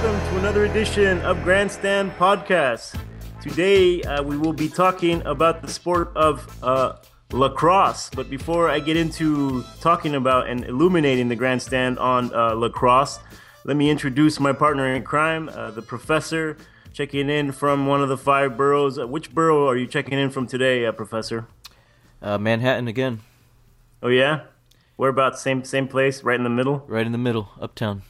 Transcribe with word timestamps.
Welcome 0.00 0.28
to 0.30 0.38
another 0.38 0.64
edition 0.64 1.20
of 1.22 1.42
Grandstand 1.42 2.12
Podcast. 2.12 2.96
Today 3.42 4.00
uh, 4.02 4.22
we 4.22 4.38
will 4.38 4.52
be 4.52 4.68
talking 4.68 5.20
about 5.26 5.60
the 5.60 5.66
sport 5.66 6.12
of 6.14 6.46
uh, 6.62 6.98
lacrosse. 7.32 8.08
But 8.08 8.30
before 8.30 8.70
I 8.70 8.78
get 8.78 8.96
into 8.96 9.64
talking 9.80 10.14
about 10.14 10.48
and 10.48 10.62
illuminating 10.64 11.26
the 11.26 11.34
grandstand 11.34 11.98
on 11.98 12.32
uh, 12.32 12.54
lacrosse, 12.54 13.18
let 13.64 13.76
me 13.76 13.90
introduce 13.90 14.38
my 14.38 14.52
partner 14.52 14.86
in 14.94 15.02
crime, 15.02 15.48
uh, 15.48 15.72
the 15.72 15.82
professor, 15.82 16.56
checking 16.92 17.28
in 17.28 17.50
from 17.50 17.88
one 17.88 18.00
of 18.00 18.08
the 18.08 18.16
five 18.16 18.56
boroughs. 18.56 19.00
Uh, 19.00 19.06
which 19.08 19.34
borough 19.34 19.68
are 19.68 19.76
you 19.76 19.88
checking 19.88 20.16
in 20.16 20.30
from 20.30 20.46
today, 20.46 20.86
uh, 20.86 20.92
Professor? 20.92 21.48
Manhattan 22.22 22.86
again. 22.86 23.22
Oh 24.00 24.08
yeah, 24.08 24.42
whereabouts? 24.96 25.42
Same 25.42 25.64
same 25.64 25.88
place, 25.88 26.22
right 26.22 26.38
in 26.38 26.44
the 26.44 26.50
middle. 26.50 26.84
Right 26.86 27.04
in 27.04 27.10
the 27.10 27.18
middle, 27.18 27.48
uptown. 27.60 28.02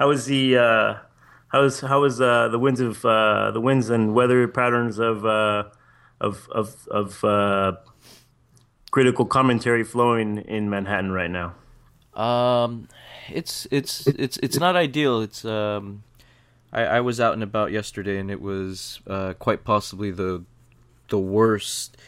How 0.00 0.10
is 0.12 0.24
the 0.24 0.56
uh, 0.56 0.94
how 1.48 1.62
is 1.62 1.80
how 1.80 2.04
is 2.04 2.22
uh, 2.22 2.48
the 2.48 2.58
winds 2.58 2.80
of 2.80 3.04
uh, 3.04 3.50
the 3.50 3.60
winds 3.60 3.90
and 3.90 4.14
weather 4.14 4.48
patterns 4.48 4.98
of 4.98 5.26
uh, 5.26 5.64
of 6.18 6.48
of 6.52 6.88
of 6.90 7.22
uh, 7.22 7.72
critical 8.90 9.26
commentary 9.26 9.84
flowing 9.84 10.38
in 10.38 10.70
Manhattan 10.70 11.12
right 11.12 11.30
now? 11.30 11.54
Um, 12.18 12.88
it's 13.28 13.68
it's 13.70 14.06
it's 14.06 14.38
it's 14.38 14.58
not 14.58 14.74
ideal. 14.74 15.20
It's 15.20 15.44
um, 15.44 16.02
I, 16.72 16.84
I 16.84 17.00
was 17.00 17.20
out 17.20 17.34
and 17.34 17.42
about 17.42 17.70
yesterday, 17.70 18.16
and 18.16 18.30
it 18.30 18.40
was 18.40 19.00
uh, 19.06 19.34
quite 19.34 19.64
possibly 19.64 20.10
the 20.10 20.44
the 21.10 21.18
worst 21.18 21.98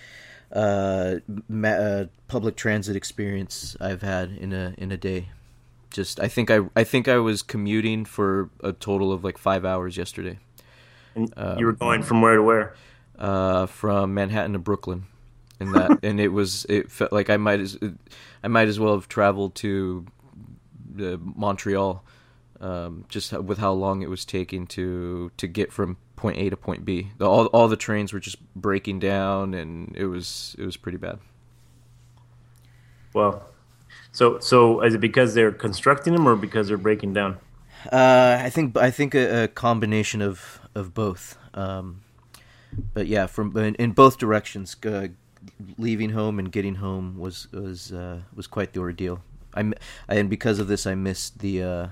uh, 0.51 1.17
ma- 1.47 1.69
uh, 1.69 2.07
public 2.27 2.57
transit 2.57 2.97
experience 2.97 3.77
I've 3.83 4.01
had 4.01 4.31
in 4.31 4.55
a 4.55 4.73
in 4.79 4.93
a 4.93 4.97
day. 4.97 5.29
Just 5.93 6.21
I 6.21 6.29
think 6.29 6.51
I 6.51 6.61
I 6.75 6.85
think 6.85 7.09
I 7.09 7.19
was 7.19 7.43
commuting 7.43 8.05
for 8.05 8.51
a 8.63 8.73
total 8.73 9.13
of 9.13 9.25
like 9.25 9.39
five 9.39 9.65
hours 9.65 9.97
yesterday. 9.97 10.39
And 11.15 11.33
you 11.59 11.67
were 11.67 11.73
going 11.73 12.03
from 12.03 12.23
where 12.23 12.37
to 12.37 12.43
where? 12.43 12.75
uh, 13.19 13.67
from 13.67 14.15
Manhattan 14.15 14.53
to 14.53 14.59
Brooklyn, 14.59 15.05
and 15.61 15.75
that 15.75 16.01
and 16.03 16.21
it 16.21 16.29
was 16.29 16.67
it 16.69 16.91
felt 16.91 17.13
like 17.13 17.31
I 17.31 17.37
might 17.37 17.61
as 17.61 17.79
I 18.43 18.49
might 18.49 18.69
as 18.69 18.79
well 18.79 18.95
have 18.95 19.09
traveled 19.09 19.55
to 19.57 20.07
uh, 21.01 21.17
Montreal, 21.21 22.05
um, 22.61 23.05
just 23.09 23.33
with 23.33 23.59
how 23.59 23.73
long 23.73 24.03
it 24.03 24.11
was 24.11 24.25
taking 24.25 24.67
to 24.69 25.31
to 25.37 25.47
get 25.47 25.73
from 25.73 25.97
point 26.17 26.37
A 26.39 26.51
to 26.51 26.57
point 26.57 26.85
B. 26.85 27.13
The, 27.19 27.27
all 27.27 27.47
all 27.47 27.69
the 27.69 27.77
trains 27.77 28.13
were 28.13 28.21
just 28.21 28.39
breaking 28.55 28.99
down, 28.99 29.55
and 29.55 29.95
it 29.97 30.07
was 30.07 30.57
it 30.59 30.65
was 30.65 30.77
pretty 30.77 30.99
bad. 30.99 31.21
Well, 33.15 33.45
so 34.13 34.39
so 34.39 34.83
is 34.83 34.95
it 34.95 35.01
because 35.01 35.35
they're 35.35 35.53
constructing 35.53 36.13
them 36.13 36.29
or 36.29 36.37
because 36.37 36.69
they're 36.69 36.77
breaking 36.77 37.15
down? 37.15 37.39
Uh, 37.91 38.39
I 38.41 38.51
think 38.51 38.77
I 38.77 38.91
think 38.91 39.15
a, 39.15 39.45
a 39.45 39.49
combination 39.49 40.23
of 40.23 40.61
of 40.75 40.95
both. 40.95 41.37
Um, 41.55 42.03
but 42.95 43.07
yeah, 43.07 43.27
from 43.27 43.57
in, 43.57 43.75
in 43.77 43.93
both 43.93 44.19
directions, 44.19 44.77
uh, 44.87 45.09
leaving 45.79 46.11
home 46.11 46.39
and 46.39 46.53
getting 46.53 46.77
home 46.77 47.19
was 47.19 47.51
was 47.53 47.93
uh, 47.93 48.21
was 48.35 48.47
quite 48.47 48.73
the 48.73 48.81
ordeal. 48.81 49.23
I 49.55 49.73
and 50.09 50.31
because 50.31 50.59
of 50.59 50.69
this, 50.69 50.87
I 50.87 50.95
missed 50.95 51.41
the 51.41 51.63
uh, 51.63 51.87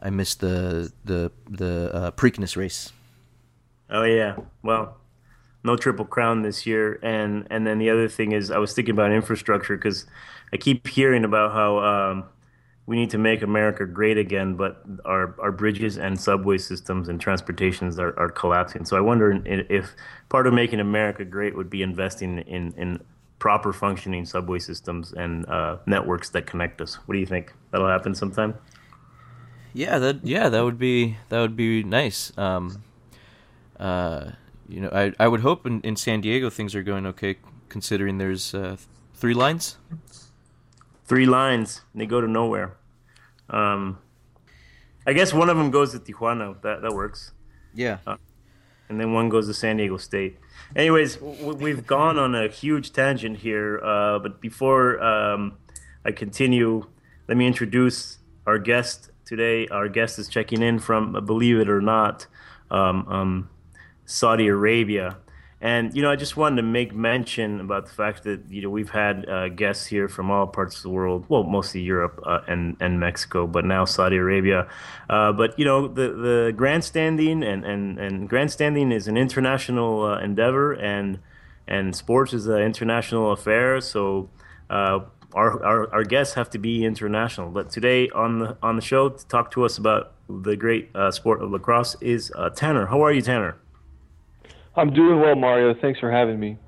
I 0.00 0.10
missed 0.10 0.40
the 0.40 0.92
the 1.04 1.30
the 1.48 1.90
uh, 1.92 2.10
Preakness 2.12 2.56
race. 2.56 2.92
Oh 3.90 4.04
yeah. 4.04 4.36
Well, 4.62 4.96
no 5.62 5.76
triple 5.76 6.04
crown 6.04 6.42
this 6.42 6.66
year, 6.66 6.98
and 7.02 7.46
and 7.50 7.66
then 7.66 7.78
the 7.78 7.90
other 7.90 8.08
thing 8.08 8.32
is 8.32 8.50
I 8.50 8.58
was 8.58 8.72
thinking 8.72 8.94
about 8.94 9.12
infrastructure 9.12 9.76
because 9.76 10.06
I 10.52 10.56
keep 10.56 10.86
hearing 10.86 11.24
about 11.24 11.52
how 11.52 11.78
um, 11.78 12.24
we 12.86 12.96
need 12.96 13.10
to 13.10 13.18
make 13.18 13.42
America 13.42 13.86
great 13.86 14.18
again, 14.18 14.56
but 14.56 14.82
our 15.04 15.34
our 15.40 15.52
bridges 15.52 15.96
and 15.96 16.20
subway 16.20 16.58
systems 16.58 17.08
and 17.08 17.20
transportations 17.20 17.98
are, 17.98 18.18
are 18.18 18.28
collapsing. 18.28 18.84
So 18.84 18.96
I 18.96 19.00
wonder 19.00 19.42
if 19.46 19.94
part 20.28 20.46
of 20.46 20.52
making 20.52 20.80
America 20.80 21.24
great 21.24 21.56
would 21.56 21.70
be 21.70 21.82
investing 21.82 22.38
in 22.40 22.72
in 22.76 23.00
proper 23.38 23.72
functioning 23.72 24.24
subway 24.24 24.58
systems 24.58 25.12
and 25.12 25.46
uh, 25.48 25.78
networks 25.86 26.30
that 26.30 26.46
connect 26.46 26.80
us. 26.80 26.94
What 27.06 27.14
do 27.14 27.18
you 27.18 27.26
think? 27.26 27.52
That'll 27.70 27.88
happen 27.88 28.14
sometime. 28.14 28.54
Yeah, 29.72 29.98
that 29.98 30.24
yeah 30.24 30.48
that 30.50 30.62
would 30.62 30.78
be 30.78 31.16
that 31.30 31.40
would 31.40 31.56
be 31.56 31.82
nice. 31.82 32.36
Um, 32.38 32.82
uh, 33.80 34.30
you 34.68 34.80
know, 34.80 34.90
I 34.92 35.12
I 35.18 35.26
would 35.26 35.40
hope 35.40 35.66
in, 35.66 35.80
in 35.80 35.96
San 35.96 36.20
Diego 36.20 36.50
things 36.50 36.74
are 36.74 36.82
going 36.82 37.06
okay, 37.06 37.36
considering 37.68 38.18
there's 38.18 38.54
uh, 38.54 38.76
three 39.14 39.34
lines. 39.34 39.78
Three 41.04 41.26
lines 41.26 41.82
and 41.92 42.00
they 42.00 42.06
go 42.06 42.20
to 42.20 42.28
nowhere. 42.28 42.76
Um, 43.50 43.98
I 45.06 45.12
guess 45.12 45.32
one 45.34 45.50
of 45.50 45.56
them 45.56 45.70
goes 45.70 45.92
to 45.92 45.98
Tijuana. 45.98 46.60
That 46.62 46.82
that 46.82 46.92
works, 46.94 47.32
Yeah. 47.74 47.98
and 48.88 48.98
then 49.00 49.12
one 49.12 49.28
goes 49.28 49.46
to 49.48 49.54
San 49.54 49.76
Diego 49.76 49.98
State. 49.98 50.38
Anyways, 50.74 51.16
w- 51.16 51.54
we've 51.56 51.86
gone 51.86 52.18
on 52.18 52.34
a 52.34 52.48
huge 52.48 52.92
tangent 52.92 53.38
here. 53.38 53.80
Uh, 53.84 54.18
but 54.18 54.40
before 54.40 55.02
um, 55.02 55.58
I 56.06 56.12
continue, 56.12 56.86
let 57.28 57.36
me 57.36 57.46
introduce 57.46 58.18
our 58.46 58.58
guest 58.58 59.10
today. 59.26 59.68
Our 59.68 59.88
guest 59.88 60.18
is 60.18 60.26
checking 60.28 60.62
in 60.62 60.78
from, 60.78 61.14
uh, 61.16 61.20
believe 61.20 61.58
it 61.58 61.68
or 61.68 61.80
not, 61.82 62.26
um, 62.70 63.06
um, 63.08 63.50
Saudi 64.06 64.46
Arabia. 64.48 65.18
And 65.64 65.96
you 65.96 66.02
know, 66.02 66.10
I 66.10 66.16
just 66.16 66.36
wanted 66.36 66.56
to 66.56 66.62
make 66.62 66.94
mention 66.94 67.58
about 67.58 67.86
the 67.86 67.92
fact 67.92 68.24
that 68.24 68.42
you 68.50 68.60
know 68.60 68.68
we've 68.68 68.90
had 68.90 69.26
uh, 69.26 69.48
guests 69.48 69.86
here 69.86 70.08
from 70.10 70.30
all 70.30 70.46
parts 70.46 70.76
of 70.76 70.82
the 70.82 70.90
world, 70.90 71.24
well, 71.30 71.42
mostly 71.42 71.80
Europe 71.80 72.20
uh, 72.26 72.40
and 72.46 72.76
and 72.80 73.00
Mexico, 73.00 73.46
but 73.46 73.64
now 73.64 73.86
Saudi 73.86 74.18
Arabia. 74.18 74.68
Uh, 75.08 75.32
but 75.32 75.58
you 75.58 75.64
know, 75.64 75.88
the 75.88 76.08
the 76.12 76.52
grandstanding 76.54 77.42
and 77.42 77.64
and 77.64 77.98
and 77.98 78.28
grandstanding 78.28 78.92
is 78.92 79.08
an 79.08 79.16
international 79.16 80.04
uh, 80.04 80.18
endeavor, 80.18 80.74
and 80.74 81.18
and 81.66 81.96
sports 81.96 82.34
is 82.34 82.46
an 82.46 82.60
international 82.60 83.32
affair. 83.32 83.80
So. 83.80 84.28
Uh, 84.70 85.00
our, 85.34 85.64
our, 85.64 85.92
our 85.92 86.04
guests 86.04 86.34
have 86.34 86.48
to 86.50 86.58
be 86.58 86.84
international, 86.84 87.50
but 87.50 87.68
today 87.68 88.08
on 88.10 88.38
the 88.38 88.56
on 88.62 88.76
the 88.76 88.82
show 88.82 89.08
to 89.08 89.26
talk 89.26 89.50
to 89.50 89.64
us 89.64 89.78
about 89.78 90.12
the 90.28 90.54
great 90.54 90.94
uh, 90.94 91.10
sport 91.10 91.42
of 91.42 91.50
lacrosse 91.50 91.96
is 92.00 92.32
Tanner. 92.54 92.86
How 92.86 93.02
are 93.02 93.12
you, 93.12 93.20
Tanner? 93.20 93.56
I'm 94.76 94.92
doing 94.92 95.20
well, 95.20 95.36
Mario. 95.36 95.74
Thanks 95.74 96.00
for 96.00 96.10
having 96.10 96.38
me. 96.40 96.58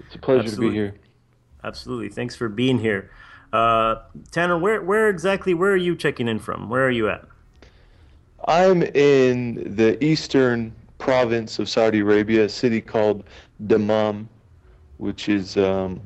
It's 0.00 0.14
a 0.14 0.18
pleasure 0.18 0.40
Absolutely. 0.40 0.66
to 0.66 0.70
be 0.70 0.76
here. 0.76 0.94
Absolutely. 1.64 2.08
Thanks 2.08 2.34
for 2.34 2.48
being 2.48 2.78
here. 2.78 3.10
Uh, 3.52 3.96
Tanner, 4.30 4.58
where, 4.58 4.82
where 4.82 5.08
exactly, 5.08 5.54
where 5.54 5.72
are 5.72 5.76
you 5.76 5.96
checking 5.96 6.28
in 6.28 6.38
from? 6.38 6.68
Where 6.68 6.86
are 6.86 6.90
you 6.90 7.08
at? 7.08 7.24
I'm 8.46 8.82
in 8.82 9.76
the 9.76 10.02
eastern 10.04 10.74
province 10.98 11.58
of 11.58 11.68
Saudi 11.68 12.00
Arabia, 12.00 12.44
a 12.44 12.48
city 12.48 12.80
called 12.80 13.24
Dammam, 13.66 14.28
which 14.98 15.28
is 15.28 15.56
um, 15.56 16.00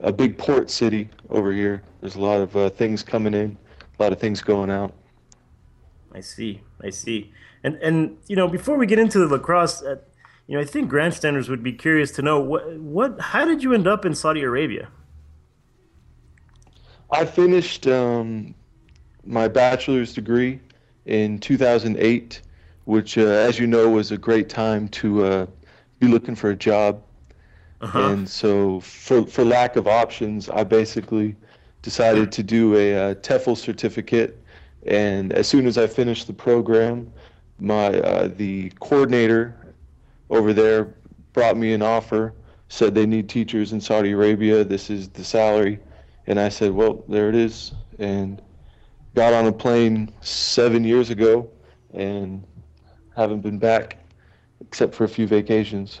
a 0.00 0.12
big 0.12 0.36
port 0.36 0.70
city 0.70 1.08
over 1.30 1.52
here. 1.52 1.82
There's 2.00 2.16
a 2.16 2.20
lot 2.20 2.40
of 2.40 2.56
uh, 2.56 2.70
things 2.70 3.02
coming 3.02 3.34
in, 3.34 3.56
a 3.98 4.02
lot 4.02 4.12
of 4.12 4.18
things 4.18 4.40
going 4.40 4.70
out. 4.70 4.92
I 6.12 6.20
see. 6.20 6.60
I 6.82 6.90
see. 6.90 7.32
And, 7.62 7.76
and 7.76 8.18
you 8.26 8.36
know, 8.36 8.48
before 8.48 8.76
we 8.76 8.86
get 8.86 8.98
into 8.98 9.18
the 9.18 9.26
lacrosse, 9.26 9.82
uh, 9.82 9.96
you 10.50 10.56
know, 10.56 10.62
I 10.62 10.64
think 10.64 10.88
grandstanders 10.88 11.48
would 11.48 11.62
be 11.62 11.72
curious 11.72 12.10
to 12.10 12.22
know 12.22 12.40
what, 12.40 12.68
what, 12.80 13.20
how 13.20 13.44
did 13.44 13.62
you 13.62 13.72
end 13.72 13.86
up 13.86 14.04
in 14.04 14.16
Saudi 14.16 14.42
Arabia? 14.42 14.88
I 17.12 17.24
finished 17.24 17.86
um, 17.86 18.52
my 19.24 19.46
bachelor's 19.46 20.12
degree 20.12 20.58
in 21.06 21.38
2008, 21.38 22.42
which, 22.86 23.16
uh, 23.16 23.20
as 23.20 23.60
you 23.60 23.68
know, 23.68 23.90
was 23.90 24.10
a 24.10 24.18
great 24.18 24.48
time 24.48 24.88
to 24.88 25.24
uh, 25.24 25.46
be 26.00 26.08
looking 26.08 26.34
for 26.34 26.50
a 26.50 26.56
job. 26.56 27.00
Uh-huh. 27.80 28.10
And 28.10 28.28
so, 28.28 28.80
for, 28.80 29.24
for 29.28 29.44
lack 29.44 29.76
of 29.76 29.86
options, 29.86 30.48
I 30.48 30.64
basically 30.64 31.36
decided 31.82 32.32
to 32.32 32.42
do 32.42 32.74
a, 32.74 32.94
uh 32.96 33.14
TEFL 33.14 33.56
certificate. 33.56 34.42
And 34.84 35.32
as 35.32 35.46
soon 35.46 35.68
as 35.68 35.78
I 35.78 35.86
finished 35.86 36.26
the 36.26 36.32
program, 36.32 37.12
my 37.60 38.00
uh, 38.00 38.28
the 38.36 38.70
coordinator 38.80 39.54
over 40.30 40.52
there 40.52 40.94
brought 41.32 41.56
me 41.56 41.72
an 41.72 41.82
offer, 41.82 42.34
said 42.68 42.94
they 42.94 43.06
need 43.06 43.28
teachers 43.28 43.72
in 43.72 43.80
Saudi 43.80 44.12
Arabia. 44.12 44.64
This 44.64 44.90
is 44.90 45.08
the 45.08 45.24
salary. 45.24 45.78
And 46.26 46.38
I 46.38 46.48
said, 46.48 46.72
well, 46.72 47.04
there 47.08 47.28
it 47.28 47.34
is. 47.34 47.72
And 47.98 48.40
got 49.14 49.32
on 49.32 49.46
a 49.46 49.52
plane 49.52 50.12
seven 50.20 50.84
years 50.84 51.10
ago 51.10 51.50
and 51.92 52.44
haven't 53.16 53.40
been 53.40 53.58
back 53.58 53.98
except 54.60 54.94
for 54.94 55.04
a 55.04 55.08
few 55.08 55.26
vacations. 55.26 56.00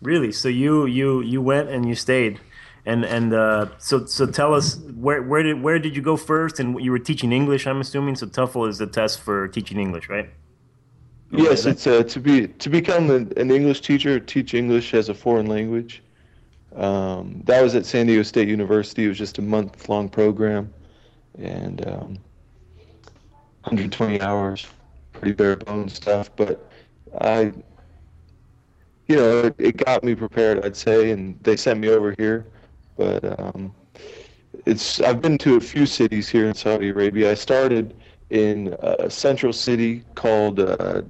Really? 0.00 0.30
So 0.30 0.48
you, 0.48 0.86
you, 0.86 1.22
you 1.22 1.42
went 1.42 1.70
and 1.70 1.88
you 1.88 1.96
stayed. 1.96 2.38
And, 2.86 3.04
and 3.04 3.34
uh, 3.34 3.66
so, 3.78 4.06
so 4.06 4.26
tell 4.26 4.54
us 4.54 4.78
where, 4.94 5.22
where 5.22 5.42
did 5.42 5.60
where 5.60 5.78
did 5.78 5.94
you 5.96 6.00
go 6.00 6.16
first? 6.16 6.60
And 6.60 6.80
you 6.82 6.90
were 6.90 6.98
teaching 6.98 7.32
English, 7.32 7.66
I'm 7.66 7.80
assuming. 7.80 8.14
So 8.14 8.26
TOEFL 8.26 8.68
is 8.68 8.78
the 8.78 8.86
test 8.86 9.20
for 9.20 9.48
teaching 9.48 9.78
English, 9.78 10.08
right? 10.08 10.30
Yes, 11.30 11.66
it's 11.66 11.86
uh, 11.86 12.02
to 12.04 12.20
be 12.20 12.48
to 12.48 12.70
become 12.70 13.10
an, 13.10 13.32
an 13.36 13.50
English 13.50 13.82
teacher, 13.82 14.18
teach 14.18 14.54
English 14.54 14.94
as 14.94 15.08
a 15.08 15.14
foreign 15.14 15.46
language. 15.46 16.02
Um, 16.74 17.42
that 17.44 17.62
was 17.62 17.74
at 17.74 17.84
San 17.84 18.06
Diego 18.06 18.22
State 18.22 18.48
University. 18.48 19.04
It 19.04 19.08
was 19.08 19.18
just 19.18 19.38
a 19.38 19.42
month 19.42 19.88
long 19.88 20.08
program, 20.08 20.72
and 21.38 21.86
um, 21.86 22.18
120 23.64 24.20
hours, 24.22 24.66
pretty 25.12 25.32
bare 25.32 25.56
bones 25.56 25.94
stuff. 25.94 26.30
But 26.34 26.70
I, 27.20 27.52
you 29.06 29.16
know, 29.16 29.38
it, 29.40 29.54
it 29.58 29.76
got 29.76 30.02
me 30.02 30.14
prepared, 30.14 30.64
I'd 30.64 30.76
say, 30.76 31.10
and 31.10 31.38
they 31.42 31.56
sent 31.56 31.78
me 31.80 31.88
over 31.88 32.14
here. 32.16 32.46
But 32.96 33.38
um, 33.38 33.74
it's 34.64 35.00
I've 35.02 35.20
been 35.20 35.36
to 35.38 35.56
a 35.56 35.60
few 35.60 35.84
cities 35.84 36.28
here 36.28 36.48
in 36.48 36.54
Saudi 36.54 36.88
Arabia. 36.88 37.30
I 37.30 37.34
started 37.34 37.94
in 38.30 38.74
a 38.80 39.10
central 39.10 39.52
city 39.52 40.04
called 40.14 40.60
uh, 40.60 41.02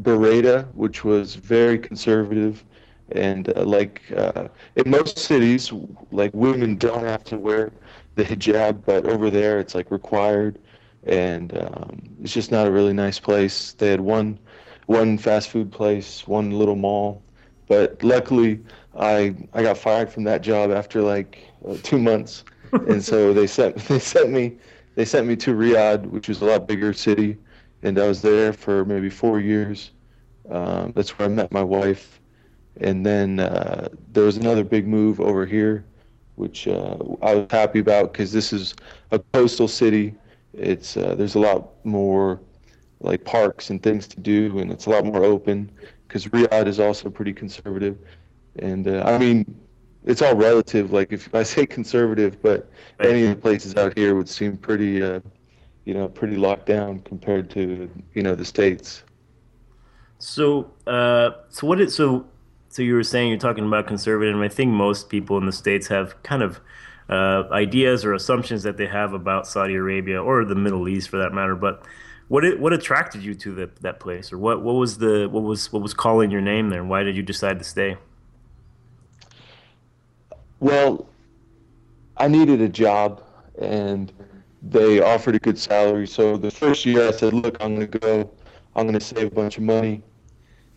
Buraydah, 0.00 0.72
which 0.74 1.04
was 1.04 1.34
very 1.36 1.78
conservative. 1.78 2.64
And 3.12 3.56
uh, 3.56 3.64
like 3.64 4.02
uh, 4.16 4.48
in 4.76 4.90
most 4.90 5.18
cities, 5.18 5.72
like 6.10 6.32
women 6.34 6.76
don't 6.76 7.04
have 7.04 7.22
to 7.24 7.38
wear 7.38 7.72
the 8.14 8.24
hijab, 8.24 8.84
but 8.84 9.06
over 9.06 9.30
there 9.30 9.58
it's 9.60 9.74
like 9.74 9.90
required, 9.90 10.58
and 11.04 11.56
um, 11.58 12.02
it's 12.22 12.32
just 12.32 12.50
not 12.50 12.66
a 12.66 12.70
really 12.70 12.92
nice 12.94 13.18
place. 13.18 13.72
They 13.74 13.90
had 13.90 14.00
one 14.00 14.38
one 14.86 15.18
fast 15.18 15.50
food 15.50 15.70
place, 15.70 16.26
one 16.26 16.50
little 16.50 16.76
mall, 16.76 17.22
but 17.68 18.02
luckily 18.02 18.60
I 18.96 19.34
I 19.52 19.62
got 19.62 19.76
fired 19.78 20.10
from 20.10 20.24
that 20.24 20.40
job 20.42 20.70
after 20.70 21.02
like 21.02 21.38
uh, 21.68 21.76
two 21.82 21.98
months, 21.98 22.44
and 22.86 23.04
so 23.04 23.32
they 23.34 23.46
sent 23.46 23.76
they 23.88 23.98
sent 23.98 24.30
me 24.30 24.56
they 24.94 25.04
sent 25.04 25.26
me 25.26 25.36
to 25.36 25.54
Riyadh, 25.54 26.06
which 26.06 26.28
was 26.28 26.40
a 26.40 26.44
lot 26.44 26.66
bigger 26.68 26.92
city, 26.92 27.36
and 27.84 27.98
I 27.98 28.08
was 28.08 28.20
there 28.22 28.52
for 28.52 28.84
maybe 28.84 29.10
four 29.10 29.40
years. 29.40 29.92
Um, 30.50 30.92
that's 30.94 31.18
where 31.18 31.28
I 31.28 31.30
met 31.30 31.52
my 31.52 31.62
wife, 31.62 32.20
and 32.80 33.04
then 33.06 33.40
uh, 33.40 33.88
there 34.12 34.24
was 34.24 34.36
another 34.36 34.64
big 34.64 34.86
move 34.86 35.20
over 35.20 35.46
here, 35.46 35.84
which 36.34 36.66
uh, 36.66 36.96
I 37.22 37.34
was 37.36 37.46
happy 37.50 37.78
about 37.78 38.12
because 38.12 38.32
this 38.32 38.52
is 38.52 38.74
a 39.12 39.18
coastal 39.18 39.68
city. 39.68 40.14
It's 40.52 40.96
uh, 40.96 41.14
there's 41.14 41.36
a 41.36 41.40
lot 41.40 41.84
more 41.84 42.40
like 43.00 43.24
parks 43.24 43.70
and 43.70 43.82
things 43.82 44.06
to 44.08 44.20
do, 44.20 44.58
and 44.58 44.72
it's 44.72 44.86
a 44.86 44.90
lot 44.90 45.04
more 45.04 45.24
open 45.24 45.70
because 46.06 46.26
Riyadh 46.26 46.66
is 46.66 46.80
also 46.80 47.10
pretty 47.10 47.32
conservative. 47.32 47.98
And 48.56 48.86
uh, 48.88 49.02
I 49.04 49.18
mean, 49.18 49.60
it's 50.04 50.22
all 50.22 50.34
relative. 50.34 50.92
Like 50.92 51.12
if 51.12 51.34
I 51.34 51.42
say 51.42 51.66
conservative, 51.78 52.40
but 52.42 52.68
any 53.00 53.24
of 53.24 53.30
the 53.30 53.36
places 53.36 53.76
out 53.76 53.96
here 53.96 54.14
would 54.14 54.28
seem 54.28 54.56
pretty, 54.56 55.02
uh, 55.02 55.20
you 55.84 55.94
know, 55.94 56.08
pretty 56.08 56.36
locked 56.36 56.66
down 56.66 57.00
compared 57.00 57.50
to 57.50 57.90
you 58.14 58.22
know 58.22 58.34
the 58.34 58.44
states. 58.44 59.02
So, 60.18 60.70
uh, 60.86 61.30
so 61.50 61.66
what 61.66 61.80
is 61.80 61.94
so? 61.94 62.26
So 62.68 62.82
you 62.82 62.94
were 62.94 63.04
saying 63.04 63.28
you're 63.28 63.38
talking 63.38 63.66
about 63.66 63.86
conservative. 63.86 64.34
And 64.34 64.42
I 64.42 64.48
think 64.48 64.72
most 64.72 65.08
people 65.08 65.38
in 65.38 65.46
the 65.46 65.52
states 65.52 65.86
have 65.88 66.20
kind 66.22 66.42
of 66.42 66.60
uh, 67.08 67.44
ideas 67.52 68.04
or 68.04 68.14
assumptions 68.14 68.62
that 68.64 68.76
they 68.76 68.86
have 68.86 69.12
about 69.12 69.46
Saudi 69.46 69.74
Arabia 69.74 70.20
or 70.20 70.44
the 70.44 70.54
Middle 70.54 70.88
East, 70.88 71.08
for 71.08 71.18
that 71.18 71.32
matter. 71.32 71.54
But 71.54 71.84
what 72.28 72.44
it, 72.44 72.58
what 72.58 72.72
attracted 72.72 73.22
you 73.22 73.34
to 73.34 73.54
the, 73.54 73.70
that 73.82 74.00
place, 74.00 74.32
or 74.32 74.38
what, 74.38 74.62
what 74.62 74.72
was 74.72 74.98
the 74.98 75.28
what 75.30 75.42
was 75.42 75.72
what 75.72 75.82
was 75.82 75.94
calling 75.94 76.30
your 76.30 76.40
name 76.40 76.70
there? 76.70 76.80
And 76.80 76.88
why 76.88 77.02
did 77.02 77.16
you 77.16 77.22
decide 77.22 77.58
to 77.58 77.64
stay? 77.64 77.96
Well, 80.58 81.06
I 82.16 82.28
needed 82.28 82.62
a 82.62 82.68
job, 82.68 83.22
and 83.60 84.10
they 84.70 85.00
offered 85.00 85.36
a 85.36 85.38
good 85.40 85.58
salary. 85.58 86.06
So 86.06 86.36
the 86.36 86.50
first 86.50 86.84
year, 86.86 87.08
I 87.08 87.10
said, 87.12 87.34
"Look, 87.34 87.56
I'm 87.62 87.76
going 87.76 87.90
to 87.90 87.98
go. 87.98 88.30
I'm 88.76 88.86
going 88.86 88.98
to 88.98 89.04
save 89.04 89.28
a 89.32 89.34
bunch 89.34 89.58
of 89.58 89.64
money. 89.64 90.02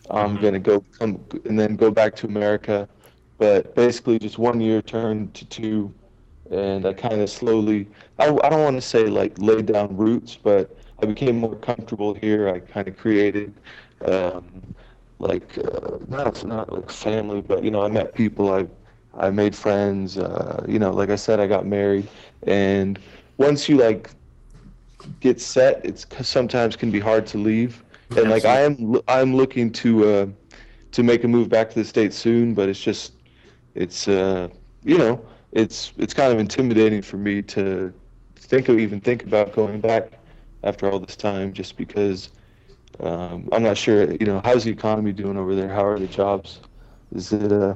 I'm 0.09 0.37
Mm-hmm. 0.37 0.37
going 0.37 0.53
to 0.53 0.59
go 0.59 0.81
come 0.99 1.25
and 1.45 1.59
then 1.59 1.75
go 1.75 1.91
back 1.91 2.15
to 2.17 2.27
America." 2.27 2.89
But 3.37 3.75
basically, 3.75 4.19
just 4.19 4.39
one 4.39 4.61
year 4.61 4.81
turned 4.81 5.33
to 5.35 5.45
two, 5.45 5.93
and 6.51 6.85
I 6.85 6.93
kind 6.93 7.21
of 7.21 7.29
slowly. 7.29 7.87
I, 8.19 8.25
I 8.43 8.49
don't 8.49 8.63
want 8.63 8.77
to 8.77 8.81
say 8.81 9.07
like 9.07 9.37
laid 9.39 9.67
down 9.67 9.95
roots, 9.97 10.35
but 10.37 10.77
I 11.01 11.05
became 11.05 11.37
more 11.37 11.55
comfortable 11.55 12.13
here. 12.15 12.49
I 12.49 12.59
kind 12.59 12.87
of 12.87 12.97
created. 12.97 13.53
Um, 14.05 14.75
like 15.19 15.57
uh, 15.57 15.97
not 16.07 16.45
not 16.45 16.71
like 16.71 16.89
family, 16.91 17.41
but 17.41 17.63
you 17.63 17.71
know, 17.71 17.83
I 17.83 17.87
met 17.89 18.13
people. 18.13 18.53
I 18.53 18.67
I 19.13 19.29
made 19.31 19.55
friends. 19.55 20.17
Uh, 20.17 20.63
you 20.67 20.79
know, 20.79 20.91
like 20.91 21.09
I 21.09 21.15
said, 21.15 21.39
I 21.39 21.47
got 21.47 21.65
married, 21.65 22.07
and 22.43 22.99
once 23.37 23.69
you 23.69 23.77
like 23.77 24.09
get 25.19 25.39
set, 25.39 25.83
it's 25.85 26.05
sometimes 26.21 26.75
can 26.75 26.91
be 26.91 26.99
hard 26.99 27.25
to 27.27 27.37
leave. 27.37 27.83
And 28.15 28.29
like 28.29 28.45
I 28.45 28.61
am, 28.61 28.99
I'm 29.07 29.35
looking 29.35 29.71
to 29.73 30.09
uh, 30.09 30.27
to 30.91 31.03
make 31.03 31.23
a 31.23 31.27
move 31.27 31.49
back 31.49 31.69
to 31.69 31.75
the 31.75 31.85
states 31.85 32.15
soon, 32.17 32.53
but 32.53 32.69
it's 32.69 32.79
just 32.79 33.13
it's 33.75 34.07
uh, 34.07 34.47
you 34.83 34.97
know 34.97 35.23
it's 35.51 35.93
it's 35.97 36.13
kind 36.13 36.31
of 36.31 36.39
intimidating 36.39 37.01
for 37.01 37.17
me 37.17 37.41
to 37.41 37.93
think 38.35 38.69
of 38.69 38.79
even 38.79 39.01
think 39.01 39.23
about 39.23 39.53
going 39.53 39.81
back 39.81 40.13
after 40.63 40.89
all 40.89 40.99
this 40.99 41.15
time, 41.15 41.53
just 41.53 41.77
because 41.77 42.29
um, 42.99 43.47
I'm 43.51 43.63
not 43.63 43.77
sure. 43.77 44.11
You 44.13 44.25
know, 44.25 44.41
how's 44.43 44.63
the 44.63 44.71
economy 44.71 45.11
doing 45.11 45.37
over 45.37 45.53
there? 45.53 45.69
How 45.69 45.85
are 45.85 45.99
the 45.99 46.07
jobs? 46.07 46.61
Is 47.13 47.33
it 47.33 47.51
uh, 47.51 47.75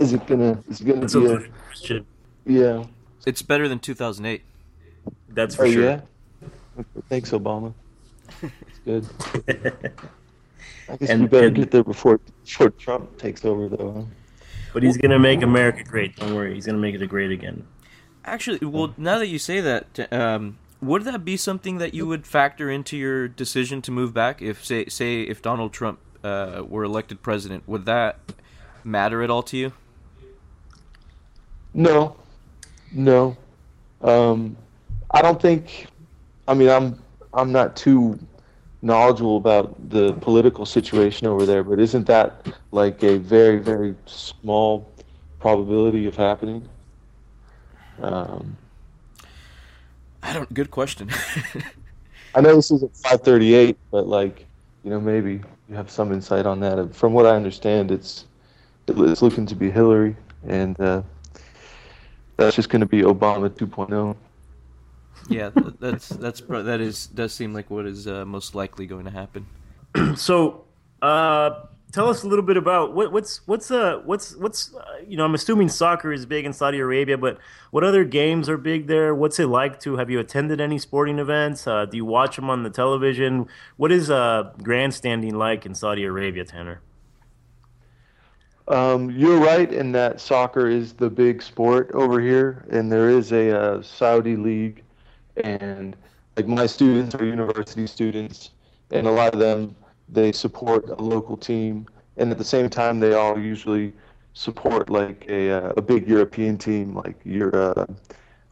is 0.00 0.12
it 0.12 0.26
gonna 0.26 0.62
is 0.68 0.80
it 0.80 0.84
gonna 0.84 1.00
That's 1.00 1.14
be 1.14 1.26
a 1.26 1.36
a, 1.36 1.48
question. 1.48 2.06
yeah? 2.46 2.84
It's 3.26 3.42
better 3.42 3.68
than 3.68 3.78
2008. 3.78 4.42
That's 5.30 5.54
for 5.54 5.64
Oh 5.66 5.70
sure. 5.72 5.82
yeah. 5.84 6.00
Thanks, 7.08 7.30
Obama. 7.30 7.72
It's 8.42 8.78
good. 8.84 9.06
I 10.88 10.96
guess 10.96 11.00
we 11.00 11.08
And- 11.08 11.30
better 11.30 11.46
and- 11.48 11.56
get 11.56 11.70
there 11.70 11.84
before 11.84 12.20
before 12.44 12.70
Trump 12.70 13.16
takes 13.18 13.44
over, 13.44 13.68
though. 13.68 14.06
But 14.72 14.82
he's 14.82 14.96
gonna 14.96 15.18
make 15.20 15.42
America 15.42 15.84
great. 15.84 16.16
Don't 16.16 16.34
worry, 16.34 16.54
he's 16.54 16.66
gonna 16.66 16.78
make 16.78 16.94
it 16.96 17.06
great 17.06 17.30
again. 17.30 17.64
Actually, 18.24 18.58
well, 18.66 18.92
now 18.96 19.18
that 19.18 19.28
you 19.28 19.38
say 19.38 19.60
that, 19.60 20.12
um, 20.12 20.58
would 20.82 21.04
that 21.04 21.24
be 21.24 21.36
something 21.36 21.78
that 21.78 21.94
you 21.94 22.06
would 22.06 22.26
factor 22.26 22.68
into 22.70 22.96
your 22.96 23.28
decision 23.28 23.80
to 23.82 23.90
move 23.92 24.12
back? 24.12 24.42
If 24.42 24.64
say 24.64 24.86
say 24.86 25.22
if 25.22 25.40
Donald 25.40 25.72
Trump 25.72 26.00
uh, 26.24 26.62
were 26.66 26.82
elected 26.84 27.22
president, 27.22 27.68
would 27.68 27.84
that 27.86 28.18
matter 28.82 29.22
at 29.22 29.30
all 29.30 29.42
to 29.44 29.56
you? 29.56 29.72
No, 31.72 32.16
no. 32.94 33.36
Um, 34.00 34.56
I 35.10 35.22
don't 35.22 35.40
think. 35.40 35.86
I 36.46 36.54
mean, 36.54 36.68
I'm 36.68 37.02
I'm 37.32 37.52
not 37.52 37.76
too 37.76 38.18
knowledgeable 38.82 39.38
about 39.38 39.90
the 39.90 40.12
political 40.14 40.66
situation 40.66 41.26
over 41.26 41.46
there, 41.46 41.64
but 41.64 41.80
isn't 41.80 42.06
that 42.06 42.46
like 42.70 43.02
a 43.02 43.18
very 43.18 43.58
very 43.58 43.94
small 44.06 44.90
probability 45.40 46.06
of 46.06 46.16
happening? 46.16 46.68
Um, 48.00 48.56
I 50.22 50.32
don't. 50.32 50.52
Good 50.52 50.70
question. 50.70 51.10
I 52.34 52.40
know 52.40 52.56
this 52.56 52.70
is 52.70 52.82
at 52.82 52.96
538, 52.96 53.76
but 53.92 54.08
like, 54.08 54.44
you 54.82 54.90
know, 54.90 55.00
maybe 55.00 55.40
you 55.68 55.74
have 55.76 55.90
some 55.90 56.12
insight 56.12 56.46
on 56.46 56.58
that. 56.60 56.94
From 56.94 57.12
what 57.12 57.26
I 57.26 57.36
understand, 57.36 57.90
it's 57.90 58.26
it's 58.88 59.22
looking 59.22 59.46
to 59.46 59.54
be 59.54 59.70
Hillary, 59.70 60.16
and 60.46 60.78
uh, 60.80 61.02
that's 62.36 62.56
just 62.56 62.68
going 62.68 62.80
to 62.80 62.86
be 62.86 63.02
Obama 63.02 63.46
oh. 63.46 63.50
2.0. 63.50 64.16
yeah, 65.28 65.50
that's 65.80 66.08
that's 66.08 66.40
that 66.40 66.80
is 66.80 67.06
does 67.06 67.32
seem 67.32 67.54
like 67.54 67.70
what 67.70 67.86
is 67.86 68.06
uh, 68.06 68.24
most 68.24 68.54
likely 68.54 68.86
going 68.86 69.04
to 69.04 69.10
happen. 69.10 69.46
So, 70.16 70.64
uh, 71.02 71.50
tell 71.92 72.10
us 72.10 72.24
a 72.24 72.28
little 72.28 72.44
bit 72.44 72.56
about 72.56 72.92
what, 72.92 73.12
what's 73.12 73.46
what's 73.46 73.70
uh 73.70 74.02
what's 74.04 74.34
what's 74.34 74.74
uh, 74.74 74.82
you 75.06 75.16
know 75.16 75.24
I'm 75.24 75.34
assuming 75.34 75.68
soccer 75.68 76.12
is 76.12 76.26
big 76.26 76.44
in 76.44 76.52
Saudi 76.52 76.80
Arabia, 76.80 77.16
but 77.16 77.38
what 77.70 77.84
other 77.84 78.04
games 78.04 78.48
are 78.48 78.56
big 78.58 78.88
there? 78.88 79.14
What's 79.14 79.38
it 79.38 79.46
like 79.46 79.78
to 79.80 79.96
have 79.96 80.10
you 80.10 80.18
attended 80.18 80.60
any 80.60 80.78
sporting 80.78 81.20
events? 81.20 81.66
Uh, 81.66 81.86
do 81.86 81.96
you 81.96 82.04
watch 82.04 82.34
them 82.34 82.50
on 82.50 82.64
the 82.64 82.70
television? 82.70 83.46
What 83.76 83.92
is 83.92 84.10
uh 84.10 84.52
grandstanding 84.62 85.36
like 85.36 85.64
in 85.64 85.74
Saudi 85.74 86.04
Arabia, 86.04 86.44
Tanner? 86.44 86.80
Um, 88.68 89.10
you're 89.10 89.38
right 89.38 89.70
in 89.70 89.92
that 89.92 90.20
soccer 90.20 90.66
is 90.68 90.94
the 90.94 91.10
big 91.10 91.42
sport 91.42 91.90
over 91.92 92.20
here, 92.20 92.64
and 92.70 92.90
there 92.90 93.10
is 93.10 93.32
a 93.32 93.58
uh, 93.58 93.82
Saudi 93.82 94.36
league, 94.36 94.82
and 95.36 95.94
like 96.36 96.48
my 96.48 96.66
students 96.66 97.14
are 97.14 97.24
university 97.24 97.86
students, 97.86 98.50
and 98.90 99.06
a 99.06 99.10
lot 99.10 99.34
of 99.34 99.40
them 99.40 99.76
they 100.08 100.32
support 100.32 100.88
a 100.88 100.94
local 100.94 101.36
team, 101.36 101.86
and 102.16 102.30
at 102.30 102.38
the 102.38 102.44
same 102.44 102.70
time 102.70 103.00
they 103.00 103.12
all 103.12 103.38
usually 103.38 103.92
support 104.32 104.88
like 104.88 105.26
a 105.28 105.50
uh, 105.50 105.72
a 105.76 105.82
big 105.82 106.08
European 106.08 106.56
team, 106.56 106.94
like 106.94 107.16
your 107.24 107.54
uh, 107.54 107.86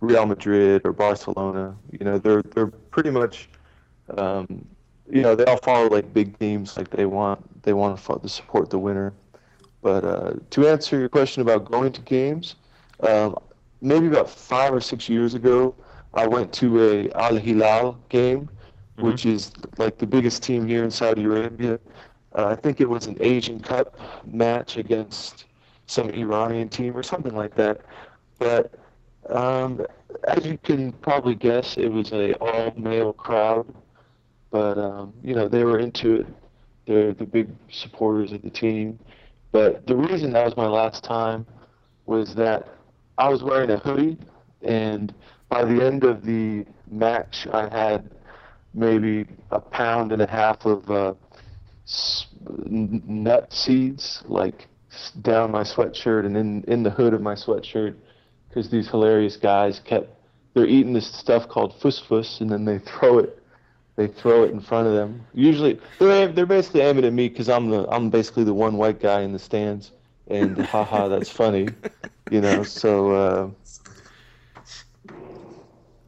Real 0.01 0.27
Madrid 0.27 0.83
or 0.85 0.93
Barcelona. 0.93 1.75
You 1.91 2.05
know, 2.05 2.19
they're 2.19 2.43
they're 2.43 2.67
pretty 2.67 3.11
much. 3.11 3.49
Um, 4.19 4.67
you 5.11 5.23
know, 5.23 5.35
they 5.35 5.45
all 5.45 5.59
follow 5.59 5.89
like 5.89 6.13
big 6.13 6.39
teams. 6.39 6.77
Like 6.77 6.91
they 6.91 7.07
want 7.07 7.63
they 7.63 7.73
want 7.73 7.99
to, 7.99 8.19
to 8.19 8.29
support 8.29 8.71
the 8.71 8.79
winner. 8.79 9.13
But 9.83 10.05
uh, 10.05 10.35
to 10.51 10.69
answer 10.69 10.99
your 10.99 11.09
question 11.09 11.43
about 11.43 11.65
going 11.67 11.93
to 11.93 12.01
games, 12.03 12.57
um, 13.01 13.37
maybe 13.81 14.07
about 14.09 14.31
five 14.31 14.73
or 14.73 14.81
six 14.81 15.09
years 15.09 15.35
ago, 15.35 15.75
I 16.15 16.27
went 16.27 16.53
to 16.55 16.83
a 16.83 17.11
Al 17.13 17.37
Hilal 17.37 17.99
game, 18.09 18.49
which 18.99 19.27
is 19.27 19.53
like 19.79 19.99
the 19.99 20.07
biggest 20.07 20.43
team 20.43 20.67
here 20.67 20.85
in 20.85 20.91
Saudi 20.91 21.25
Arabia. 21.25 21.81
Uh, 22.35 22.47
I 22.47 22.57
think 22.57 22.81
it 22.81 22.89
was 22.89 23.07
an 23.07 23.17
Asian 23.21 23.61
Cup 23.61 23.99
match 24.27 24.77
against 24.77 25.47
some 25.87 26.11
Iranian 26.11 26.69
team 26.69 26.97
or 26.97 27.03
something 27.03 27.35
like 27.35 27.55
that. 27.57 27.81
But 28.39 28.73
Um, 29.29 29.87
as 30.25 30.45
you 30.47 30.59
can 30.59 30.93
probably 30.93 31.35
guess, 31.35 31.77
it 31.77 31.89
was 31.89 32.13
a 32.13 32.35
all 32.35 32.73
male 32.77 33.13
crowd, 33.13 33.67
but 34.51 34.79
um, 34.79 35.13
you 35.23 35.35
know 35.35 35.49
they 35.49 35.65
were 35.65 35.79
into 35.79 36.17
it. 36.17 36.27
They're 36.87 37.13
the 37.15 37.25
big 37.27 37.49
supporters 37.71 38.33
of 38.33 38.43
the 38.43 38.51
team. 38.51 38.99
But 39.53 39.87
the 39.87 39.95
reason 39.95 40.33
that 40.33 40.45
was 40.45 40.57
my 40.57 40.67
last 40.67 41.05
time 41.05 41.47
was 42.07 42.35
that 42.35 42.69
I 43.19 43.29
was 43.29 43.43
wearing 43.43 43.71
a 43.71 43.77
hoodie, 43.77 44.17
and 44.63 45.15
by 45.51 45.65
the 45.65 45.85
end 45.85 46.05
of 46.05 46.25
the 46.25 46.65
match, 46.91 47.47
I 47.53 47.69
had 47.69 48.11
maybe 48.75 49.27
a 49.51 49.61
pound 49.61 50.13
and 50.13 50.23
a 50.23 50.27
half 50.27 50.65
of 50.65 50.91
uh, 50.91 51.15
nut 52.67 53.53
seeds, 53.53 54.23
like 54.27 54.69
down 55.21 55.51
my 55.51 55.63
sweatshirt 55.63 56.27
and 56.27 56.37
in 56.37 56.65
in 56.65 56.83
the 56.83 56.91
hood 56.91 57.13
of 57.13 57.21
my 57.21 57.35
sweatshirt, 57.35 57.95
because 58.49 58.71
these 58.71 58.89
hilarious 58.89 59.37
guys 59.37 59.81
kept 59.85 60.09
they're 60.55 60.67
eating 60.67 60.95
this 60.95 61.11
stuff 61.19 61.49
called 61.49 61.75
fusfus, 61.83 62.41
and 62.41 62.51
then 62.51 62.65
they 62.65 62.79
throw 62.79 63.19
it 63.19 63.42
they 63.97 64.07
throw 64.07 64.45
it 64.45 64.51
in 64.51 64.61
front 64.61 64.87
of 64.89 64.95
them. 64.95 65.25
Usually, 65.35 65.81
they're 65.99 66.29
they're 66.29 66.47
basically 66.47 66.81
aiming 66.81 67.05
at 67.05 67.13
me 67.13 67.29
because 67.29 67.49
I'm 67.49 67.71
the 67.71 67.87
I'm 67.89 68.11
basically 68.11 68.45
the 68.45 68.55
one 68.55 68.77
white 68.77 69.01
guy 69.01 69.21
in 69.21 69.33
the 69.33 69.39
stands, 69.39 69.93
and 70.29 70.59
haha, 70.67 71.09
that's 71.09 71.31
funny, 71.31 71.69
you 72.31 72.41
know. 72.41 72.63
So. 72.63 73.13
Uh, 73.13 73.51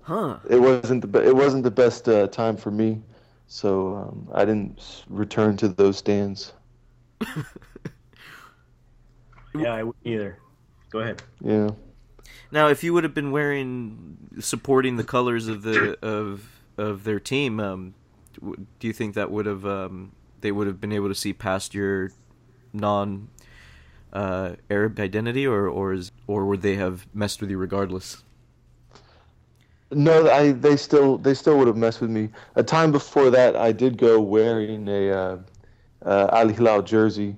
Huh. 0.04 0.38
It 0.50 0.60
wasn't 0.60 1.00
the 1.00 1.06
be- 1.06 1.26
it 1.26 1.34
wasn't 1.34 1.64
the 1.64 1.70
best 1.70 2.06
uh, 2.10 2.26
time 2.26 2.58
for 2.58 2.70
me, 2.70 3.00
so 3.46 3.94
um, 3.96 4.28
I 4.34 4.44
didn't 4.44 5.04
return 5.08 5.56
to 5.56 5.68
those 5.68 5.96
stands. 5.96 6.52
yeah, 9.54 9.72
I 9.72 9.82
wouldn't 9.82 10.06
either. 10.06 10.38
Go 10.90 11.00
ahead. 11.00 11.22
Yeah. 11.40 11.70
Now, 12.52 12.68
if 12.68 12.84
you 12.84 12.92
would 12.92 13.04
have 13.04 13.14
been 13.14 13.30
wearing 13.30 14.18
supporting 14.40 14.96
the 14.96 15.04
colors 15.04 15.48
of 15.48 15.62
the 15.62 15.98
of 16.06 16.53
of 16.76 17.04
their 17.04 17.20
team, 17.20 17.60
um, 17.60 17.94
do 18.40 18.86
you 18.86 18.92
think 18.92 19.14
that 19.14 19.30
would 19.30 19.46
have 19.46 19.64
um, 19.64 20.12
they 20.40 20.52
would 20.52 20.66
have 20.66 20.80
been 20.80 20.92
able 20.92 21.08
to 21.08 21.14
see 21.14 21.32
past 21.32 21.74
your 21.74 22.10
non 22.72 23.28
uh, 24.12 24.52
Arab 24.70 24.98
identity, 24.98 25.46
or 25.46 25.68
or 25.68 25.92
is, 25.92 26.12
or 26.26 26.46
would 26.46 26.62
they 26.62 26.76
have 26.76 27.06
messed 27.14 27.40
with 27.40 27.50
you 27.50 27.58
regardless? 27.58 28.22
No, 29.90 30.28
I 30.30 30.52
they 30.52 30.76
still 30.76 31.18
they 31.18 31.34
still 31.34 31.56
would 31.58 31.66
have 31.68 31.76
messed 31.76 32.00
with 32.00 32.10
me. 32.10 32.28
A 32.56 32.62
time 32.62 32.90
before 32.92 33.30
that, 33.30 33.56
I 33.56 33.72
did 33.72 33.96
go 33.96 34.20
wearing 34.20 34.88
a 34.88 35.10
uh, 35.10 35.38
uh, 36.04 36.28
Al 36.32 36.48
Hilal 36.48 36.82
jersey, 36.82 37.36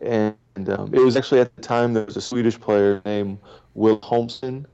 and 0.00 0.34
um, 0.68 0.94
it 0.94 1.00
was 1.00 1.16
actually 1.16 1.40
at 1.40 1.54
the 1.56 1.62
time 1.62 1.92
there 1.92 2.04
was 2.04 2.16
a 2.16 2.20
Swedish 2.20 2.58
player 2.58 3.02
named 3.04 3.38
Wilhelmsson, 3.76 4.64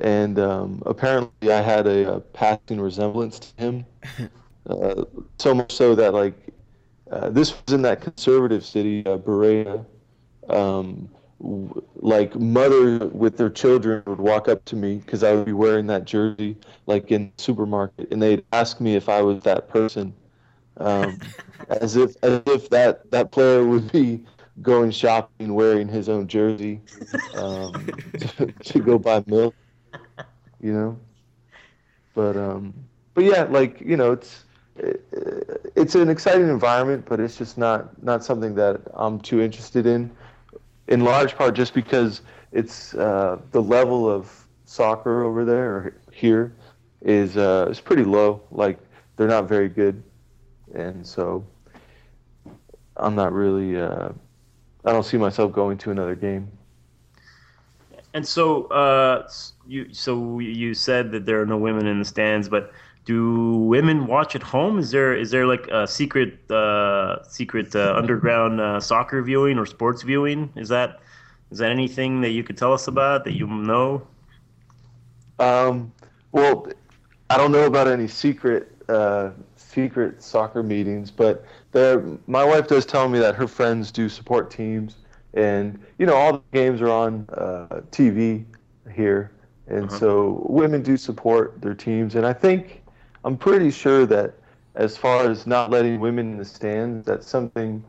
and 0.00 0.38
um, 0.38 0.82
apparently 0.86 1.52
I 1.52 1.60
had 1.60 1.86
a, 1.86 2.14
a, 2.14 2.20
passing 2.20 2.80
resemblance 2.80 3.38
to 3.38 3.62
him, 3.62 3.86
uh, 4.68 5.04
so 5.38 5.54
much 5.54 5.72
so 5.72 5.94
that 5.94 6.14
like 6.14 6.34
uh, 7.10 7.30
this 7.30 7.52
was 7.52 7.74
in 7.74 7.82
that 7.82 8.00
conservative 8.00 8.64
city, 8.64 9.04
uh, 9.06 9.18
Buraydah. 9.18 9.84
Um, 10.48 11.08
like 11.96 12.34
mothers 12.36 13.00
with 13.12 13.36
their 13.36 13.50
children 13.50 14.02
would 14.06 14.20
walk 14.20 14.48
up 14.48 14.64
to 14.66 14.76
me 14.76 14.96
because 14.96 15.22
I 15.22 15.32
would 15.32 15.44
be 15.44 15.52
wearing 15.52 15.86
that 15.88 16.04
jersey, 16.04 16.56
like 16.86 17.10
in 17.10 17.32
the 17.36 17.42
supermarket, 17.42 18.10
and 18.10 18.22
they'd 18.22 18.44
ask 18.52 18.80
me 18.80 18.94
if 18.94 19.08
I 19.08 19.20
was 19.20 19.42
that 19.42 19.68
person, 19.68 20.14
um, 20.78 21.18
as 21.68 21.96
if 21.96 22.14
as 22.22 22.42
if 22.46 22.70
that 22.70 23.10
that 23.10 23.30
player 23.32 23.64
would 23.64 23.90
be 23.92 24.24
going 24.62 24.90
shopping 24.90 25.54
wearing 25.54 25.88
his 25.88 26.08
own 26.08 26.28
jersey 26.28 26.80
um, 27.34 27.72
to, 28.18 28.46
to, 28.46 28.78
go 28.78 28.98
buy 28.98 29.22
milk, 29.26 29.54
you 30.64 30.72
know. 30.72 30.98
But 32.14 32.36
um, 32.36 32.72
but 33.12 33.24
yeah, 33.24 33.42
like 33.44 33.80
you 33.80 33.96
know, 33.96 34.12
it's 34.12 34.44
it's 35.76 35.94
an 35.94 36.08
exciting 36.08 36.48
environment, 36.48 37.04
but 37.06 37.20
it's 37.20 37.36
just 37.36 37.58
not 37.58 38.02
not 38.02 38.24
something 38.24 38.54
that 38.54 38.80
I'm 38.94 39.20
too 39.20 39.40
interested 39.40 39.86
in 39.86 40.10
in 40.88 41.04
large 41.04 41.36
part 41.36 41.54
just 41.54 41.74
because 41.74 42.22
it's 42.50 42.94
uh, 42.94 43.38
the 43.52 43.60
level 43.62 44.08
of 44.08 44.46
soccer 44.64 45.24
over 45.24 45.44
there 45.44 45.70
or 45.76 45.96
here 46.10 46.54
is 47.02 47.36
uh, 47.36 47.68
is 47.70 47.80
pretty 47.80 48.04
low. 48.04 48.40
Like 48.50 48.78
they're 49.16 49.28
not 49.28 49.46
very 49.46 49.68
good, 49.68 50.02
and 50.74 51.06
so 51.06 51.44
I'm 52.96 53.14
not 53.14 53.32
really. 53.32 53.78
Uh, 53.78 54.10
I 54.86 54.92
don't 54.92 55.04
see 55.04 55.16
myself 55.16 55.52
going 55.52 55.78
to 55.78 55.90
another 55.90 56.14
game. 56.14 56.50
And 58.14 58.26
so, 58.26 58.66
uh, 58.66 59.28
you 59.66 59.92
so 59.92 60.38
you 60.38 60.72
said 60.72 61.10
that 61.10 61.26
there 61.26 61.42
are 61.42 61.46
no 61.46 61.56
women 61.56 61.86
in 61.86 61.98
the 61.98 62.04
stands, 62.04 62.48
but 62.48 62.72
do 63.04 63.56
women 63.56 64.06
watch 64.06 64.34
at 64.34 64.42
home? 64.42 64.78
Is 64.78 64.90
there 64.90 65.14
is 65.14 65.30
there 65.30 65.46
like 65.46 65.66
a 65.68 65.86
secret 65.86 66.50
uh, 66.50 67.22
secret 67.24 67.74
uh, 67.74 67.94
underground 67.98 68.60
uh, 68.60 68.80
soccer 68.80 69.20
viewing 69.22 69.58
or 69.58 69.66
sports 69.66 70.02
viewing? 70.02 70.52
Is 70.56 70.68
that 70.68 71.00
is 71.50 71.58
that 71.58 71.70
anything 71.70 72.20
that 72.22 72.30
you 72.30 72.44
could 72.44 72.56
tell 72.56 72.72
us 72.72 72.86
about 72.86 73.24
that 73.24 73.34
you 73.34 73.46
know? 73.46 74.06
Um, 75.38 75.92
well, 76.32 76.68
I 77.30 77.36
don't 77.36 77.52
know 77.52 77.66
about 77.66 77.88
any 77.88 78.06
secret 78.06 78.70
uh, 78.88 79.30
secret 79.56 80.22
soccer 80.22 80.62
meetings, 80.62 81.10
but 81.10 81.44
there, 81.72 82.04
my 82.28 82.44
wife 82.44 82.68
does 82.68 82.86
tell 82.86 83.08
me 83.08 83.18
that 83.18 83.34
her 83.34 83.48
friends 83.48 83.90
do 83.90 84.08
support 84.08 84.50
teams, 84.50 84.96
and 85.34 85.78
you 85.98 86.06
know 86.06 86.14
all 86.14 86.32
the 86.32 86.42
games 86.52 86.80
are 86.80 86.90
on 86.90 87.26
uh, 87.36 87.80
TV 87.90 88.44
here, 88.92 89.32
and 89.66 89.86
uh-huh. 89.86 89.98
so 89.98 90.46
women 90.48 90.82
do 90.82 90.96
support 90.96 91.60
their 91.60 91.74
teams, 91.74 92.14
and 92.14 92.26
I 92.26 92.32
think 92.32 92.82
I'm 93.24 93.36
pretty 93.36 93.70
sure 93.70 94.06
that 94.06 94.34
as 94.74 94.96
far 94.96 95.30
as 95.30 95.46
not 95.46 95.70
letting 95.70 96.00
women 96.00 96.32
in 96.32 96.38
the 96.38 96.44
stands, 96.44 97.06
that's 97.06 97.28
something 97.28 97.84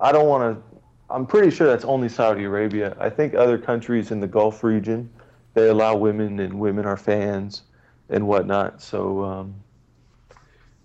I 0.00 0.12
don't 0.12 0.28
want 0.28 0.56
to. 0.56 0.62
I'm 1.08 1.26
pretty 1.26 1.50
sure 1.50 1.66
that's 1.66 1.84
only 1.84 2.08
Saudi 2.08 2.44
Arabia. 2.44 2.96
I 2.98 3.08
think 3.08 3.34
other 3.34 3.58
countries 3.58 4.10
in 4.10 4.20
the 4.20 4.26
Gulf 4.26 4.64
region 4.64 5.08
they 5.56 5.68
allow 5.70 5.96
women 5.96 6.38
and 6.38 6.60
women 6.60 6.84
are 6.84 6.98
fans 6.98 7.62
and 8.10 8.28
whatnot. 8.28 8.82
So 8.82 9.24
um, 9.24 9.54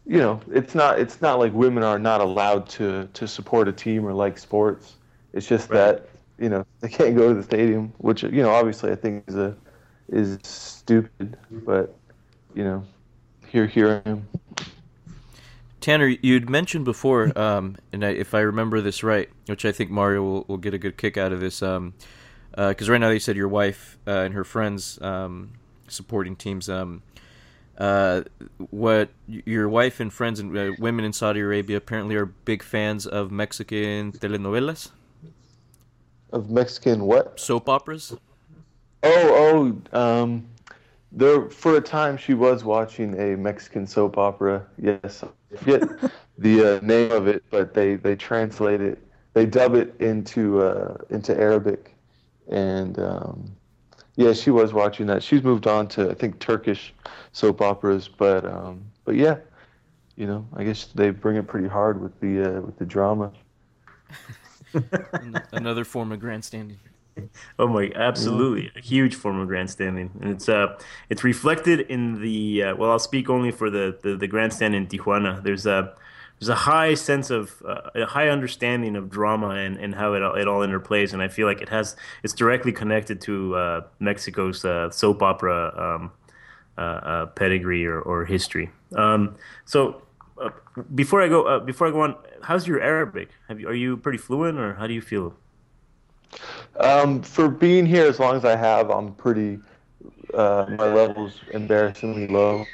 you 0.07 0.17
know, 0.17 0.39
it's 0.49 0.73
not 0.73 0.97
it's 0.97 1.21
not 1.21 1.39
like 1.39 1.53
women 1.53 1.83
are 1.83 1.99
not 1.99 2.21
allowed 2.21 2.67
to 2.69 3.07
to 3.13 3.27
support 3.27 3.67
a 3.67 3.73
team 3.73 4.05
or 4.05 4.13
like 4.13 4.37
sports. 4.37 4.95
It's 5.33 5.47
just 5.47 5.69
right. 5.69 5.77
that 5.77 6.09
you 6.37 6.49
know 6.49 6.65
they 6.79 6.89
can't 6.89 7.15
go 7.15 7.29
to 7.29 7.35
the 7.35 7.43
stadium, 7.43 7.93
which 7.97 8.23
you 8.23 8.41
know 8.43 8.51
obviously 8.51 8.91
I 8.91 8.95
think 8.95 9.23
is 9.27 9.35
a 9.35 9.55
is 10.09 10.37
stupid, 10.43 11.37
but 11.51 11.95
you 12.53 12.63
know 12.63 12.83
here, 13.51 13.67
here 13.67 14.01
I 14.05 14.09
am. 14.09 14.27
Tanner, 15.81 16.07
you'd 16.07 16.49
mentioned 16.49 16.85
before, 16.85 17.37
um, 17.37 17.75
and 17.91 18.05
I, 18.05 18.09
if 18.09 18.33
I 18.33 18.39
remember 18.39 18.81
this 18.81 19.03
right, 19.03 19.29
which 19.47 19.65
I 19.65 19.71
think 19.71 19.89
Mario 19.89 20.21
will, 20.21 20.45
will 20.47 20.57
get 20.57 20.73
a 20.73 20.77
good 20.77 20.95
kick 20.95 21.17
out 21.17 21.33
of 21.33 21.39
this, 21.39 21.59
because 21.59 21.77
um, 21.77 21.93
uh, 22.55 22.73
right 22.87 23.01
now 23.01 23.09
you 23.09 23.19
said 23.19 23.35
your 23.35 23.47
wife 23.47 23.97
uh, 24.07 24.19
and 24.19 24.33
her 24.33 24.43
friends 24.43 25.01
um, 25.01 25.53
supporting 25.87 26.35
teams. 26.35 26.69
Um, 26.69 27.01
uh, 27.77 28.21
what 28.69 29.09
your 29.27 29.67
wife 29.67 29.99
and 29.99 30.13
friends 30.13 30.39
and 30.39 30.55
uh, 30.55 30.71
women 30.77 31.03
in 31.03 31.13
Saudi 31.13 31.39
Arabia 31.39 31.77
apparently 31.77 32.15
are 32.15 32.27
big 32.27 32.61
fans 32.61 33.07
of 33.07 33.31
Mexican 33.31 34.11
telenovelas. 34.11 34.91
Of 36.31 36.49
Mexican 36.49 37.05
what? 37.05 37.39
Soap 37.39 37.67
operas. 37.67 38.15
Oh, 39.03 39.75
oh, 39.93 39.99
um, 39.99 40.47
there 41.11 41.49
for 41.49 41.75
a 41.75 41.81
time 41.81 42.17
she 42.17 42.33
was 42.33 42.63
watching 42.63 43.19
a 43.19 43.35
Mexican 43.35 43.85
soap 43.85 44.17
opera. 44.17 44.65
Yes, 44.77 45.23
I 45.23 45.57
forget 45.57 45.81
the 46.37 46.77
uh, 46.77 46.85
name 46.85 47.11
of 47.11 47.27
it, 47.27 47.43
but 47.49 47.73
they 47.73 47.95
they 47.95 48.15
translate 48.15 48.81
it, 48.81 48.99
they 49.33 49.45
dub 49.45 49.75
it 49.75 49.93
into 49.99 50.61
uh, 50.61 50.97
into 51.09 51.37
Arabic, 51.37 51.95
and 52.49 52.97
um, 52.99 53.51
yeah, 54.15 54.33
she 54.33 54.51
was 54.51 54.73
watching 54.73 55.07
that. 55.07 55.23
She's 55.23 55.43
moved 55.43 55.67
on 55.67 55.87
to 55.89 56.09
I 56.09 56.13
think 56.13 56.39
Turkish 56.39 56.93
soap 57.33 57.61
operas, 57.61 58.07
but 58.07 58.45
um, 58.45 58.85
but 59.03 59.15
yeah, 59.15 59.37
you 60.15 60.27
know, 60.27 60.47
I 60.55 60.63
guess 60.63 60.85
they 60.95 61.09
bring 61.09 61.37
it 61.37 61.47
pretty 61.47 61.67
hard 61.67 62.01
with 62.01 62.17
the 62.19 62.57
uh, 62.57 62.61
with 62.61 62.77
the 62.77 62.85
drama. 62.85 63.31
Another 65.51 65.83
form 65.83 66.11
of 66.11 66.19
grandstanding 66.19 66.79
oh 67.59 67.67
my, 67.67 67.91
absolutely, 67.95 68.71
a 68.75 68.81
huge 68.81 69.15
form 69.15 69.39
of 69.39 69.47
grandstanding, 69.47 70.11
and 70.21 70.31
it's 70.31 70.49
uh, 70.49 70.77
it's 71.09 71.23
reflected 71.23 71.81
in 71.81 72.21
the 72.21 72.63
uh, 72.63 72.75
well. 72.75 72.91
I'll 72.91 72.99
speak 72.99 73.29
only 73.29 73.51
for 73.51 73.69
the, 73.69 73.97
the 74.01 74.15
the 74.15 74.27
grandstand 74.27 74.75
in 74.75 74.87
Tijuana. 74.87 75.43
There's 75.43 75.65
a 75.65 75.93
there's 76.39 76.49
a 76.49 76.55
high 76.55 76.93
sense 76.95 77.29
of 77.29 77.61
uh, 77.67 77.89
a 77.95 78.05
high 78.05 78.29
understanding 78.29 78.95
of 78.95 79.09
drama 79.09 79.49
and, 79.49 79.77
and 79.77 79.93
how 79.95 80.13
it 80.13 80.23
all, 80.23 80.35
it 80.35 80.47
all 80.47 80.61
interplays, 80.61 81.13
and 81.13 81.21
I 81.21 81.27
feel 81.27 81.47
like 81.47 81.61
it 81.61 81.69
has 81.69 81.95
it's 82.23 82.33
directly 82.33 82.71
connected 82.71 83.21
to 83.21 83.55
uh, 83.55 83.81
Mexico's 83.99 84.65
uh, 84.65 84.89
soap 84.89 85.21
opera 85.21 85.73
um, 85.77 86.11
uh, 86.77 86.81
uh, 86.81 87.25
pedigree 87.27 87.85
or, 87.85 87.99
or 88.01 88.25
history. 88.25 88.71
Um, 88.95 89.35
so 89.65 90.01
uh, 90.41 90.49
before 90.95 91.21
I 91.21 91.27
go 91.27 91.43
uh, 91.43 91.59
before 91.59 91.87
I 91.87 91.91
go 91.91 92.01
on, 92.01 92.15
how's 92.43 92.67
your 92.67 92.81
Arabic? 92.81 93.29
Have 93.47 93.59
you, 93.59 93.67
are 93.67 93.73
you 93.73 93.97
pretty 93.97 94.17
fluent, 94.17 94.57
or 94.59 94.73
how 94.73 94.87
do 94.87 94.93
you 94.93 95.01
feel? 95.01 95.35
Um, 96.79 97.21
for 97.21 97.49
being 97.49 97.85
here 97.85 98.05
as 98.05 98.19
long 98.19 98.35
as 98.35 98.45
I 98.45 98.55
have, 98.55 98.89
I'm 98.89 99.13
pretty 99.13 99.59
uh, 100.33 100.65
my 100.77 100.91
level's 100.91 101.39
embarrassingly 101.53 102.27
low. 102.27 102.65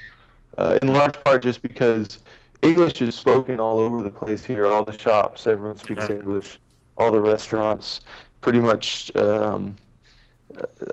Uh, 0.57 0.79
in 0.81 0.93
large 0.93 1.21
part 1.23 1.43
just 1.43 1.61
because 1.61 2.19
English 2.61 3.01
is 3.01 3.15
spoken 3.15 3.59
all 3.59 3.79
over 3.79 4.01
the 4.01 4.09
place 4.09 4.43
here. 4.43 4.65
All 4.65 4.83
the 4.83 4.97
shops, 4.97 5.47
everyone 5.47 5.77
speaks 5.77 6.09
English. 6.09 6.59
All 6.97 7.11
the 7.11 7.19
restaurants, 7.19 8.01
pretty 8.41 8.59
much. 8.59 9.15
Um, 9.15 9.75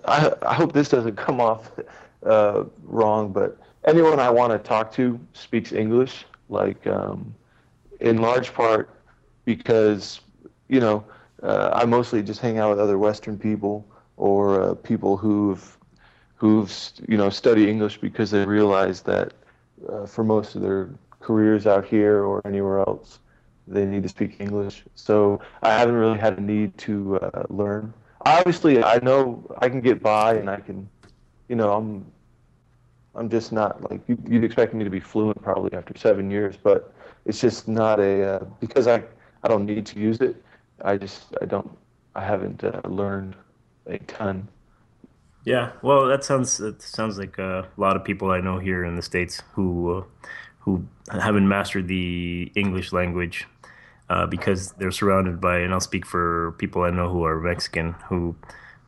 I, 0.04 0.32
I 0.42 0.54
hope 0.54 0.72
this 0.72 0.90
doesn't 0.90 1.16
come 1.16 1.40
off 1.40 1.72
uh, 2.24 2.64
wrong, 2.84 3.32
but 3.32 3.56
anyone 3.86 4.20
I 4.20 4.28
want 4.28 4.52
to 4.52 4.58
talk 4.58 4.92
to 4.94 5.18
speaks 5.32 5.72
English. 5.72 6.26
Like, 6.50 6.86
um, 6.86 7.34
in 8.00 8.18
large 8.18 8.52
part 8.52 8.90
because 9.44 10.20
you 10.68 10.80
know 10.80 11.04
uh, 11.42 11.70
I 11.72 11.84
mostly 11.84 12.22
just 12.22 12.40
hang 12.40 12.58
out 12.58 12.70
with 12.70 12.80
other 12.80 12.98
Western 12.98 13.38
people 13.38 13.86
or 14.16 14.60
uh, 14.60 14.74
people 14.74 15.16
who've 15.16 15.78
who've 16.36 16.72
you 17.08 17.16
know 17.16 17.30
study 17.30 17.68
English 17.68 17.98
because 17.98 18.30
they 18.30 18.44
realize 18.44 19.02
that 19.02 19.32
uh, 19.88 20.06
for 20.06 20.24
most 20.24 20.54
of 20.54 20.62
their 20.62 20.90
careers 21.20 21.66
out 21.66 21.84
here 21.86 22.24
or 22.24 22.42
anywhere 22.44 22.80
else 22.80 23.18
they 23.66 23.84
need 23.84 24.02
to 24.02 24.08
speak 24.08 24.40
English. 24.40 24.84
So 24.94 25.40
I 25.62 25.70
haven't 25.70 25.94
really 25.94 26.18
had 26.18 26.38
a 26.38 26.40
need 26.40 26.76
to 26.78 27.16
uh, 27.16 27.44
learn. 27.48 27.94
Obviously, 28.26 28.82
I 28.82 28.98
know 28.98 29.44
I 29.58 29.68
can 29.68 29.80
get 29.80 30.02
by 30.02 30.34
and 30.34 30.48
I 30.48 30.60
can, 30.60 30.88
you 31.48 31.56
know, 31.56 31.72
I'm 31.72 32.06
I'm 33.14 33.28
just 33.28 33.52
not 33.52 33.90
like 33.90 34.00
you, 34.08 34.18
would 34.28 34.44
expect 34.44 34.74
me 34.74 34.82
to 34.82 34.90
be 34.90 35.00
fluent 35.00 35.40
probably 35.40 35.72
after 35.76 35.96
seven 35.96 36.30
years, 36.30 36.56
but 36.60 36.92
it's 37.24 37.40
just 37.40 37.68
not 37.68 38.00
a 38.00 38.36
uh, 38.36 38.44
because 38.60 38.86
I 38.86 39.02
I 39.42 39.48
don't 39.48 39.66
need 39.66 39.86
to 39.86 39.98
use 39.98 40.20
it. 40.20 40.42
I 40.82 40.96
just 40.96 41.34
I 41.40 41.46
don't 41.46 41.70
I 42.14 42.24
haven't 42.24 42.64
uh, 42.64 42.80
learned 42.84 43.36
a 43.86 43.98
ton. 43.98 44.48
Yeah, 45.44 45.72
well, 45.82 46.06
that 46.06 46.24
sounds 46.24 46.56
that 46.58 46.80
sounds 46.80 47.18
like 47.18 47.38
a 47.38 47.68
lot 47.76 47.96
of 47.96 48.04
people 48.04 48.30
I 48.30 48.40
know 48.40 48.58
here 48.58 48.84
in 48.84 48.96
the 48.96 49.02
states 49.02 49.42
who 49.52 49.98
uh, 49.98 50.04
who 50.60 50.84
haven't 51.10 51.46
mastered 51.46 51.88
the 51.88 52.50
English 52.54 52.92
language 52.92 53.46
uh, 54.08 54.26
because 54.26 54.72
they're 54.72 54.90
surrounded 54.90 55.40
by, 55.40 55.58
and 55.58 55.72
I'll 55.72 55.80
speak 55.80 56.06
for 56.06 56.52
people 56.58 56.82
I 56.82 56.90
know 56.90 57.10
who 57.10 57.24
are 57.24 57.38
Mexican 57.40 57.92
who 58.08 58.34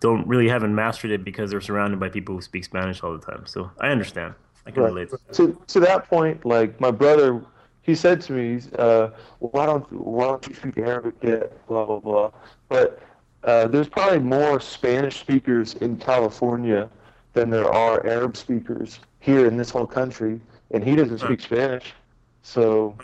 don't 0.00 0.26
really 0.26 0.48
haven't 0.48 0.74
mastered 0.74 1.10
it 1.10 1.24
because 1.24 1.50
they're 1.50 1.60
surrounded 1.60 2.00
by 2.00 2.08
people 2.08 2.34
who 2.34 2.40
speak 2.40 2.64
Spanish 2.64 3.02
all 3.02 3.16
the 3.16 3.24
time. 3.24 3.44
So 3.46 3.70
I 3.80 3.88
understand. 3.88 4.34
I 4.66 4.70
can 4.70 4.82
right. 4.82 4.92
relate. 4.92 5.10
To, 5.32 5.58
to 5.68 5.80
that 5.80 6.08
point, 6.08 6.44
like 6.44 6.80
my 6.80 6.90
brother 6.90 7.42
he 7.86 7.94
said 7.94 8.20
to 8.22 8.32
me, 8.32 8.60
uh, 8.78 9.10
"Why 9.38 9.64
don't 9.64 9.90
why 9.92 10.26
don't 10.26 10.46
you 10.48 10.54
speak 10.54 10.76
Arabic 10.78 11.14
yet?" 11.22 11.66
Blah 11.68 11.86
blah 11.86 12.00
blah. 12.00 12.30
But 12.68 13.00
uh, 13.44 13.68
there's 13.68 13.88
probably 13.88 14.18
more 14.18 14.58
Spanish 14.60 15.20
speakers 15.20 15.74
in 15.74 15.96
California 15.96 16.90
than 17.32 17.48
there 17.48 17.72
are 17.72 18.04
Arab 18.04 18.36
speakers 18.36 18.98
here 19.20 19.46
in 19.46 19.56
this 19.56 19.70
whole 19.70 19.86
country, 19.86 20.40
and 20.72 20.82
he 20.82 20.96
doesn't 20.96 21.18
speak 21.18 21.40
Spanish. 21.40 21.94
So, 22.42 22.96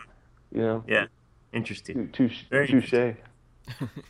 you 0.52 0.62
know. 0.62 0.84
Yeah, 0.88 1.06
interesting. 1.52 2.10
Touche. 2.12 2.44
Touche. 2.50 3.14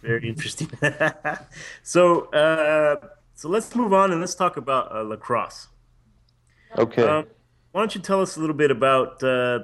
Very 0.02 0.29
interesting. 0.29 0.71
so, 1.83 2.31
uh, 2.31 2.97
so 3.35 3.49
let's 3.49 3.75
move 3.75 3.93
on 3.93 4.11
and 4.11 4.21
let's 4.21 4.35
talk 4.35 4.56
about 4.56 4.95
uh, 4.95 5.02
lacrosse. 5.02 5.69
Okay. 6.78 7.02
Um, 7.02 7.26
why 7.73 7.82
don't 7.82 7.95
you 7.95 8.00
tell 8.00 8.23
us 8.23 8.37
a 8.37 8.41
little 8.41 8.56
bit 8.56 8.71
about 8.71 9.23
uh, 9.23 9.61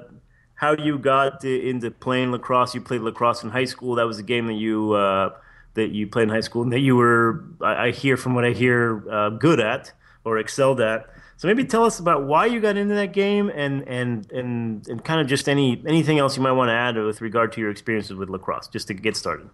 how 0.59 0.73
you 0.73 0.99
got 0.99 1.45
into 1.45 1.89
playing 1.89 2.33
lacrosse. 2.33 2.75
You 2.75 2.81
played 2.81 2.99
lacrosse 2.99 3.43
in 3.43 3.49
high 3.49 3.63
school. 3.63 3.95
That 3.95 4.05
was 4.05 4.19
a 4.19 4.23
game 4.23 4.47
that 4.47 4.55
you 4.55 4.91
uh, 4.91 5.29
that 5.75 5.91
you 5.91 6.05
played 6.05 6.23
in 6.23 6.29
high 6.29 6.41
school, 6.41 6.63
and 6.63 6.73
that 6.73 6.81
you 6.81 6.97
were, 6.97 7.45
I, 7.61 7.87
I 7.87 7.91
hear 7.91 8.17
from 8.17 8.35
what 8.35 8.43
I 8.43 8.51
hear, 8.51 9.01
uh, 9.09 9.29
good 9.29 9.61
at 9.61 9.93
or 10.25 10.37
excelled 10.37 10.81
at. 10.81 11.05
So 11.37 11.47
maybe 11.47 11.63
tell 11.63 11.85
us 11.85 11.99
about 11.99 12.25
why 12.25 12.45
you 12.47 12.59
got 12.59 12.75
into 12.75 12.93
that 12.95 13.13
game, 13.13 13.49
and 13.55 13.87
and 13.87 14.29
and 14.33 14.85
and 14.89 15.01
kind 15.01 15.21
of 15.21 15.27
just 15.27 15.47
any 15.47 15.81
anything 15.87 16.19
else 16.19 16.35
you 16.35 16.43
might 16.43 16.51
want 16.51 16.67
to 16.67 16.73
add 16.73 16.97
with 16.97 17.21
regard 17.21 17.53
to 17.53 17.61
your 17.61 17.71
experiences 17.71 18.17
with 18.17 18.29
lacrosse, 18.29 18.67
just 18.67 18.89
to 18.89 18.93
get 18.93 19.15
started. 19.15 19.49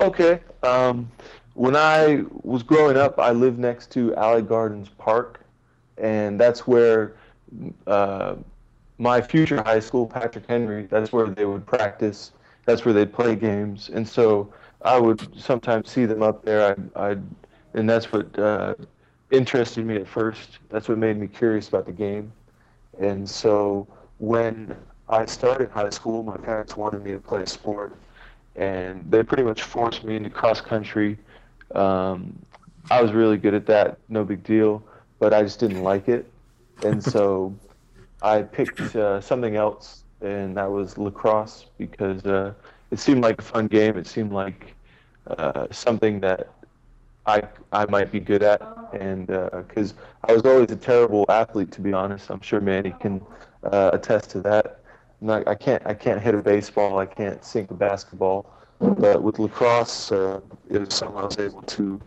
Okay. 0.00 0.40
Um, 0.62 1.10
when 1.52 1.76
I 1.76 2.24
was 2.42 2.62
growing 2.62 2.96
up, 2.96 3.18
I 3.18 3.32
lived 3.32 3.58
next 3.58 3.90
to 3.92 4.14
Allied 4.14 4.48
Gardens 4.48 4.88
Park, 4.96 5.44
and 5.98 6.40
that's 6.40 6.66
where 6.66 7.16
uh, 7.86 8.36
my 8.98 9.20
future 9.20 9.62
high 9.62 9.80
school, 9.80 10.06
Patrick 10.06 10.46
Henry, 10.48 10.86
that's 10.86 11.12
where 11.12 11.26
they 11.26 11.44
would 11.44 11.66
practice. 11.66 12.32
That's 12.64 12.84
where 12.84 12.94
they'd 12.94 13.12
play 13.12 13.36
games, 13.36 13.90
and 13.92 14.06
so 14.08 14.52
I 14.82 14.98
would 14.98 15.40
sometimes 15.40 15.90
see 15.90 16.04
them 16.04 16.22
up 16.22 16.44
there. 16.44 16.70
I'd, 16.70 16.96
I'd 16.96 17.22
and 17.74 17.88
that's 17.88 18.10
what 18.10 18.36
uh, 18.38 18.74
interested 19.30 19.84
me 19.84 19.96
at 19.96 20.08
first. 20.08 20.58
That's 20.70 20.88
what 20.88 20.98
made 20.98 21.18
me 21.18 21.26
curious 21.26 21.68
about 21.68 21.86
the 21.86 21.92
game. 21.92 22.32
And 22.98 23.28
so 23.28 23.86
when 24.18 24.74
I 25.08 25.26
started 25.26 25.70
high 25.70 25.90
school, 25.90 26.22
my 26.22 26.36
parents 26.36 26.76
wanted 26.76 27.04
me 27.04 27.12
to 27.12 27.18
play 27.18 27.42
a 27.42 27.46
sport, 27.46 27.94
and 28.56 29.04
they 29.10 29.22
pretty 29.22 29.42
much 29.42 29.62
forced 29.62 30.02
me 30.04 30.16
into 30.16 30.30
cross 30.30 30.60
country. 30.60 31.18
Um, 31.74 32.36
I 32.90 33.02
was 33.02 33.12
really 33.12 33.36
good 33.36 33.54
at 33.54 33.66
that, 33.66 33.98
no 34.08 34.24
big 34.24 34.42
deal, 34.42 34.82
but 35.18 35.34
I 35.34 35.42
just 35.42 35.60
didn't 35.60 35.82
like 35.82 36.08
it, 36.08 36.30
and 36.84 37.02
so 37.02 37.54
I 38.22 38.42
picked 38.42 38.96
uh, 38.96 39.20
something 39.20 39.56
else, 39.56 40.04
and 40.20 40.56
that 40.56 40.70
was 40.70 40.96
lacrosse 40.98 41.66
because 41.78 42.24
uh, 42.24 42.54
it 42.90 42.98
seemed 42.98 43.22
like 43.22 43.38
a 43.38 43.42
fun 43.42 43.66
game. 43.66 43.96
It 43.96 44.06
seemed 44.06 44.32
like 44.32 44.74
uh, 45.26 45.66
something 45.70 46.20
that 46.20 46.48
I 47.26 47.42
I 47.72 47.86
might 47.86 48.10
be 48.10 48.20
good 48.20 48.42
at, 48.42 48.62
and 48.92 49.26
because 49.26 49.92
uh, 49.92 50.28
I 50.28 50.32
was 50.32 50.42
always 50.42 50.70
a 50.70 50.76
terrible 50.76 51.26
athlete, 51.28 51.72
to 51.72 51.80
be 51.80 51.92
honest. 51.92 52.30
I'm 52.30 52.40
sure 52.40 52.60
Manny 52.60 52.94
can 53.00 53.20
uh, 53.64 53.90
attest 53.92 54.30
to 54.30 54.40
that. 54.42 54.80
Not, 55.20 55.46
I 55.48 55.54
can't 55.54 55.84
I 55.86 55.94
can't 55.94 56.20
hit 56.20 56.34
a 56.34 56.42
baseball. 56.42 56.98
I 56.98 57.06
can't 57.06 57.44
sink 57.44 57.70
a 57.70 57.74
basketball. 57.74 58.52
But 58.78 59.22
with 59.22 59.38
lacrosse, 59.38 60.12
uh, 60.12 60.40
it 60.68 60.78
was 60.78 60.94
something 60.94 61.16
I 61.16 61.24
was 61.24 61.38
able 61.38 61.62
to 61.62 62.00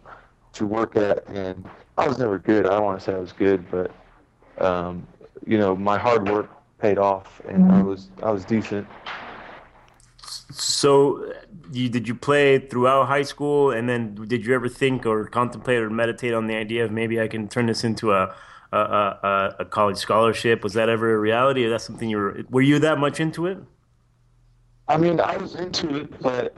to 0.54 0.66
work 0.66 0.96
at, 0.96 1.28
and 1.28 1.68
I 1.98 2.08
was 2.08 2.18
never 2.18 2.40
good. 2.40 2.66
I 2.66 2.70
don't 2.70 2.84
want 2.84 3.00
to 3.00 3.06
say 3.06 3.14
I 3.14 3.20
was 3.20 3.32
good, 3.32 3.66
but 3.70 3.92
um, 4.64 5.06
you 5.46 5.58
know, 5.58 5.76
my 5.76 5.98
hard 5.98 6.30
work 6.30 6.50
paid 6.80 6.98
off, 6.98 7.42
and 7.48 7.64
mm-hmm. 7.66 7.72
I 7.72 7.82
was 7.84 8.10
I 8.24 8.32
was 8.32 8.46
decent. 8.46 8.88
So, 10.52 11.32
you, 11.72 11.90
did 11.90 12.08
you 12.08 12.16
play 12.16 12.60
throughout 12.60 13.08
high 13.08 13.22
school, 13.22 13.72
and 13.72 13.88
then 13.88 14.16
did 14.28 14.46
you 14.46 14.56
ever 14.56 14.68
think 14.68 15.06
or 15.06 15.26
contemplate 15.26 15.80
or 15.80 15.90
meditate 15.90 16.34
on 16.34 16.48
the 16.48 16.56
idea 16.56 16.84
of 16.84 16.92
maybe 16.92 17.22
I 17.22 17.28
can 17.28 17.48
turn 17.48 17.68
this 17.68 17.84
into 17.84 18.12
a 18.14 18.36
a, 18.72 18.78
a, 18.78 19.56
a 19.60 19.66
college 19.66 19.98
scholarship? 19.98 20.64
Was 20.64 20.74
that 20.74 20.90
ever 20.90 21.14
a 21.14 21.20
reality, 21.20 21.66
or 21.66 21.70
that 21.70 21.82
something 21.82 22.10
you 22.10 22.18
were? 22.18 22.44
Were 22.50 22.62
you 22.62 22.80
that 22.80 22.98
much 22.98 23.20
into 23.20 23.46
it? 23.46 23.58
I 24.88 24.98
mean, 24.98 25.20
I 25.20 25.38
was 25.38 25.56
into 25.56 25.98
it, 25.98 26.20
but 26.20 26.56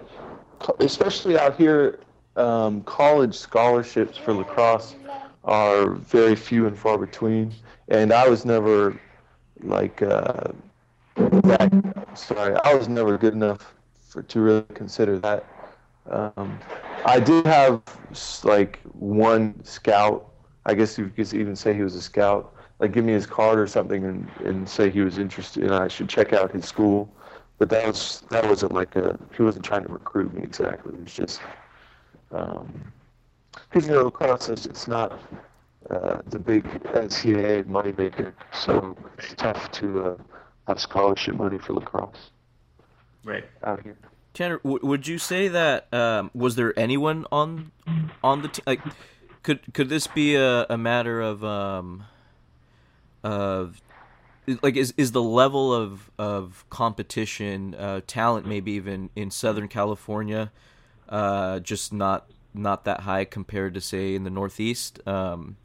especially 0.80 1.38
out 1.38 1.58
here, 1.58 2.00
um, 2.38 2.82
college 2.84 3.36
scholarships 3.36 4.18
for 4.18 4.34
lacrosse 4.34 4.96
are 5.44 5.96
very 5.96 6.36
few 6.36 6.68
and 6.68 6.78
far 6.78 6.98
between 6.98 7.54
and 7.92 8.14
I 8.14 8.28
was 8.28 8.46
never 8.46 8.98
like 9.62 10.02
uh, 10.02 10.48
that. 11.16 12.08
Sorry, 12.16 12.56
I 12.64 12.74
was 12.74 12.88
never 12.88 13.18
good 13.18 13.34
enough 13.34 13.76
for 14.08 14.24
to 14.24 14.40
really 14.40 14.66
consider 14.74 15.20
that. 15.20 15.46
Um, 16.10 16.58
I 17.06 17.20
did 17.20 17.46
have 17.46 17.82
like 18.44 18.80
one 18.94 19.62
scout. 19.64 20.32
I 20.66 20.74
guess 20.74 20.98
you 20.98 21.10
could 21.10 21.34
even 21.34 21.56
say 21.56 21.74
he 21.74 21.84
was 21.84 21.96
a 21.96 22.02
scout. 22.02 22.56
Like 22.80 22.94
give 22.94 23.06
me 23.06 23.14
his 23.14 23.28
card 23.28 23.60
or 23.60 23.68
something 23.68 24.06
and, 24.06 24.28
and 24.44 24.68
say 24.68 24.90
he 24.90 25.02
was 25.02 25.20
interested 25.20 25.64
and 25.64 25.74
I 25.76 25.88
should 25.88 26.10
check 26.10 26.34
out 26.34 26.52
his 26.52 26.66
school. 26.66 27.14
But 27.60 27.70
that 27.70 27.86
was 27.86 28.24
that 28.30 28.48
wasn't 28.48 28.74
like 28.74 28.96
a 28.96 29.20
he 29.36 29.44
wasn't 29.44 29.66
trying 29.66 29.84
to 29.84 29.90
recruit 29.92 30.34
me 30.34 30.42
exactly. 30.42 30.94
It 30.94 31.04
was 31.04 31.14
just 31.14 31.42
um, 32.32 32.92
you 33.76 33.82
know 33.82 34.06
lacrosse 34.06 34.50
is 34.50 34.66
it's 34.66 34.88
not 34.88 35.20
uh, 35.92 36.22
the 36.28 36.40
big 36.40 36.64
NCAA 36.64 37.66
moneymaker. 37.66 38.34
So 38.54 38.96
it's 39.18 39.34
tough 39.34 39.72
to 39.74 40.04
uh, 40.04 40.18
have 40.68 40.80
scholarship 40.80 41.36
money 41.36 41.58
for 41.58 41.74
lacrosse. 41.74 42.32
Right 43.24 43.44
out 43.64 43.84
here. 43.84 43.98
Tanner, 44.34 44.60
w- 44.60 44.80
would 44.84 45.08
you 45.08 45.18
say 45.18 45.50
that 45.50 45.94
um, 45.94 46.32
was 46.34 46.56
there 46.56 46.78
anyone 46.80 47.26
on 47.32 47.72
on 48.24 48.42
the 48.42 48.48
team? 48.48 48.64
Like, 48.66 48.82
could 49.44 49.74
could 49.74 49.90
this 49.90 50.08
be 50.08 50.36
a, 50.36 50.66
a 50.70 50.78
matter 50.78 51.22
of 51.22 51.44
um, 51.44 52.06
of 53.24 53.82
like 54.62 54.78
is 54.78 54.94
is 54.98 55.12
the 55.12 55.22
level 55.22 55.74
of 55.74 56.10
of 56.18 56.66
competition, 56.70 57.76
uh, 57.76 58.02
talent, 58.08 58.48
maybe 58.48 58.72
even 58.72 59.10
in 59.16 59.30
Southern 59.30 59.68
California, 59.68 60.52
uh, 61.10 61.60
just 61.60 61.92
not 61.92 62.32
not 62.54 62.86
that 62.86 63.02
high 63.02 63.26
compared 63.26 63.74
to 63.74 63.82
say 63.82 64.16
in 64.16 64.24
the 64.24 64.30
Northeast? 64.30 65.06
Um, 65.06 65.58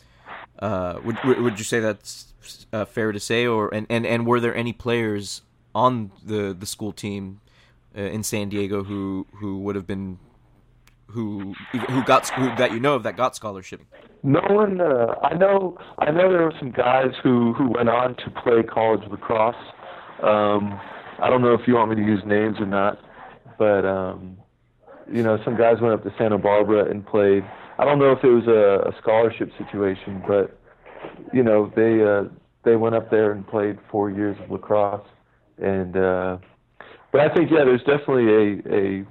uh, 0.58 1.00
would 1.04 1.16
would 1.24 1.58
you 1.58 1.64
say 1.64 1.80
that's 1.80 2.32
uh, 2.72 2.84
fair 2.84 3.12
to 3.12 3.20
say, 3.20 3.46
or 3.46 3.72
and, 3.74 3.86
and, 3.90 4.06
and 4.06 4.26
were 4.26 4.40
there 4.40 4.54
any 4.54 4.72
players 4.72 5.42
on 5.74 6.10
the, 6.24 6.56
the 6.58 6.66
school 6.66 6.92
team 6.92 7.40
uh, 7.96 8.00
in 8.00 8.22
San 8.22 8.48
Diego 8.48 8.84
who 8.84 9.26
who 9.34 9.58
would 9.60 9.74
have 9.74 9.86
been 9.86 10.18
who 11.08 11.54
who 11.90 12.04
got 12.04 12.28
who 12.30 12.46
that 12.56 12.72
you 12.72 12.80
know 12.80 12.94
of 12.94 13.02
that 13.02 13.16
got 13.16 13.36
scholarship? 13.36 13.82
No 14.22 14.40
one. 14.48 14.80
Uh, 14.80 15.14
I 15.22 15.34
know. 15.34 15.78
I 15.98 16.10
know 16.10 16.30
there 16.32 16.44
were 16.44 16.54
some 16.58 16.72
guys 16.72 17.12
who 17.22 17.52
who 17.54 17.70
went 17.70 17.88
on 17.88 18.16
to 18.16 18.30
play 18.42 18.62
college 18.62 19.02
lacrosse. 19.10 19.54
Um, 20.22 20.80
I 21.18 21.30
don't 21.30 21.42
know 21.42 21.54
if 21.54 21.60
you 21.66 21.74
want 21.74 21.90
me 21.90 21.96
to 21.96 22.02
use 22.02 22.22
names 22.26 22.56
or 22.58 22.66
not, 22.66 22.98
but 23.58 23.84
um, 23.84 24.38
you 25.10 25.22
know, 25.22 25.38
some 25.44 25.56
guys 25.56 25.80
went 25.80 25.94
up 25.94 26.02
to 26.04 26.12
Santa 26.18 26.38
Barbara 26.38 26.90
and 26.90 27.06
played. 27.06 27.44
I 27.78 27.84
don't 27.84 27.98
know 27.98 28.12
if 28.12 28.24
it 28.24 28.28
was 28.28 28.46
a, 28.46 28.88
a 28.88 29.00
scholarship 29.02 29.50
situation, 29.58 30.22
but 30.26 30.58
you 31.32 31.42
know, 31.42 31.72
they 31.76 32.02
uh, 32.02 32.30
they 32.64 32.76
went 32.76 32.94
up 32.94 33.10
there 33.10 33.32
and 33.32 33.46
played 33.46 33.78
four 33.90 34.10
years 34.10 34.36
of 34.42 34.50
lacrosse, 34.50 35.06
and 35.58 35.96
uh, 35.96 36.38
but 37.12 37.20
I 37.20 37.34
think 37.34 37.50
yeah, 37.50 37.64
there's 37.64 37.80
definitely 37.80 38.28
a 38.28 38.74
a 38.74 39.06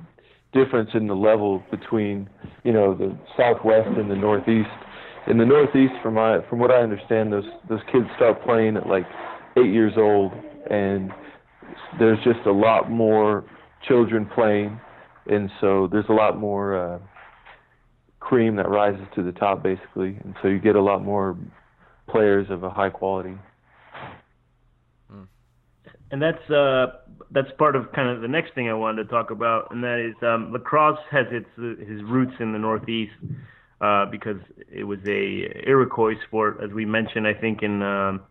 difference 0.54 0.90
in 0.94 1.08
the 1.08 1.16
level 1.16 1.64
between 1.70 2.30
you 2.64 2.74
know 2.74 2.96
the 2.96 3.18
Southwest 3.38 3.90
and 3.98 4.10
the 4.10 4.16
Northeast. 4.16 4.70
In 5.28 5.38
the 5.38 5.46
Northeast, 5.46 5.94
from 6.04 6.16
my 6.16 6.40
from 6.50 6.60
what 6.60 6.72
I 6.72 6.82
understand, 6.82 7.32
those 7.32 7.46
those 7.70 7.82
kids 7.92 8.06
start 8.16 8.44
playing 8.44 8.78
at 8.78 8.88
like 8.88 9.06
eight 9.58 9.72
years 9.72 9.94
old, 9.98 10.34
and 10.70 11.12
there's 12.00 12.20
just 12.24 12.46
a 12.46 12.52
lot 12.52 12.90
more 12.90 13.44
children 13.88 14.26
playing, 14.34 14.80
and 15.28 15.50
so 15.62 15.88
there's 15.92 16.10
a 16.10 16.14
lot 16.14 16.38
more 16.38 16.76
uh, 16.76 17.00
cream 18.26 18.56
that 18.56 18.68
rises 18.68 19.06
to 19.16 19.24
the 19.24 19.32
top, 19.32 19.62
basically, 19.62 20.18
and 20.24 20.36
so 20.42 20.48
you 20.48 20.60
get 20.60 20.76
a 20.76 20.82
lot 20.82 21.04
more 21.04 21.38
players 22.10 22.48
of 22.50 22.64
a 22.64 22.70
high 22.70 22.90
quality. 22.90 23.38
And 26.12 26.22
that's 26.22 26.50
uh, 26.50 26.86
that's 27.32 27.50
part 27.58 27.76
of 27.76 27.92
kind 27.92 28.10
of 28.10 28.22
the 28.22 28.28
next 28.28 28.54
thing 28.54 28.70
I 28.70 28.74
wanted 28.74 29.04
to 29.04 29.10
talk 29.10 29.32
about, 29.32 29.72
and 29.72 29.84
that 29.84 30.00
is 30.00 30.16
um, 30.24 30.52
lacrosse 30.52 31.00
has 31.12 31.26
its 31.32 31.50
his 31.56 32.04
roots 32.04 32.34
in 32.40 32.54
the 32.54 32.60
Northeast 32.60 33.14
uh, 33.82 34.06
because 34.06 34.38
it 34.72 34.84
was 34.84 35.00
a 35.08 35.68
Iroquois 35.68 36.16
sport, 36.28 36.60
as 36.64 36.72
we 36.72 36.86
mentioned, 36.86 37.28
I 37.28 37.34
think 37.34 37.64
in 37.64 37.82
um, 37.82 38.22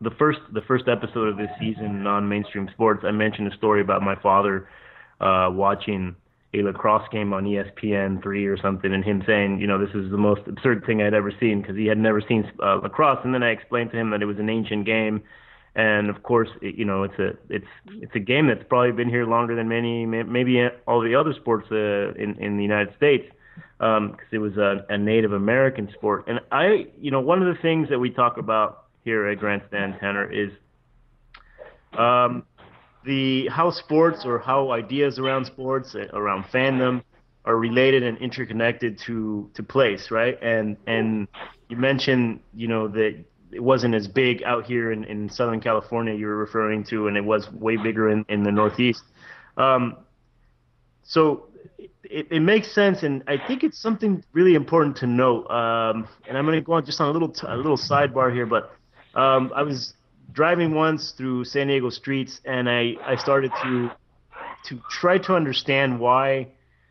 the 0.00 0.10
first 0.18 0.40
the 0.52 0.62
first 0.62 0.84
episode 0.88 1.28
of 1.28 1.36
this 1.36 1.50
season 1.60 2.06
on 2.06 2.28
mainstream 2.28 2.68
sports. 2.74 3.02
I 3.04 3.12
mentioned 3.12 3.52
a 3.52 3.56
story 3.56 3.80
about 3.80 4.02
my 4.02 4.16
father 4.20 4.68
uh, 5.20 5.48
watching 5.50 6.16
a 6.54 6.62
lacrosse 6.62 7.08
game 7.10 7.32
on 7.32 7.44
ESPN 7.44 8.22
three 8.22 8.46
or 8.46 8.56
something, 8.60 8.92
and 8.92 9.04
him 9.04 9.22
saying, 9.26 9.60
you 9.60 9.66
know, 9.66 9.78
this 9.78 9.94
is 9.94 10.10
the 10.10 10.18
most 10.18 10.42
absurd 10.46 10.84
thing 10.84 11.00
I'd 11.00 11.14
ever 11.14 11.32
seen 11.40 11.62
because 11.62 11.76
he 11.76 11.86
had 11.86 11.98
never 11.98 12.20
seen 12.20 12.50
uh, 12.62 12.76
lacrosse. 12.76 13.20
And 13.24 13.34
then 13.34 13.42
I 13.42 13.50
explained 13.50 13.90
to 13.92 13.98
him 13.98 14.10
that 14.10 14.22
it 14.22 14.26
was 14.26 14.38
an 14.38 14.50
ancient 14.50 14.84
game, 14.84 15.22
and 15.74 16.10
of 16.10 16.22
course, 16.22 16.50
it, 16.60 16.74
you 16.74 16.84
know, 16.84 17.04
it's 17.04 17.18
a 17.18 17.30
it's 17.48 17.66
it's 18.00 18.14
a 18.14 18.20
game 18.20 18.48
that's 18.48 18.64
probably 18.68 18.92
been 18.92 19.08
here 19.08 19.24
longer 19.24 19.56
than 19.56 19.68
many, 19.68 20.04
maybe 20.04 20.60
all 20.86 21.00
the 21.00 21.14
other 21.14 21.32
sports 21.40 21.66
uh, 21.72 22.12
in 22.14 22.36
in 22.38 22.58
the 22.58 22.62
United 22.62 22.94
States, 22.96 23.24
because 23.78 23.98
um, 23.98 24.16
it 24.30 24.38
was 24.38 24.56
a, 24.58 24.84
a 24.90 24.98
Native 24.98 25.32
American 25.32 25.90
sport. 25.94 26.24
And 26.26 26.40
I, 26.50 26.86
you 27.00 27.10
know, 27.10 27.20
one 27.20 27.42
of 27.42 27.54
the 27.54 27.60
things 27.62 27.88
that 27.88 27.98
we 27.98 28.10
talk 28.10 28.36
about 28.36 28.84
here 29.04 29.26
at 29.26 29.38
Grandstand 29.38 29.96
Tanner 29.98 30.30
is 30.30 30.50
um, 31.98 32.44
the 33.04 33.48
how 33.48 33.70
sports 33.70 34.24
or 34.24 34.38
how 34.38 34.70
ideas 34.72 35.18
around 35.18 35.44
sports, 35.46 35.94
uh, 35.94 36.06
around 36.12 36.44
fandom, 36.44 37.02
are 37.44 37.56
related 37.56 38.02
and 38.02 38.18
interconnected 38.18 38.98
to 39.06 39.50
to 39.54 39.62
place, 39.62 40.10
right? 40.10 40.38
And 40.42 40.76
and 40.86 41.28
you 41.68 41.76
mentioned, 41.76 42.40
you 42.54 42.68
know, 42.68 42.88
that 42.88 43.24
it 43.52 43.62
wasn't 43.62 43.94
as 43.94 44.08
big 44.08 44.42
out 44.44 44.64
here 44.64 44.92
in, 44.92 45.04
in 45.04 45.28
Southern 45.28 45.60
California 45.60 46.14
you 46.14 46.26
were 46.26 46.36
referring 46.36 46.84
to, 46.84 47.08
and 47.08 47.16
it 47.16 47.24
was 47.24 47.50
way 47.52 47.76
bigger 47.76 48.10
in, 48.10 48.24
in 48.28 48.42
the 48.42 48.52
Northeast. 48.52 49.02
Um, 49.56 49.98
so 51.02 51.48
it, 52.02 52.28
it 52.30 52.40
makes 52.40 52.72
sense, 52.72 53.02
and 53.02 53.22
I 53.26 53.36
think 53.36 53.64
it's 53.64 53.78
something 53.78 54.24
really 54.32 54.54
important 54.54 54.96
to 54.98 55.06
note. 55.06 55.50
Um, 55.50 56.08
and 56.28 56.38
I'm 56.38 56.44
going 56.46 56.58
to 56.58 56.64
go 56.64 56.74
on 56.74 56.84
just 56.84 57.00
on 57.00 57.08
a 57.08 57.12
little 57.12 57.28
t- 57.28 57.46
a 57.46 57.56
little 57.56 57.76
sidebar 57.76 58.32
here, 58.32 58.46
but 58.46 58.74
um, 59.14 59.52
I 59.54 59.62
was 59.62 59.94
driving 60.32 60.74
once 60.74 61.12
through 61.12 61.44
San 61.44 61.68
Diego 61.68 61.90
streets, 61.90 62.40
and 62.44 62.68
I, 62.68 62.94
I 63.06 63.16
started 63.16 63.52
to 63.62 63.90
to 64.66 64.80
try 64.88 65.18
to 65.18 65.34
understand 65.34 65.98
why 65.98 66.48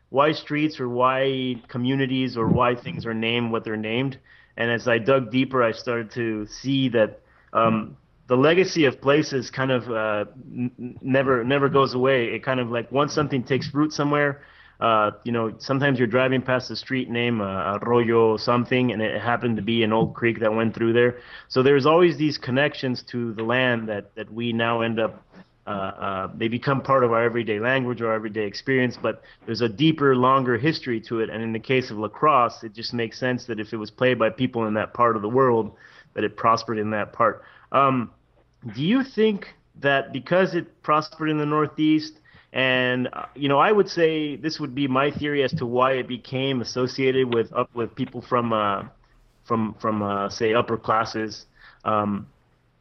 why 0.10 0.34
streets 0.34 0.80
or 0.80 0.90
why 0.90 1.56
communities 1.70 2.36
or 2.38 2.48
why 2.48 2.76
things 2.76 3.06
are 3.06 3.14
named 3.14 3.52
what 3.52 3.64
they're 3.64 3.78
named. 3.78 4.20
And 4.58 4.70
as 4.70 4.88
I 4.88 4.98
dug 4.98 5.32
deeper, 5.32 5.64
I 5.64 5.72
started 5.72 6.12
to 6.12 6.46
see 6.48 6.90
that 6.90 7.22
um, 7.54 7.96
the 8.28 8.36
legacy 8.36 8.86
of 8.86 9.00
places 9.02 9.50
kind 9.50 9.72
of 9.72 9.90
uh, 9.90 10.26
n- 10.54 10.98
never 11.02 11.44
never 11.44 11.70
goes 11.70 11.94
away. 11.94 12.34
It 12.34 12.44
kind 12.44 12.60
of 12.60 12.70
like 12.70 12.92
once 12.92 13.14
something 13.14 13.44
takes 13.44 13.74
root 13.74 13.94
somewhere, 13.94 14.42
uh, 14.82 15.12
you 15.24 15.32
know, 15.32 15.54
sometimes 15.60 16.00
you're 16.00 16.08
driving 16.08 16.42
past 16.42 16.72
a 16.72 16.76
street 16.76 17.10
name, 17.10 17.40
uh, 17.40 17.78
Arroyo 17.78 18.36
something, 18.36 18.92
and 18.92 19.02
it 19.02 19.22
happened 19.22 19.56
to 19.56 19.62
be 19.62 19.84
an 19.84 19.94
old 19.94 20.16
creek 20.16 20.40
that 20.40 20.54
went 20.54 20.74
through 20.74 20.92
there. 20.92 21.20
So 21.50 21.62
there's 21.62 21.86
always 21.86 22.18
these 22.18 22.38
connections 22.38 23.04
to 23.12 23.34
the 23.34 23.44
land 23.44 23.88
that, 23.90 24.16
that 24.16 24.34
we 24.34 24.52
now 24.52 24.82
end 24.82 25.00
up, 25.00 25.24
uh, 25.68 25.70
uh, 25.70 26.32
they 26.36 26.48
become 26.48 26.82
part 26.82 27.04
of 27.04 27.12
our 27.12 27.24
everyday 27.24 27.60
language 27.60 28.02
or 28.02 28.12
everyday 28.12 28.46
experience, 28.46 28.98
but 29.00 29.22
there's 29.46 29.62
a 29.62 29.70
deeper, 29.70 30.16
longer 30.16 30.58
history 30.58 31.00
to 31.02 31.20
it. 31.20 31.30
And 31.30 31.44
in 31.44 31.54
the 31.54 31.60
case 31.60 31.92
of 31.92 32.00
lacrosse, 32.00 32.64
it 32.64 32.74
just 32.74 32.92
makes 32.92 33.20
sense 33.20 33.46
that 33.46 33.60
if 33.60 33.74
it 33.74 33.78
was 33.78 33.92
played 33.92 34.18
by 34.18 34.32
people 34.32 34.66
in 34.66 34.74
that 34.74 34.96
part 34.96 35.16
of 35.16 35.22
the 35.22 35.30
world, 35.30 35.74
that 36.16 36.24
it 36.24 36.36
prospered 36.36 36.80
in 36.80 36.90
that 36.90 37.14
part. 37.14 37.44
Um, 37.72 38.10
do 38.76 38.82
you 38.82 39.04
think 39.04 39.54
that 39.80 40.12
because 40.12 40.56
it 40.56 40.82
prospered 40.82 41.30
in 41.30 41.38
the 41.38 41.46
Northeast, 41.46 42.20
and 42.54 43.08
uh, 43.14 43.26
you 43.36 43.48
know, 43.48 43.60
I 43.60 43.72
would 43.72 43.90
say 43.90 44.36
this 44.36 44.60
would 44.60 44.76
be 44.76 44.88
my 44.88 45.12
theory 45.12 45.44
as 45.44 45.54
to 45.54 45.66
why 45.66 45.94
it 45.94 46.08
became 46.08 46.62
associated 46.62 47.34
with 47.34 47.52
up 47.54 47.74
with 47.74 47.96
people 47.96 48.22
from 48.22 48.52
uh, 48.52 48.84
from 49.46 49.76
from 49.80 50.02
uh, 50.02 50.30
say 50.30 50.54
upper 50.54 50.78
classes. 50.78 51.46
Um, 51.86 52.28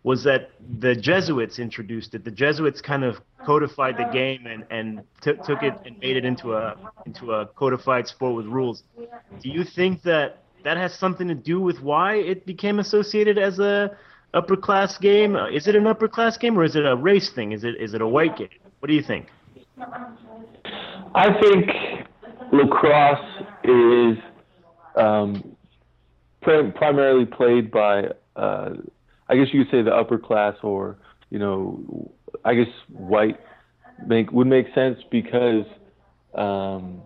was 0.02 0.24
that 0.24 0.50
the 0.80 0.94
Jesuits 0.96 1.58
introduced 1.58 2.14
it? 2.14 2.24
The 2.24 2.30
Jesuits 2.30 2.80
kind 2.80 3.04
of 3.04 3.20
codified 3.44 3.96
the 3.96 4.10
game 4.12 4.46
and 4.46 4.64
and 4.70 5.02
t- 5.20 5.34
took 5.44 5.62
it 5.62 5.74
and 5.84 5.98
made 6.00 6.16
it 6.16 6.24
into 6.24 6.54
a 6.54 6.76
into 7.06 7.32
a 7.32 7.46
codified 7.46 8.08
sport 8.08 8.34
with 8.34 8.46
rules. 8.46 8.82
Do 8.98 9.48
you 9.50 9.62
think 9.62 10.02
that 10.02 10.38
that 10.64 10.76
has 10.78 10.94
something 10.94 11.28
to 11.28 11.34
do 11.34 11.60
with 11.60 11.80
why 11.80 12.16
it 12.16 12.44
became 12.44 12.80
associated 12.80 13.38
as 13.38 13.60
a 13.60 13.96
upper 14.34 14.56
class 14.56 14.98
game? 14.98 15.36
Is 15.36 15.68
it 15.68 15.76
an 15.76 15.86
upper 15.86 16.08
class 16.08 16.36
game 16.36 16.58
or 16.58 16.64
is 16.64 16.74
it 16.74 16.84
a 16.84 16.96
race 16.96 17.30
thing? 17.30 17.52
Is 17.52 17.62
it 17.62 17.76
is 17.80 17.94
it 17.94 18.00
a 18.00 18.08
white 18.08 18.36
game? 18.36 18.48
What 18.80 18.88
do 18.88 18.94
you 18.94 19.02
think? 19.02 19.28
I 21.14 21.28
think 21.40 21.70
lacrosse 22.52 23.44
is 23.64 24.18
um, 24.96 25.56
primarily 26.40 27.26
played 27.26 27.70
by, 27.70 28.04
uh, 28.36 28.70
I 29.28 29.36
guess 29.36 29.48
you 29.52 29.64
could 29.64 29.70
say 29.70 29.82
the 29.82 29.94
upper 29.94 30.18
class, 30.18 30.56
or 30.62 30.98
you 31.30 31.38
know, 31.38 32.12
I 32.44 32.54
guess 32.54 32.68
white 32.88 33.38
make 34.06 34.30
would 34.32 34.46
make 34.46 34.66
sense 34.74 34.98
because 35.10 35.66
um, 36.34 37.00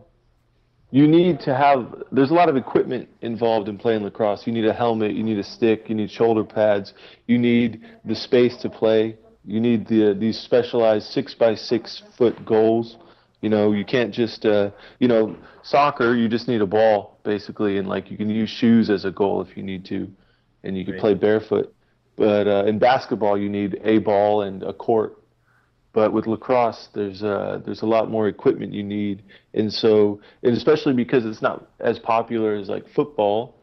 you 0.90 1.06
need 1.06 1.40
to 1.40 1.54
have. 1.54 2.02
There's 2.12 2.30
a 2.30 2.34
lot 2.34 2.48
of 2.48 2.56
equipment 2.56 3.08
involved 3.20 3.68
in 3.68 3.78
playing 3.78 4.02
lacrosse. 4.02 4.46
You 4.46 4.52
need 4.52 4.66
a 4.66 4.72
helmet, 4.72 5.14
you 5.14 5.22
need 5.22 5.38
a 5.38 5.44
stick, 5.44 5.88
you 5.88 5.94
need 5.94 6.10
shoulder 6.10 6.44
pads, 6.44 6.94
you 7.26 7.38
need 7.38 7.84
the 8.04 8.14
space 8.14 8.56
to 8.58 8.70
play. 8.70 9.16
You 9.46 9.61
need 9.61 9.87
the 9.87 10.16
these 10.18 10.38
specialized 10.38 11.07
six 11.11 11.35
by 11.35 11.54
six 11.54 12.02
foot 12.16 12.44
goals. 12.44 12.96
You 13.40 13.50
know, 13.50 13.72
you 13.72 13.85
can't 13.85 14.12
just 14.12 14.46
uh, 14.46 14.70
you 14.98 15.09
know 15.09 15.37
soccer. 15.62 16.14
You 16.14 16.28
just 16.28 16.48
need 16.48 16.62
a 16.62 16.66
ball 16.66 17.18
basically, 17.24 17.78
and 17.78 17.87
like 17.88 18.11
you 18.11 18.16
can 18.16 18.30
use 18.30 18.48
shoes 18.48 18.88
as 18.90 19.04
a 19.04 19.11
goal 19.11 19.42
if 19.42 19.57
you 19.57 19.62
need 19.62 19.85
to, 19.87 20.09
and 20.62 20.76
you 20.76 20.85
can 20.85 20.94
right. 20.94 21.00
play 21.00 21.14
barefoot. 21.14 21.74
But 22.16 22.46
uh, 22.46 22.64
in 22.66 22.78
basketball, 22.78 23.37
you 23.38 23.48
need 23.48 23.80
a 23.85 23.98
ball 23.98 24.42
and 24.42 24.62
a 24.62 24.72
court. 24.72 25.18
But 25.92 26.12
with 26.12 26.26
lacrosse, 26.26 26.88
there's 26.94 27.22
uh, 27.22 27.61
there's 27.64 27.83
a 27.83 27.87
lot 27.87 28.11
more 28.11 28.28
equipment 28.28 28.72
you 28.72 28.83
need, 28.83 29.22
and 29.52 29.72
so 29.72 30.20
and 30.42 30.57
especially 30.57 30.92
because 30.92 31.24
it's 31.24 31.42
not 31.42 31.68
as 31.80 31.98
popular 31.98 32.57
as 32.57 32.68
like 32.68 32.88
football, 32.88 33.57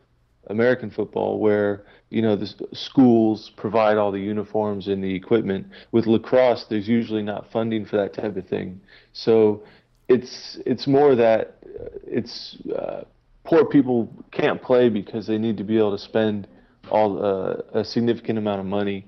American 0.48 0.89
football, 0.89 1.39
where 1.39 1.86
you 2.12 2.21
know, 2.21 2.36
the 2.36 2.54
schools 2.74 3.52
provide 3.56 3.97
all 3.97 4.12
the 4.12 4.19
uniforms 4.19 4.89
and 4.89 5.02
the 5.02 5.15
equipment. 5.15 5.65
With 5.93 6.06
lacrosse, 6.08 6.65
there's 6.69 6.88
usually 6.88 7.24
not 7.24 7.50
funding 7.52 7.86
for 7.86 7.95
that 7.95 8.13
type 8.13 8.36
of 8.36 8.45
thing. 8.47 8.82
So 9.13 9.63
it's 10.10 10.60
it's 10.65 10.88
more 10.88 11.15
that 11.15 11.56
uh, 11.65 11.86
it's 12.06 12.58
uh, 12.78 13.06
poor 13.45 13.65
people 13.65 14.13
can't 14.32 14.62
play 14.62 14.89
because 14.89 15.26
they 15.26 15.38
need 15.38 15.56
to 15.58 15.63
be 15.63 15.78
able 15.78 15.97
to 15.97 16.04
spend 16.04 16.50
all 16.89 17.24
uh, 17.24 17.80
a 17.80 17.86
significant 17.86 18.38
amount 18.38 18.60
of 18.60 18.65
money 18.65 19.08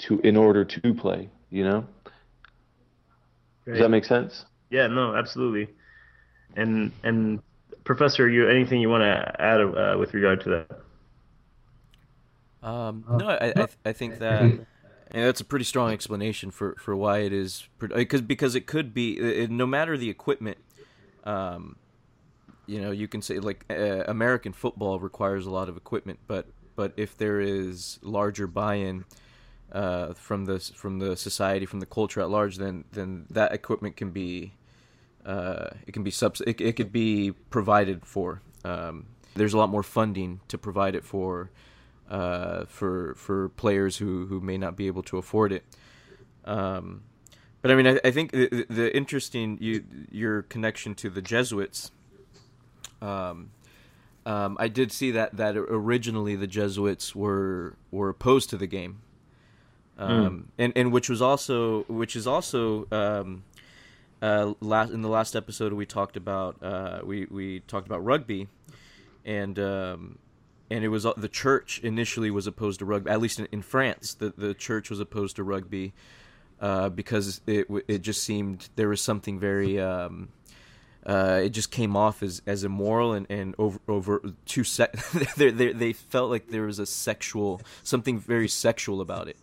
to 0.00 0.20
in 0.20 0.36
order 0.36 0.66
to 0.66 0.94
play. 0.94 1.30
You 1.48 1.64
know. 1.64 1.86
Great. 3.64 3.74
Does 3.74 3.82
that 3.82 3.88
make 3.88 4.04
sense? 4.04 4.44
Yeah. 4.68 4.86
No. 4.86 5.16
Absolutely. 5.16 5.74
And 6.56 6.92
and 7.02 7.40
Professor, 7.84 8.28
you 8.28 8.46
anything 8.50 8.82
you 8.82 8.90
want 8.90 9.00
to 9.00 9.42
add 9.42 9.62
uh, 9.62 9.96
with 9.98 10.12
regard 10.12 10.42
to 10.42 10.50
that? 10.50 10.82
Um, 12.62 13.04
no, 13.08 13.28
I, 13.28 13.52
I, 13.56 13.68
I 13.86 13.92
think 13.92 14.18
that 14.18 14.66
and 15.10 15.24
that's 15.24 15.40
a 15.40 15.44
pretty 15.44 15.64
strong 15.64 15.92
explanation 15.92 16.50
for, 16.50 16.74
for 16.78 16.94
why 16.94 17.20
it 17.20 17.32
is 17.32 17.68
because 17.78 18.20
because 18.20 18.54
it 18.54 18.66
could 18.66 18.92
be 18.92 19.18
it, 19.18 19.50
no 19.50 19.66
matter 19.66 19.96
the 19.96 20.10
equipment, 20.10 20.58
um, 21.24 21.76
you 22.66 22.80
know, 22.80 22.90
you 22.90 23.08
can 23.08 23.22
say 23.22 23.38
like 23.38 23.64
uh, 23.70 24.04
American 24.06 24.52
football 24.52 24.98
requires 24.98 25.46
a 25.46 25.50
lot 25.50 25.68
of 25.68 25.76
equipment, 25.76 26.18
but 26.26 26.46
but 26.76 26.92
if 26.96 27.16
there 27.16 27.40
is 27.40 27.98
larger 28.02 28.46
buy-in 28.46 29.04
uh, 29.72 30.12
from 30.12 30.44
the 30.44 30.60
from 30.60 30.98
the 30.98 31.16
society, 31.16 31.64
from 31.64 31.80
the 31.80 31.86
culture 31.86 32.20
at 32.20 32.28
large, 32.28 32.56
then 32.56 32.84
then 32.92 33.24
that 33.30 33.52
equipment 33.52 33.96
can 33.96 34.10
be 34.10 34.52
uh, 35.24 35.70
it 35.86 35.92
can 35.92 36.02
be 36.02 36.10
subs 36.10 36.42
it, 36.42 36.60
it 36.60 36.76
could 36.76 36.92
be 36.92 37.32
provided 37.48 38.04
for. 38.04 38.42
Um, 38.64 39.06
there's 39.34 39.54
a 39.54 39.58
lot 39.58 39.70
more 39.70 39.82
funding 39.82 40.40
to 40.48 40.58
provide 40.58 40.94
it 40.94 41.04
for 41.04 41.50
uh, 42.08 42.64
for 42.66 43.14
for 43.14 43.50
players 43.50 43.98
who, 43.98 44.26
who 44.26 44.40
may 44.40 44.56
not 44.56 44.76
be 44.76 44.86
able 44.86 45.02
to 45.04 45.18
afford 45.18 45.52
it. 45.52 45.64
Um, 46.44 47.02
but 47.60 47.70
I 47.70 47.74
mean, 47.74 47.86
I, 47.86 48.00
I 48.04 48.10
think 48.10 48.32
the, 48.32 48.66
the, 48.68 48.96
interesting 48.96 49.58
you 49.60 49.84
your 50.10 50.42
connection 50.42 50.94
to 50.96 51.10
the 51.10 51.20
Jesuits. 51.20 51.90
Um, 53.02 53.50
um, 54.24 54.56
I 54.60 54.68
did 54.68 54.92
see 54.92 55.10
that 55.12 55.36
that 55.36 55.56
originally 55.56 56.36
the 56.36 56.46
Jesuits 56.46 57.14
were 57.14 57.74
were 57.90 58.08
opposed 58.08 58.50
to 58.50 58.56
the 58.56 58.66
game, 58.66 59.00
um, 59.98 60.10
mm. 60.10 60.44
and 60.58 60.72
and 60.76 60.92
which 60.92 61.08
was 61.08 61.20
also 61.20 61.82
which 61.84 62.16
is 62.16 62.26
also 62.26 62.86
um, 62.92 63.44
uh, 64.22 64.54
last 64.60 64.92
in 64.92 65.02
the 65.02 65.08
last 65.08 65.34
episode 65.36 65.72
we 65.72 65.86
talked 65.86 66.16
about 66.16 66.62
uh, 66.62 67.00
we 67.04 67.26
we 67.26 67.60
talked 67.60 67.86
about 67.86 68.04
rugby, 68.04 68.48
and 69.24 69.58
um, 69.58 70.18
and 70.70 70.84
it 70.84 70.88
was 70.88 71.06
uh, 71.06 71.12
the 71.16 71.28
church 71.28 71.80
initially 71.82 72.30
was 72.30 72.46
opposed 72.46 72.80
to 72.80 72.84
rugby. 72.84 73.10
At 73.10 73.20
least 73.20 73.38
in, 73.38 73.48
in 73.52 73.62
France, 73.62 74.14
the 74.14 74.32
the 74.36 74.54
church 74.54 74.90
was 74.90 75.00
opposed 75.00 75.36
to 75.36 75.44
rugby 75.44 75.94
uh, 76.60 76.88
because 76.88 77.40
it 77.46 77.66
it 77.86 78.02
just 78.02 78.22
seemed 78.22 78.68
there 78.76 78.88
was 78.88 79.00
something 79.00 79.38
very. 79.38 79.80
Um, 79.80 80.28
uh, 81.06 81.40
it 81.44 81.50
just 81.50 81.70
came 81.70 81.96
off 81.96 82.22
as, 82.22 82.42
as 82.44 82.64
immoral 82.64 83.14
and, 83.14 83.26
and 83.30 83.54
over 83.58 83.78
over 83.88 84.20
too 84.44 84.62
se- 84.62 84.90
they, 85.36 85.50
they, 85.50 85.72
they 85.72 85.92
felt 85.92 86.28
like 86.28 86.48
there 86.48 86.64
was 86.64 86.78
a 86.78 86.84
sexual 86.84 87.62
something 87.82 88.18
very 88.18 88.48
sexual 88.48 89.00
about 89.00 89.28
it. 89.28 89.38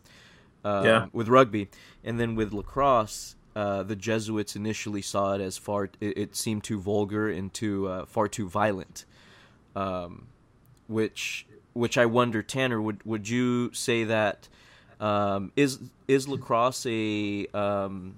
Um, 0.63 0.85
yeah. 0.85 1.05
With 1.11 1.27
rugby, 1.27 1.69
and 2.03 2.19
then 2.19 2.35
with 2.35 2.53
lacrosse, 2.53 3.35
uh, 3.55 3.83
the 3.83 3.95
Jesuits 3.95 4.55
initially 4.55 5.01
saw 5.01 5.33
it 5.33 5.41
as 5.41 5.57
far. 5.57 5.85
It, 6.01 6.17
it 6.17 6.35
seemed 6.35 6.63
too 6.63 6.79
vulgar 6.79 7.29
and 7.29 7.53
too 7.53 7.87
uh, 7.87 8.05
far 8.05 8.27
too 8.27 8.49
violent. 8.49 9.05
Um, 9.75 10.27
which 10.87 11.45
which 11.73 11.97
I 11.97 12.05
wonder, 12.05 12.41
Tanner, 12.41 12.81
would 12.81 13.03
would 13.05 13.27
you 13.27 13.71
say 13.73 14.05
that 14.05 14.47
um, 14.99 15.51
is 15.55 15.79
is 16.07 16.27
lacrosse 16.27 16.85
a 16.85 17.47
um, 17.53 18.15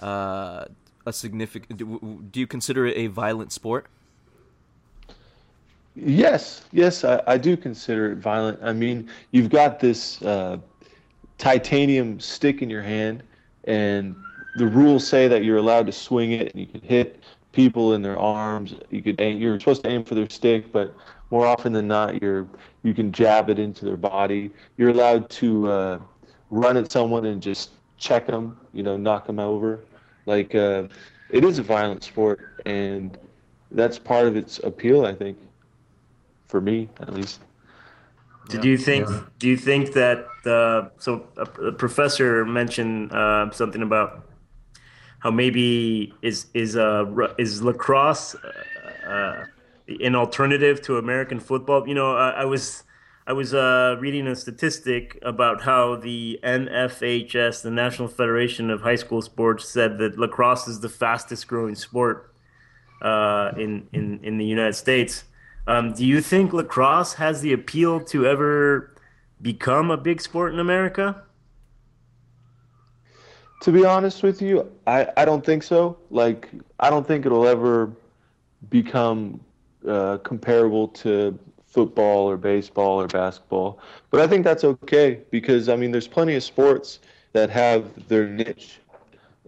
uh, 0.00 0.64
a 1.06 1.12
significant? 1.12 1.78
Do, 1.78 2.22
do, 2.30 2.40
you 2.40 2.46
consider 2.46 2.86
it 2.86 2.96
a 2.96 3.08
violent 3.08 3.52
sport? 3.52 3.86
Yes, 5.94 6.64
yes, 6.72 7.04
I, 7.04 7.22
I 7.26 7.36
do 7.36 7.56
consider 7.56 8.12
it 8.12 8.18
violent. 8.18 8.60
I 8.62 8.72
mean, 8.72 9.10
you've 9.32 9.50
got 9.50 9.78
this 9.78 10.22
uh, 10.22 10.58
titanium 11.38 12.18
stick 12.18 12.62
in 12.62 12.70
your 12.70 12.82
hand, 12.82 13.22
and 13.64 14.14
the 14.56 14.66
rules 14.66 15.06
say 15.06 15.28
that 15.28 15.44
you're 15.44 15.58
allowed 15.58 15.86
to 15.86 15.92
swing 15.92 16.32
it, 16.32 16.52
and 16.52 16.60
you 16.60 16.66
can 16.66 16.80
hit 16.80 17.22
people 17.52 17.92
in 17.94 18.02
their 18.02 18.18
arms. 18.18 18.74
You 18.90 19.02
could 19.02 19.20
aim, 19.20 19.38
you're 19.38 19.58
supposed 19.58 19.82
to 19.84 19.90
aim 19.90 20.04
for 20.04 20.14
their 20.14 20.28
stick, 20.30 20.72
but 20.72 20.94
more 21.32 21.46
often 21.46 21.72
than 21.72 21.88
not, 21.88 22.20
you're 22.22 22.46
you 22.84 22.92
can 22.92 23.10
jab 23.10 23.48
it 23.48 23.58
into 23.58 23.86
their 23.86 23.96
body. 23.96 24.50
You're 24.76 24.90
allowed 24.90 25.30
to 25.30 25.70
uh, 25.70 25.98
run 26.50 26.76
at 26.76 26.92
someone 26.92 27.24
and 27.24 27.42
just 27.42 27.70
check 27.96 28.26
them, 28.26 28.58
you 28.74 28.82
know, 28.82 28.96
knock 28.98 29.26
them 29.26 29.40
over. 29.40 29.80
Like 30.26 30.54
uh, 30.54 30.84
it 31.30 31.42
is 31.42 31.58
a 31.58 31.62
violent 31.62 32.04
sport, 32.04 32.60
and 32.66 33.18
that's 33.70 33.98
part 33.98 34.26
of 34.26 34.36
its 34.36 34.58
appeal, 34.58 35.06
I 35.06 35.14
think, 35.14 35.38
for 36.48 36.60
me 36.60 36.90
at 37.00 37.14
least. 37.14 37.40
Did 38.48 38.64
you 38.64 38.76
think? 38.76 39.08
Yeah. 39.08 39.22
Do 39.38 39.48
you 39.48 39.56
think 39.56 39.94
that? 39.94 40.26
Uh, 40.44 40.90
so 40.98 41.26
a, 41.36 41.42
a, 41.68 41.72
professor 41.72 42.44
mentioned 42.44 43.12
uh, 43.12 43.50
something 43.52 43.82
about 43.82 44.26
how 45.20 45.30
maybe 45.30 46.12
is 46.20 46.46
is 46.52 46.76
uh, 46.76 47.06
is 47.38 47.62
lacrosse 47.62 48.34
uh, 48.34 49.08
uh, 49.08 49.44
an 50.00 50.14
alternative 50.14 50.80
to 50.82 50.98
American 50.98 51.40
football. 51.40 51.86
You 51.86 51.94
know, 51.94 52.16
I, 52.16 52.30
I 52.30 52.44
was 52.44 52.84
I 53.26 53.32
was 53.32 53.54
uh, 53.54 53.96
reading 54.00 54.26
a 54.26 54.34
statistic 54.34 55.18
about 55.22 55.62
how 55.62 55.96
the 55.96 56.40
NFHS, 56.42 57.62
the 57.62 57.70
National 57.70 58.08
Federation 58.08 58.70
of 58.70 58.82
High 58.82 58.96
School 58.96 59.22
Sports, 59.22 59.68
said 59.68 59.98
that 59.98 60.18
lacrosse 60.18 60.66
is 60.66 60.80
the 60.80 60.88
fastest 60.88 61.46
growing 61.46 61.74
sport 61.74 62.34
uh, 63.00 63.52
in, 63.56 63.86
in 63.92 64.20
in 64.22 64.38
the 64.38 64.44
United 64.44 64.74
States. 64.74 65.24
Um, 65.66 65.92
do 65.92 66.04
you 66.04 66.20
think 66.20 66.52
lacrosse 66.52 67.14
has 67.14 67.40
the 67.40 67.52
appeal 67.52 68.00
to 68.06 68.26
ever 68.26 68.94
become 69.40 69.90
a 69.90 69.96
big 69.96 70.20
sport 70.20 70.52
in 70.52 70.58
America? 70.58 71.22
To 73.62 73.70
be 73.70 73.84
honest 73.84 74.24
with 74.24 74.42
you, 74.42 74.68
I, 74.88 75.06
I 75.16 75.24
don't 75.24 75.46
think 75.46 75.62
so. 75.62 75.96
Like, 76.10 76.50
I 76.80 76.90
don't 76.90 77.06
think 77.06 77.26
it'll 77.26 77.46
ever 77.46 77.92
become 78.70 79.40
uh, 79.88 80.18
comparable 80.18 80.88
to 80.88 81.38
football 81.66 82.28
or 82.28 82.36
baseball 82.36 83.00
or 83.00 83.06
basketball. 83.08 83.78
But 84.10 84.20
I 84.20 84.26
think 84.26 84.44
that's 84.44 84.64
okay 84.64 85.20
because 85.30 85.68
I 85.68 85.76
mean, 85.76 85.90
there's 85.90 86.08
plenty 86.08 86.34
of 86.34 86.42
sports 86.42 87.00
that 87.32 87.48
have 87.50 88.08
their 88.08 88.28
niche, 88.28 88.80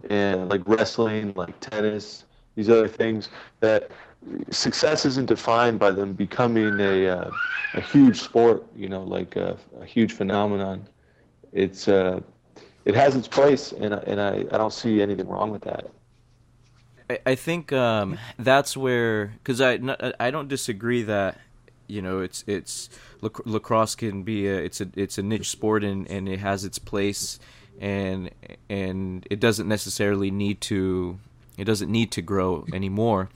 and 0.09 0.49
like 0.49 0.61
wrestling, 0.65 1.33
like 1.35 1.59
tennis, 1.59 2.25
these 2.55 2.69
other 2.69 2.87
things 2.87 3.29
that 3.59 3.91
success 4.49 5.05
isn't 5.05 5.27
defined 5.27 5.79
by 5.79 5.91
them 5.91 6.13
becoming 6.13 6.79
a 6.79 7.07
uh, 7.07 7.31
a 7.75 7.81
huge 7.81 8.21
sport. 8.21 8.65
You 8.75 8.89
know, 8.89 9.03
like 9.03 9.35
a, 9.35 9.57
a 9.79 9.85
huge 9.85 10.13
phenomenon. 10.13 10.87
It's 11.53 11.87
uh, 11.87 12.21
it 12.85 12.95
has 12.95 13.15
its 13.15 13.27
place, 13.27 13.71
and 13.71 13.93
and 13.93 14.19
I, 14.19 14.45
I 14.51 14.57
don't 14.57 14.73
see 14.73 15.01
anything 15.01 15.27
wrong 15.27 15.51
with 15.51 15.61
that. 15.63 15.85
I 17.25 17.35
think 17.35 17.71
um, 17.71 18.17
that's 18.37 18.75
where 18.75 19.27
because 19.43 19.61
I 19.61 19.79
I 20.19 20.31
don't 20.31 20.47
disagree 20.47 21.03
that 21.03 21.39
you 21.87 22.01
know 22.01 22.19
it's 22.19 22.43
it's 22.47 22.89
lacrosse 23.21 23.95
can 23.95 24.23
be 24.23 24.47
a 24.47 24.57
it's 24.57 24.81
a 24.81 24.89
it's 24.95 25.17
a 25.17 25.23
niche 25.23 25.49
sport 25.49 25.83
and, 25.83 26.09
and 26.09 26.27
it 26.27 26.39
has 26.39 26.65
its 26.65 26.79
place 26.79 27.39
and 27.79 28.29
and 28.69 29.27
it 29.29 29.39
doesn't 29.39 29.67
necessarily 29.67 30.31
need 30.31 30.61
to 30.61 31.19
it 31.57 31.65
doesn't 31.65 31.91
need 31.91 32.11
to 32.11 32.21
grow 32.21 32.65
anymore. 32.73 33.29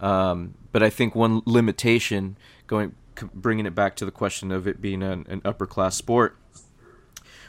Um, 0.00 0.54
but 0.70 0.82
I 0.82 0.90
think 0.90 1.14
one 1.14 1.42
limitation 1.44 2.36
going 2.66 2.94
bringing 3.34 3.66
it 3.66 3.74
back 3.74 3.96
to 3.96 4.04
the 4.04 4.12
question 4.12 4.52
of 4.52 4.68
it 4.68 4.80
being 4.80 5.02
an, 5.02 5.26
an 5.28 5.42
upper 5.44 5.66
class 5.66 5.96
sport 5.96 6.36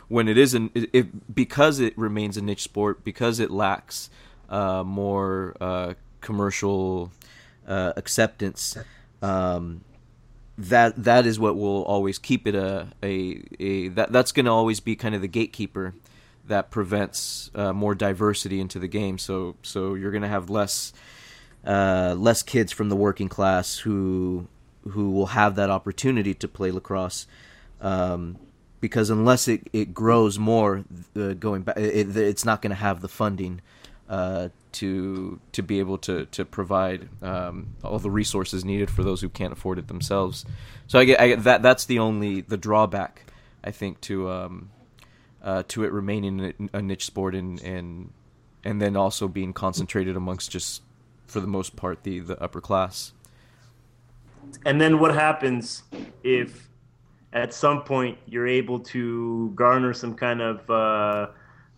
when 0.08 0.27
it 0.27 0.38
isn't 0.38 0.71
it, 0.73 0.89
it, 0.91 1.36
because 1.36 1.79
it 1.79 1.95
remains 1.97 2.38
a 2.38 2.41
niche 2.41 2.63
sport 2.63 3.03
because 3.03 3.39
it 3.39 3.51
lacks 3.51 4.10
uh, 4.49 4.83
more 4.83 5.55
uh, 5.62 5.93
commercial 6.21 7.12
uh, 7.67 7.93
acceptance. 7.95 8.77
Um, 9.21 9.81
that 10.57 11.01
that 11.03 11.25
is 11.25 11.39
what 11.39 11.55
will 11.55 11.83
always 11.83 12.19
keep 12.19 12.45
it 12.45 12.53
a 12.53 12.88
a, 13.01 13.41
a 13.59 13.88
that 13.89 14.12
that's 14.12 14.33
going 14.33 14.45
to 14.45 14.51
always 14.51 14.81
be 14.81 14.95
kind 14.95 15.15
of 15.15 15.21
the 15.21 15.27
gatekeeper 15.27 15.93
that 16.47 16.69
prevents 16.69 17.49
uh, 17.55 17.71
more 17.71 17.95
diversity 17.95 18.59
into 18.59 18.79
the 18.79 18.88
game. 18.88 19.17
So 19.17 19.55
so 19.62 19.93
you're 19.93 20.12
going 20.12 20.23
to 20.23 20.27
have 20.27 20.49
less 20.49 20.91
uh, 21.65 22.15
less 22.17 22.43
kids 22.43 22.73
from 22.73 22.89
the 22.89 22.95
working 22.95 23.29
class 23.29 23.77
who 23.79 24.47
who 24.89 25.12
will 25.12 25.27
have 25.27 25.55
that 25.55 25.69
opportunity 25.69 26.33
to 26.33 26.47
play 26.47 26.71
lacrosse. 26.71 27.25
Um, 27.79 28.38
because 28.81 29.09
unless 29.09 29.47
it, 29.49 29.67
it 29.73 29.93
grows 29.93 30.39
more, 30.39 30.85
uh, 31.15 31.33
going 31.33 31.63
back, 31.63 31.77
it, 31.77 32.15
it's 32.15 32.45
not 32.45 32.62
going 32.62 32.69
to 32.69 32.75
have 32.75 33.01
the 33.01 33.09
funding 33.09 33.62
uh, 34.10 34.50
to 34.72 35.39
to 35.52 35.63
be 35.63 35.80
able 35.80 35.98
to 36.00 36.26
to 36.26 36.43
provide 36.43 37.08
um, 37.22 37.76
all 37.84 38.00
the 38.00 38.10
resources 38.10 38.65
needed 38.65 38.89
for 38.89 39.04
those 39.04 39.22
who 39.22 39.30
can't 39.30 39.54
afford 39.54 39.78
it 39.78 39.88
themselves. 39.88 40.45
So 40.88 41.00
I 41.00 41.06
get, 41.06 41.19
I 41.22 41.28
get 41.28 41.43
that 41.43 41.62
that's 41.62 41.86
the 41.86 42.00
only 42.00 42.41
the 42.41 42.58
drawback 42.58 43.26
I 43.63 43.72
think 43.72 44.02
to 44.02 44.30
um, 44.30 44.72
uh, 45.43 45.63
to 45.69 45.84
it 45.84 45.91
remaining 45.91 46.69
a 46.74 46.82
niche 46.82 47.06
sport 47.06 47.36
and 47.36 47.62
and 47.62 48.12
and 48.63 48.82
then 48.82 48.98
also 48.98 49.28
being 49.28 49.54
concentrated 49.54 50.15
amongst 50.15 50.52
just 50.52 50.82
for 51.28 51.39
the 51.39 51.48
most 51.48 51.76
part 51.76 52.04
the 52.04 52.19
the 52.19 52.41
upper 52.41 52.62
class. 52.62 53.13
And 54.65 54.82
then 54.82 55.00
what 55.00 55.13
happens 55.13 55.84
if 56.24 56.67
at 57.34 57.54
some 57.54 57.84
point 57.84 58.17
you're 58.26 58.48
able 58.48 58.80
to 58.80 59.52
garner 59.54 59.93
some 59.93 60.15
kind 60.15 60.41
of 60.41 60.67
uh, 60.69 61.28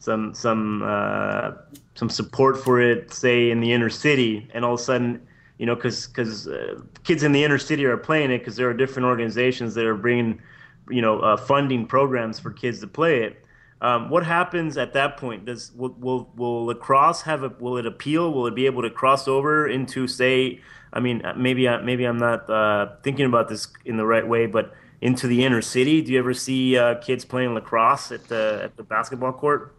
some 0.02 0.34
some 0.34 0.82
uh, 0.84 1.52
some 1.94 2.10
support 2.10 2.58
for 2.58 2.82
it, 2.82 3.14
say 3.14 3.52
in 3.52 3.62
the 3.62 3.72
inner 3.72 3.90
city, 3.90 4.50
and 4.54 4.66
all 4.66 4.74
of 4.74 4.80
a 4.80 4.84
sudden, 4.84 5.22
you 5.60 5.68
know, 5.68 5.76
because 5.76 6.08
because 6.08 6.48
uh, 6.48 6.82
kids 7.04 7.22
in 7.22 7.32
the 7.32 7.44
inner 7.44 7.60
city 7.60 7.86
are 7.86 7.98
playing 7.98 8.32
it 8.32 8.40
because 8.40 8.56
there 8.56 8.68
are 8.68 8.74
different 8.74 9.06
organizations 9.06 9.76
that 9.76 9.86
are 9.86 9.96
bringing, 9.96 10.42
you 10.90 11.04
know, 11.04 11.20
uh, 11.20 11.38
funding 11.38 11.86
programs 11.86 12.40
for 12.40 12.50
kids 12.50 12.80
to 12.80 12.88
play 12.88 13.24
it. 13.24 13.46
Um, 13.82 14.10
what 14.10 14.26
happens 14.26 14.76
at 14.76 14.94
that 14.94 15.18
point? 15.18 15.46
Does 15.46 15.72
will, 15.76 15.96
will 16.00 16.32
will 16.36 16.66
lacrosse 16.66 17.22
have 17.22 17.44
a 17.44 17.50
will 17.60 17.78
it 17.78 17.86
appeal? 17.86 18.34
Will 18.34 18.48
it 18.48 18.56
be 18.56 18.66
able 18.66 18.82
to 18.82 18.90
cross 18.90 19.28
over 19.28 19.68
into 19.68 20.08
say? 20.08 20.62
I 20.94 21.00
mean, 21.00 21.24
uh, 21.24 21.36
maybe 21.38 21.70
I, 21.70 21.80
maybe 21.82 22.06
I'm 22.06 22.18
not 22.18 22.50
uh, 22.50 22.96
thinking 23.04 23.28
about 23.28 23.50
this 23.50 23.68
in 23.86 23.98
the 23.98 24.06
right 24.06 24.28
way, 24.28 24.48
but 24.48 24.74
into 25.00 25.28
the 25.28 25.46
inner 25.46 25.62
city. 25.62 26.02
Do 26.02 26.12
you 26.12 26.20
ever 26.20 26.34
see 26.34 26.76
uh, 26.76 26.96
kids 26.96 27.24
playing 27.24 27.54
lacrosse 27.54 28.12
at 28.12 28.28
the 28.30 28.62
at 28.64 28.78
the 28.78 28.84
basketball 28.84 29.34
court, 29.34 29.76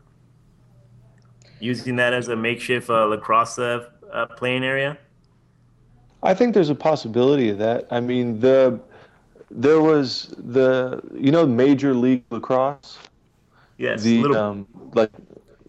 using 1.63 1.97
that 1.97 2.13
as 2.13 2.29
a 2.29 2.37
makeshift 2.37 2.91
uh, 2.91 3.05
lacrosse 3.05 3.59
uh, 3.59 3.89
uh, 4.13 4.27
playing 4.27 4.65
area? 4.65 4.99
I 6.23 6.35
think 6.35 6.55
there's 6.55 6.71
a 6.71 6.75
possibility 6.75 7.49
of 7.49 7.59
that. 7.59 7.87
I 7.91 8.01
mean, 8.01 8.41
the 8.41 8.81
there 9.51 9.81
was 9.81 10.35
the 10.39 11.01
you 11.15 11.31
know 11.31 11.47
Major 11.47 11.95
League 11.95 12.25
Lacrosse. 12.31 12.99
Yes, 13.79 14.03
the 14.03 14.23
little, 14.23 14.37
um 14.37 14.67
like 14.95 15.11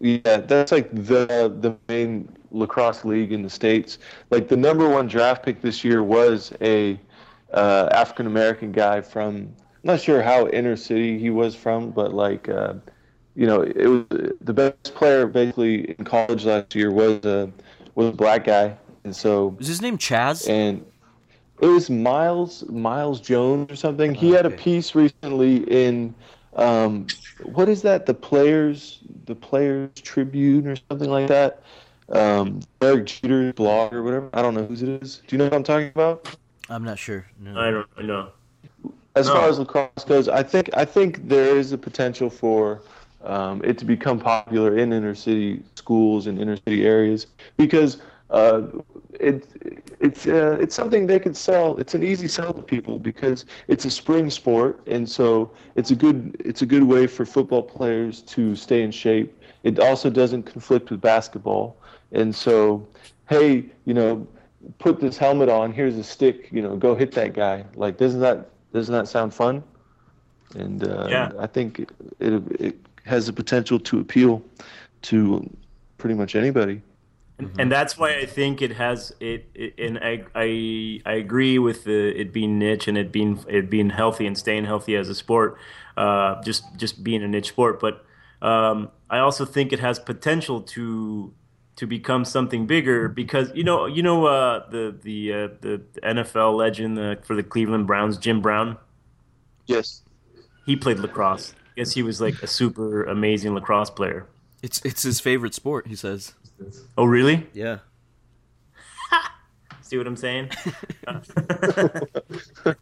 yeah 0.00 0.38
that's 0.38 0.72
like 0.72 0.90
the 0.92 1.52
the 1.60 1.74
main 1.88 2.28
lacrosse 2.50 3.04
league 3.04 3.32
in 3.32 3.42
the 3.42 3.50
states 3.50 3.98
like 4.30 4.48
the 4.48 4.56
number 4.56 4.88
one 4.88 5.06
draft 5.06 5.44
pick 5.44 5.60
this 5.60 5.82
year 5.82 6.02
was 6.02 6.52
a 6.60 6.98
uh, 7.52 7.88
african 7.92 8.26
american 8.26 8.70
guy 8.70 9.00
from 9.00 9.36
i'm 9.36 9.56
not 9.82 10.00
sure 10.00 10.22
how 10.22 10.46
inner 10.48 10.76
city 10.76 11.18
he 11.18 11.30
was 11.30 11.54
from 11.54 11.90
but 11.90 12.12
like 12.12 12.48
uh, 12.48 12.74
you 13.36 13.46
know 13.46 13.62
it 13.62 13.86
was 13.86 14.04
the 14.40 14.52
best 14.52 14.94
player 14.94 15.26
basically 15.26 15.90
in 15.92 16.04
college 16.04 16.44
last 16.44 16.74
year 16.74 16.90
was 16.90 17.24
a 17.24 17.50
was 17.94 18.08
a 18.08 18.12
black 18.12 18.44
guy 18.44 18.76
and 19.04 19.14
so 19.14 19.56
Is 19.60 19.66
his 19.68 19.82
name 19.82 19.98
Chaz? 19.98 20.48
and 20.48 20.84
it 21.60 21.66
was 21.66 21.88
Myles 21.90 22.64
Myles 22.68 23.20
Jones 23.20 23.70
or 23.70 23.76
something. 23.76 24.14
He 24.14 24.30
had 24.30 24.44
a 24.44 24.50
piece 24.50 24.94
recently 24.94 25.58
in 25.70 26.14
um, 26.56 27.06
what 27.44 27.68
is 27.68 27.82
that? 27.82 28.06
The 28.06 28.14
players 28.14 29.00
the 29.26 29.34
Players 29.34 29.90
Tribune 29.96 30.66
or 30.66 30.76
something 30.90 31.10
like 31.10 31.28
that. 31.28 31.62
Um, 32.10 32.60
Derek 32.80 33.06
Jeter's 33.06 33.52
blog 33.54 33.94
or 33.94 34.02
whatever. 34.02 34.28
I 34.34 34.42
don't 34.42 34.54
know 34.54 34.64
whose 34.64 34.82
it 34.82 35.02
is. 35.02 35.22
Do 35.26 35.34
you 35.34 35.38
know 35.38 35.44
what 35.44 35.54
I'm 35.54 35.62
talking 35.62 35.88
about? 35.88 36.36
I'm 36.68 36.84
not 36.84 36.98
sure. 36.98 37.24
No. 37.40 37.58
I 37.58 37.70
don't 37.70 38.04
know. 38.06 38.28
As 39.16 39.26
No. 39.28 39.34
far 39.34 39.48
as 39.48 39.58
lacrosse 39.58 40.04
goes, 40.06 40.28
I 40.28 40.42
think 40.42 40.70
I 40.76 40.84
think 40.84 41.28
there 41.28 41.56
is 41.56 41.72
a 41.72 41.78
potential 41.78 42.28
for 42.28 42.82
um, 43.24 43.62
it 43.64 43.78
to 43.78 43.84
become 43.86 44.18
popular 44.18 44.66
in 44.76 44.92
inner 44.92 45.02
city 45.14 45.52
schools 45.62 46.16
and 46.26 46.30
inner 46.32 46.46
city 46.56 46.84
areas 46.84 47.26
because 47.56 47.98
uh, 48.30 48.62
it 49.20 49.46
it's 50.00 50.26
uh, 50.26 50.56
it's 50.60 50.74
something 50.74 51.06
they 51.06 51.18
could 51.18 51.36
sell. 51.36 51.76
It's 51.78 51.94
an 51.94 52.02
easy 52.02 52.28
sell 52.28 52.52
to 52.52 52.62
people 52.62 52.98
because 52.98 53.44
it's 53.68 53.84
a 53.84 53.90
spring 53.90 54.30
sport, 54.30 54.80
and 54.86 55.08
so 55.08 55.50
it's 55.76 55.90
a 55.90 55.96
good 55.96 56.36
it's 56.40 56.62
a 56.62 56.66
good 56.66 56.84
way 56.84 57.06
for 57.06 57.24
football 57.24 57.62
players 57.62 58.22
to 58.22 58.54
stay 58.56 58.82
in 58.82 58.90
shape. 58.90 59.38
It 59.62 59.78
also 59.78 60.10
doesn't 60.10 60.44
conflict 60.44 60.90
with 60.90 61.00
basketball, 61.00 61.76
and 62.12 62.34
so 62.34 62.86
hey, 63.28 63.66
you 63.84 63.94
know, 63.94 64.26
put 64.78 65.00
this 65.00 65.16
helmet 65.18 65.48
on. 65.48 65.72
Here's 65.72 65.96
a 65.96 66.04
stick. 66.04 66.48
You 66.52 66.62
know, 66.62 66.76
go 66.76 66.94
hit 66.94 67.12
that 67.12 67.34
guy. 67.34 67.64
Like, 67.74 67.96
doesn't 67.98 68.20
that 68.20 68.50
doesn't 68.72 68.92
that 68.94 69.08
sound 69.08 69.34
fun? 69.34 69.62
And 70.54 70.84
uh, 70.84 71.08
Yeah. 71.08 71.32
I 71.38 71.46
think 71.46 71.80
it, 71.80 71.90
it 72.20 72.42
it 72.60 72.76
has 73.04 73.26
the 73.26 73.32
potential 73.32 73.78
to 73.78 74.00
appeal 74.00 74.42
to 75.02 75.48
pretty 75.98 76.14
much 76.14 76.34
anybody. 76.34 76.82
And, 77.38 77.60
and 77.60 77.72
that's 77.72 77.98
why 77.98 78.16
I 78.16 78.26
think 78.26 78.62
it 78.62 78.72
has 78.72 79.12
it, 79.18 79.50
it 79.54 79.74
and 79.78 79.98
I, 79.98 80.24
I 80.34 81.00
I 81.04 81.14
agree 81.14 81.58
with 81.58 81.84
the 81.84 82.18
it 82.20 82.32
being 82.32 82.58
niche 82.58 82.86
and 82.86 82.96
it 82.96 83.10
being 83.10 83.44
it 83.48 83.68
being 83.68 83.90
healthy 83.90 84.26
and 84.26 84.38
staying 84.38 84.66
healthy 84.66 84.94
as 84.94 85.08
a 85.08 85.14
sport, 85.14 85.58
uh, 85.96 86.40
just 86.42 86.64
just 86.76 87.02
being 87.02 87.22
a 87.22 87.28
niche 87.28 87.48
sport. 87.48 87.80
But 87.80 88.04
um, 88.40 88.90
I 89.10 89.18
also 89.18 89.44
think 89.44 89.72
it 89.72 89.80
has 89.80 89.98
potential 89.98 90.60
to 90.60 91.34
to 91.76 91.86
become 91.88 92.24
something 92.24 92.66
bigger 92.66 93.08
because 93.08 93.50
you 93.52 93.64
know 93.64 93.86
you 93.86 94.02
know 94.02 94.26
uh, 94.26 94.68
the 94.70 94.96
the 95.02 95.32
uh, 95.32 95.48
the 95.60 95.82
NFL 96.04 96.56
legend 96.56 96.98
uh, 96.98 97.16
for 97.22 97.34
the 97.34 97.42
Cleveland 97.42 97.88
Browns 97.88 98.16
Jim 98.16 98.40
Brown 98.40 98.78
Yes. 99.66 100.02
he 100.66 100.76
played 100.76 100.98
lacrosse. 100.98 101.54
I 101.76 101.80
guess 101.80 101.92
he 101.92 102.02
was 102.02 102.20
like 102.20 102.40
a 102.42 102.46
super 102.46 103.04
amazing 103.04 103.54
lacrosse 103.54 103.90
player. 103.90 104.26
It's 104.62 104.80
it's 104.84 105.02
his 105.02 105.18
favorite 105.20 105.54
sport. 105.54 105.88
He 105.88 105.96
says. 105.96 106.34
Oh 106.96 107.04
really? 107.04 107.48
Yeah. 107.52 107.78
See 109.82 109.98
what 109.98 110.06
I'm 110.06 110.16
saying? 110.16 110.50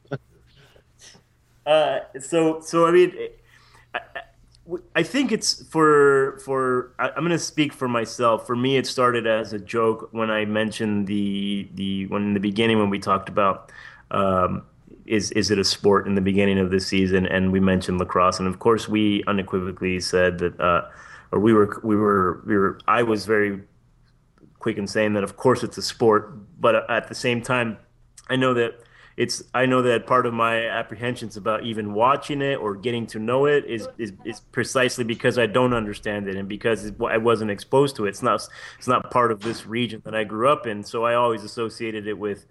uh, 1.67 2.01
so, 2.21 2.61
so 2.61 2.87
I 2.87 2.91
mean, 2.93 3.15
I, 3.95 4.01
I- 4.95 5.03
think 5.03 5.33
it's 5.33 5.63
for 5.69 6.39
for. 6.45 6.93
I, 6.99 7.09
I'm 7.09 7.21
going 7.25 7.31
to 7.31 7.39
speak 7.39 7.73
for 7.73 7.89
myself. 7.89 8.47
For 8.47 8.55
me, 8.55 8.77
it 8.77 8.87
started 8.87 9.27
as 9.27 9.53
a 9.53 9.59
joke 9.59 10.09
when 10.13 10.31
I 10.31 10.45
mentioned 10.45 11.07
the 11.07 11.69
the 11.75 12.07
when 12.07 12.23
in 12.23 12.35
the 12.35 12.41
beginning 12.41 12.79
when 12.79 12.91
we 12.91 12.99
talked 12.99 13.29
about. 13.29 13.73
Um, 14.11 14.65
is 15.07 15.31
is 15.33 15.51
it 15.51 15.59
a 15.59 15.65
sport 15.65 16.07
in 16.07 16.15
the 16.15 16.21
beginning 16.21 16.59
of 16.59 16.71
the 16.71 16.81
season? 16.81 17.27
And 17.27 17.53
we 17.53 17.61
mentioned 17.61 17.99
lacrosse, 17.99 18.39
and 18.39 18.49
of 18.49 18.59
course 18.59 18.89
we 18.89 19.23
unequivocally 19.27 20.01
said 20.01 20.39
that, 20.39 20.59
uh, 20.61 20.89
or 21.31 21.41
we 21.41 21.53
were 21.53 21.81
we 21.83 21.97
were 21.97 22.43
we 22.47 22.57
were. 22.57 22.79
I 22.87 23.03
was 23.03 23.27
very 23.27 23.63
quick 24.59 24.79
in 24.79 24.87
saying 24.87 25.15
that 25.15 25.25
of 25.25 25.37
course 25.37 25.63
it's 25.63 25.79
a 25.79 25.83
sport, 25.83 26.33
but 26.61 26.89
at 26.91 27.09
the 27.09 27.15
same 27.15 27.43
time, 27.43 27.79
I 28.29 28.37
know 28.37 28.55
that 28.55 28.83
it's 29.17 29.43
I 29.53 29.67
know 29.67 29.83
that 29.83 30.07
part 30.07 30.25
of 30.25 30.33
my 30.33 30.67
apprehensions 30.67 31.37
about 31.37 31.65
even 31.65 31.93
watching 31.93 32.41
it 32.41 32.57
or 32.57 32.75
getting 32.75 33.07
to 33.09 33.19
know 33.19 33.47
it 33.47 33.65
is 33.67 33.89
is, 33.99 34.13
is 34.25 34.41
precisely 34.41 35.05
because 35.05 35.39
I 35.39 35.47
don't 35.47 35.75
understand 35.75 36.29
it 36.29 36.37
and 36.37 36.49
because 36.49 36.87
it, 36.87 36.95
I 37.07 37.19
wasn't 37.19 37.51
exposed 37.51 37.97
to 37.97 38.07
it. 38.07 38.11
It's 38.11 38.23
not 38.23 38.49
it's 38.79 38.89
not 38.89 39.11
part 39.11 39.31
of 39.33 39.41
this 39.41 39.67
region 39.67 40.01
that 40.05 40.15
I 40.15 40.25
grew 40.25 40.49
up 40.49 40.67
in, 40.67 40.83
so 40.83 41.05
I 41.05 41.15
always 41.15 41.45
associated 41.45 42.07
it 42.07 42.19
with 42.19 42.47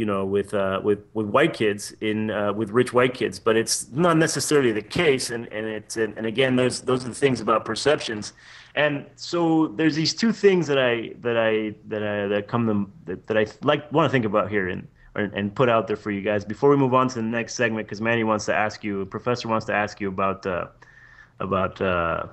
you 0.00 0.06
know, 0.06 0.24
with 0.24 0.54
uh, 0.54 0.80
with 0.82 1.00
with 1.12 1.26
white 1.26 1.52
kids 1.52 1.94
in 2.00 2.30
uh, 2.30 2.54
with 2.54 2.70
rich 2.70 2.90
white 2.94 3.12
kids, 3.12 3.38
but 3.38 3.54
it's 3.54 3.90
not 3.92 4.16
necessarily 4.16 4.72
the 4.72 4.86
case. 5.00 5.28
And 5.28 5.46
and 5.52 5.66
it's 5.66 5.98
and, 5.98 6.16
and 6.16 6.26
again, 6.26 6.56
those 6.56 6.80
those 6.80 7.04
are 7.04 7.10
the 7.10 7.14
things 7.14 7.42
about 7.42 7.66
perceptions. 7.66 8.32
And 8.74 9.04
so 9.16 9.66
there's 9.76 9.96
these 9.96 10.14
two 10.14 10.32
things 10.32 10.66
that 10.68 10.78
I 10.78 11.12
that 11.20 11.36
I 11.36 11.74
that 11.88 12.02
I 12.02 12.28
that 12.28 12.48
come 12.48 12.64
to 12.70 12.90
that, 13.04 13.26
that 13.26 13.36
I 13.36 13.44
like 13.62 13.92
want 13.92 14.08
to 14.08 14.10
think 14.10 14.24
about 14.24 14.48
here 14.48 14.68
and 14.68 14.88
and 15.14 15.54
put 15.54 15.68
out 15.68 15.86
there 15.86 15.96
for 15.96 16.10
you 16.10 16.22
guys 16.22 16.46
before 16.46 16.70
we 16.70 16.78
move 16.78 16.94
on 16.94 17.08
to 17.08 17.16
the 17.16 17.22
next 17.38 17.52
segment 17.54 17.86
because 17.86 18.00
Manny 18.00 18.24
wants 18.24 18.46
to 18.46 18.54
ask 18.54 18.82
you, 18.82 19.04
Professor 19.04 19.48
wants 19.48 19.66
to 19.66 19.74
ask 19.74 20.00
you 20.00 20.08
about 20.08 20.46
uh, 20.46 20.68
about. 21.40 21.78
Uh, 21.80 22.26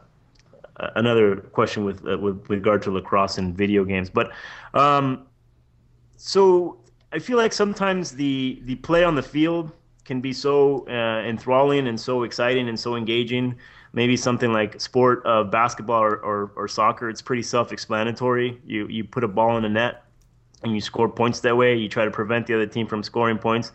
another 0.96 1.38
question 1.58 1.84
with, 1.84 2.06
uh, 2.08 2.16
with 2.20 2.38
with 2.48 2.52
regard 2.52 2.84
to 2.84 2.92
lacrosse 2.92 3.40
and 3.40 3.58
video 3.58 3.84
games, 3.84 4.12
but 4.12 4.32
um, 4.76 5.26
so 6.18 6.78
I 7.12 7.20
feel 7.20 7.38
like 7.38 7.54
sometimes 7.54 8.12
the 8.12 8.62
the 8.66 8.76
play 8.76 9.04
on 9.04 9.16
the 9.16 9.24
field 9.24 9.72
can 10.06 10.22
be 10.22 10.34
so 10.34 10.88
uh, 10.88 11.22
enthralling 11.26 11.88
and 11.88 12.00
so 12.00 12.24
exciting 12.24 12.70
and 12.70 12.80
so 12.80 12.96
engaging. 12.96 13.56
Maybe 13.94 14.18
something 14.18 14.52
like 14.54 14.80
sport 14.82 15.26
of 15.26 15.50
basketball 15.50 16.04
or, 16.04 16.18
or, 16.18 16.52
or 16.56 16.68
soccer, 16.68 17.10
it's 17.10 17.22
pretty 17.22 17.42
self-explanatory. 17.44 18.60
You 18.66 18.88
you 18.88 19.04
put 19.04 19.24
a 19.24 19.28
ball 19.28 19.58
in 19.58 19.66
a 19.66 19.70
net 19.70 20.04
and 20.64 20.74
you 20.74 20.82
score 20.82 21.10
points 21.10 21.40
that 21.42 21.56
way. 21.56 21.76
You 21.76 21.88
try 21.90 22.06
to 22.06 22.12
prevent 22.12 22.48
the 22.48 22.56
other 22.56 22.66
team 22.68 22.88
from 22.88 23.04
scoring 23.04 23.38
points. 23.38 23.72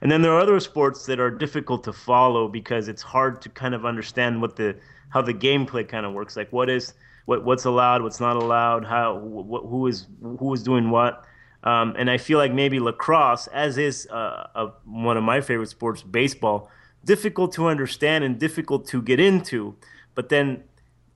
And 0.00 0.10
then 0.10 0.22
there 0.22 0.32
are 0.32 0.40
other 0.40 0.60
sports 0.60 1.06
that 1.06 1.18
are 1.18 1.30
difficult 1.30 1.82
to 1.84 1.92
follow 1.92 2.48
because 2.48 2.88
it's 2.88 3.02
hard 3.02 3.40
to 3.42 3.48
kind 3.48 3.74
of 3.74 3.84
understand 3.84 4.40
what 4.40 4.56
the 4.56 4.76
how 5.08 5.22
the 5.22 5.34
gameplay 5.34 5.86
kind 5.88 6.06
of 6.06 6.12
works. 6.12 6.36
Like 6.36 6.52
what 6.52 6.70
is 6.70 6.94
what 7.24 7.44
what's 7.44 7.64
allowed, 7.64 8.02
what's 8.02 8.20
not 8.20 8.36
allowed, 8.36 8.84
how 8.84 9.18
wh- 9.18 9.68
who 9.68 9.86
is 9.88 10.06
who 10.22 10.52
is 10.54 10.62
doing 10.62 10.90
what. 10.90 11.24
Um, 11.66 11.96
and 11.98 12.08
I 12.08 12.16
feel 12.16 12.38
like 12.38 12.52
maybe 12.54 12.78
lacrosse, 12.78 13.48
as 13.48 13.76
is 13.76 14.06
uh, 14.06 14.46
a, 14.54 14.66
one 14.84 15.16
of 15.16 15.24
my 15.24 15.40
favorite 15.40 15.68
sports, 15.68 16.00
baseball, 16.00 16.70
difficult 17.04 17.52
to 17.54 17.66
understand 17.66 18.22
and 18.22 18.38
difficult 18.38 18.86
to 18.88 19.02
get 19.02 19.18
into. 19.18 19.74
But 20.14 20.28
then 20.28 20.62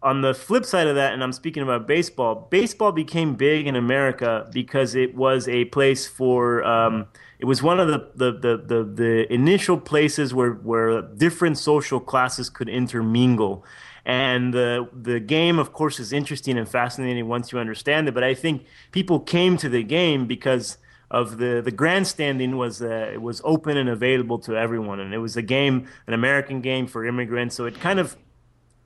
on 0.03 0.23
the 0.23 0.35
flip 0.35 0.65
side 0.65 0.89
of 0.89 0.97
that, 0.97 1.13
and 1.13 1.23
I'm 1.23 1.33
speaking 1.33 1.63
about 1.63 1.87
baseball, 1.87 2.49
baseball 2.51 2.91
became 2.91 3.37
big 3.37 3.69
in 3.69 3.77
America 3.77 4.51
because 4.53 4.97
it 4.97 5.15
was 5.15 5.47
a 5.47 5.67
place 5.67 6.09
for. 6.09 6.65
Um, 6.65 7.07
it 7.39 7.47
was 7.47 7.63
one 7.63 7.81
of 7.81 7.89
the, 7.89 8.11
the, 8.15 8.33
the, 8.33 8.57
the, 8.59 8.85
the 8.85 9.33
initial 9.33 9.79
places 9.79 10.35
where, 10.35 10.53
where 10.53 11.01
different 11.01 11.57
social 11.57 11.99
classes 11.99 12.51
could 12.51 12.69
intermingle. 12.69 13.65
And 14.05 14.55
the 14.55 14.89
the 14.93 15.21
game, 15.21 15.59
of 15.59 15.73
course, 15.73 16.01
is 16.01 16.13
interesting 16.13 16.59
and 16.59 16.69
fascinating 16.69 17.29
once 17.29 17.53
you 17.53 17.59
understand 17.59 18.09
it. 18.09 18.15
But 18.15 18.25
I 18.25 18.35
think 18.35 18.65
people 18.93 19.21
came 19.21 19.57
to 19.59 19.69
the 19.69 19.83
game 19.83 20.27
because 20.27 20.79
of 21.11 21.39
the 21.39 21.61
the 21.63 21.71
grandstanding 21.71 22.57
was 22.57 22.81
uh, 22.81 23.11
it 23.13 23.21
was 23.21 23.41
open 23.45 23.77
and 23.77 23.89
available 23.89 24.39
to 24.41 24.57
everyone, 24.57 25.01
and 25.01 25.13
it 25.13 25.19
was 25.19 25.37
a 25.37 25.43
game, 25.43 25.89
an 26.07 26.15
American 26.15 26.61
game 26.61 26.87
for 26.87 27.05
immigrants. 27.05 27.55
So 27.57 27.67
it 27.67 27.79
kind 27.81 27.99
of 27.99 28.17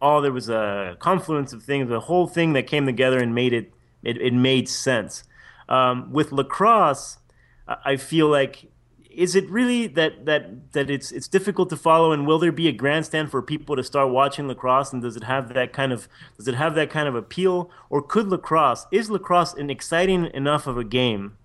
all 0.01 0.21
there 0.21 0.33
was 0.33 0.49
a 0.49 0.97
confluence 0.99 1.53
of 1.53 1.63
things, 1.63 1.89
the 1.89 2.01
whole 2.01 2.27
thing 2.27 2.53
that 2.55 2.67
came 2.67 2.87
together 2.87 3.19
and 3.19 3.35
made 3.35 3.53
it 3.53 3.73
it, 4.03 4.21
it 4.21 4.35
made 4.35 4.69
sense. 4.69 5.25
Um, 5.69 6.13
with 6.13 6.31
lacrosse, 6.31 7.19
I 7.67 7.97
feel 7.97 8.29
like 8.29 8.71
is 9.17 9.35
it 9.35 9.49
really 9.49 9.87
that 9.89 10.27
that 10.27 10.73
that 10.73 10.91
it's 10.91 11.13
it's 11.13 11.29
difficult 11.29 11.71
to 11.71 11.77
follow? 11.77 12.13
And 12.13 12.27
will 12.27 12.39
there 12.39 12.53
be 12.53 12.69
a 12.69 12.73
grandstand 12.73 13.31
for 13.31 13.43
people 13.43 13.77
to 13.77 13.85
start 13.85 14.11
watching 14.11 14.49
lacrosse? 14.49 14.93
And 14.93 15.03
does 15.03 15.17
it 15.17 15.25
have 15.25 15.53
that 15.55 15.73
kind 15.73 15.93
of 15.93 16.09
does 16.37 16.49
it 16.49 16.55
have 16.55 16.75
that 16.75 16.91
kind 16.91 17.09
of 17.09 17.15
appeal? 17.15 17.71
Or 17.91 18.03
could 18.03 18.29
lacrosse 18.29 18.87
is 18.91 19.11
lacrosse 19.11 19.55
an 19.55 19.71
exciting 19.71 20.27
enough 20.35 20.67
of 20.67 20.77
a 20.77 20.85
game? 20.85 21.37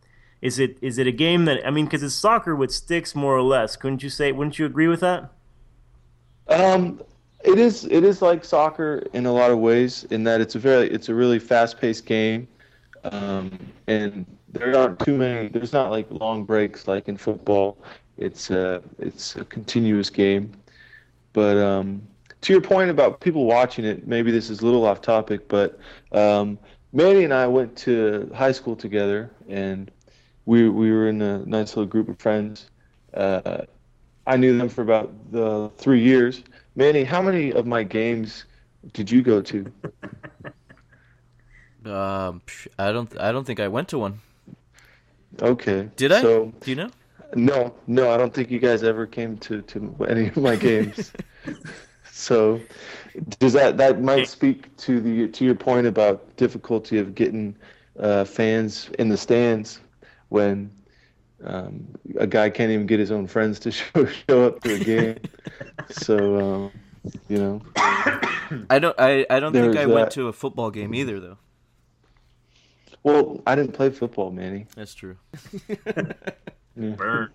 Is 0.41 0.59
it 0.59 0.77
is 0.81 0.97
it 0.97 1.07
a 1.07 1.11
game 1.11 1.45
that 1.45 1.65
I 1.65 1.71
mean 1.71 1.85
because 1.85 2.03
it's 2.03 2.15
soccer 2.15 2.55
with 2.55 2.71
sticks 2.71 3.15
more 3.15 3.35
or 3.35 3.41
less? 3.41 3.75
Couldn't 3.75 4.03
you 4.03 4.09
say? 4.09 4.31
Wouldn't 4.31 4.57
you 4.57 4.65
agree 4.65 4.87
with 4.87 5.01
that? 5.01 5.31
Um, 6.47 7.01
it 7.43 7.59
is 7.59 7.85
it 7.85 8.03
is 8.03 8.21
like 8.21 8.43
soccer 8.43 9.03
in 9.13 9.25
a 9.25 9.31
lot 9.31 9.51
of 9.51 9.59
ways 9.59 10.05
in 10.09 10.23
that 10.23 10.41
it's 10.41 10.55
a 10.55 10.59
very 10.59 10.89
it's 10.89 11.09
a 11.09 11.13
really 11.13 11.39
fast 11.39 11.79
paced 11.79 12.05
game, 12.05 12.47
um, 13.03 13.51
and 13.87 14.25
there 14.51 14.75
aren't 14.77 14.99
too 14.99 15.17
many. 15.17 15.47
There's 15.47 15.73
not 15.73 15.91
like 15.91 16.07
long 16.09 16.43
breaks 16.43 16.87
like 16.87 17.07
in 17.07 17.17
football. 17.17 17.77
It's 18.17 18.49
a 18.49 18.81
it's 18.97 19.35
a 19.35 19.45
continuous 19.45 20.09
game. 20.09 20.51
But 21.33 21.57
um, 21.57 22.01
to 22.41 22.53
your 22.53 22.61
point 22.61 22.89
about 22.89 23.19
people 23.19 23.45
watching 23.45 23.85
it, 23.85 24.07
maybe 24.07 24.31
this 24.31 24.49
is 24.49 24.61
a 24.61 24.65
little 24.65 24.85
off 24.85 25.01
topic, 25.01 25.47
but 25.47 25.79
um, 26.11 26.57
Manny 26.91 27.23
and 27.23 27.33
I 27.33 27.47
went 27.47 27.75
to 27.79 28.31
high 28.33 28.51
school 28.51 28.75
together, 28.75 29.31
and 29.47 29.91
we 30.45 30.69
we 30.69 30.91
were 30.91 31.07
in 31.07 31.21
a 31.21 31.39
nice 31.45 31.75
little 31.75 31.85
group 31.85 32.09
of 32.09 32.19
friends. 32.19 32.69
Uh, 33.13 33.61
I 34.25 34.37
knew 34.37 34.57
them 34.57 34.69
for 34.69 34.81
about 34.81 35.11
the 35.31 35.71
three 35.77 36.01
years. 36.01 36.43
Manny, 36.75 37.03
how 37.03 37.21
many 37.21 37.51
of 37.51 37.65
my 37.65 37.83
games 37.83 38.45
did 38.93 39.11
you 39.11 39.21
go 39.21 39.41
to? 39.41 39.71
Um, 41.85 42.41
I 42.77 42.91
don't. 42.91 43.17
I 43.19 43.31
don't 43.31 43.45
think 43.45 43.61
I 43.61 43.69
went 43.69 43.87
to 43.89 43.97
one. 43.97 44.19
Okay. 45.41 45.89
Did 45.95 46.11
I? 46.11 46.21
So, 46.21 46.53
Do 46.61 46.71
you 46.71 46.75
know? 46.75 46.89
no, 47.35 47.73
no, 47.87 48.11
I 48.11 48.17
don't 48.17 48.33
think 48.33 48.49
you 48.49 48.59
guys 48.59 48.83
ever 48.83 49.05
came 49.05 49.37
to, 49.39 49.61
to 49.61 49.95
any 50.07 50.27
of 50.27 50.37
my 50.37 50.55
games. 50.55 51.11
so, 52.11 52.59
does 53.39 53.53
that 53.53 53.77
that 53.77 54.01
might 54.01 54.27
speak 54.27 54.75
to 54.77 54.99
the 54.99 55.27
to 55.27 55.45
your 55.45 55.55
point 55.55 55.87
about 55.87 56.35
difficulty 56.37 56.97
of 56.97 57.15
getting 57.15 57.55
uh, 57.99 58.25
fans 58.25 58.89
in 58.97 59.09
the 59.09 59.17
stands 59.17 59.79
when 60.29 60.71
um, 61.43 61.87
a 62.17 62.27
guy 62.27 62.49
can't 62.49 62.71
even 62.71 62.85
get 62.85 62.99
his 62.99 63.11
own 63.11 63.27
friends 63.27 63.59
to 63.59 63.71
show 63.71 64.05
show 64.05 64.47
up 64.47 64.61
to 64.61 64.75
a 64.75 64.79
game. 64.79 65.17
so, 65.89 66.39
um, 66.39 66.71
you 67.27 67.37
know, 67.37 67.61
I 68.69 68.79
don't. 68.79 68.99
I, 68.99 69.25
I 69.29 69.39
don't 69.39 69.53
think 69.53 69.77
I 69.77 69.85
went 69.85 70.11
to 70.11 70.27
a 70.27 70.33
football 70.33 70.71
game 70.71 70.93
either, 70.93 71.19
though. 71.19 71.37
Well, 73.03 73.41
I 73.47 73.55
didn't 73.55 73.73
play 73.73 73.89
football, 73.89 74.31
Manny. 74.31 74.67
That's 74.75 74.93
true. 74.93 75.17
Burn. 76.75 77.29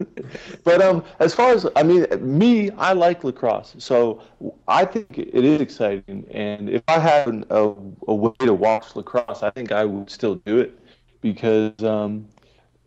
But 0.62 0.80
um, 0.80 1.04
as 1.18 1.34
far 1.34 1.50
as 1.50 1.66
I 1.76 1.82
mean, 1.82 2.06
me, 2.20 2.70
I 2.72 2.92
like 2.94 3.24
lacrosse, 3.24 3.74
so 3.78 4.22
I 4.68 4.84
think 4.86 5.18
it 5.18 5.44
is 5.44 5.60
exciting. 5.60 6.26
And 6.30 6.70
if 6.70 6.82
I 6.88 6.98
had 6.98 7.28
an- 7.28 7.44
a, 7.50 7.72
a 8.08 8.14
way 8.14 8.32
to 8.40 8.54
watch 8.54 8.96
lacrosse, 8.96 9.42
I 9.42 9.50
think 9.50 9.70
I 9.72 9.84
would 9.84 10.08
still 10.08 10.36
do 10.36 10.58
it 10.58 10.78
because 11.20 11.82
um, 11.82 12.26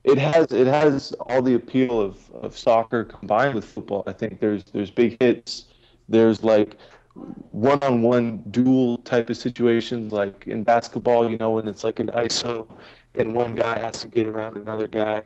it 0.04 0.18
has 0.18 0.52
it 0.52 0.68
has 0.68 1.12
all 1.20 1.42
the 1.42 1.54
appeal 1.54 2.02
of, 2.02 2.18
of 2.32 2.58
soccer 2.58 3.04
combined 3.04 3.54
with 3.54 3.66
football. 3.66 4.04
I 4.08 4.14
think 4.14 4.40
there's 4.40 4.64
there's 4.66 4.90
big 4.90 5.22
hits, 5.22 5.66
there's 6.10 6.44
like 6.44 6.78
one-on-one 7.52 8.44
duel 8.52 8.98
type 9.00 9.30
of 9.30 9.38
situations, 9.38 10.14
like 10.14 10.46
in 10.48 10.64
basketball, 10.64 11.30
you 11.30 11.38
know, 11.38 11.52
when 11.52 11.68
it's 11.68 11.84
like 11.84 12.00
an 12.00 12.08
ISO 12.08 12.68
and 13.16 13.34
one 13.34 13.56
guy 13.56 13.80
has 13.80 14.02
to 14.02 14.08
get 14.08 14.28
around 14.28 14.58
another 14.58 14.88
guy. 14.88 15.24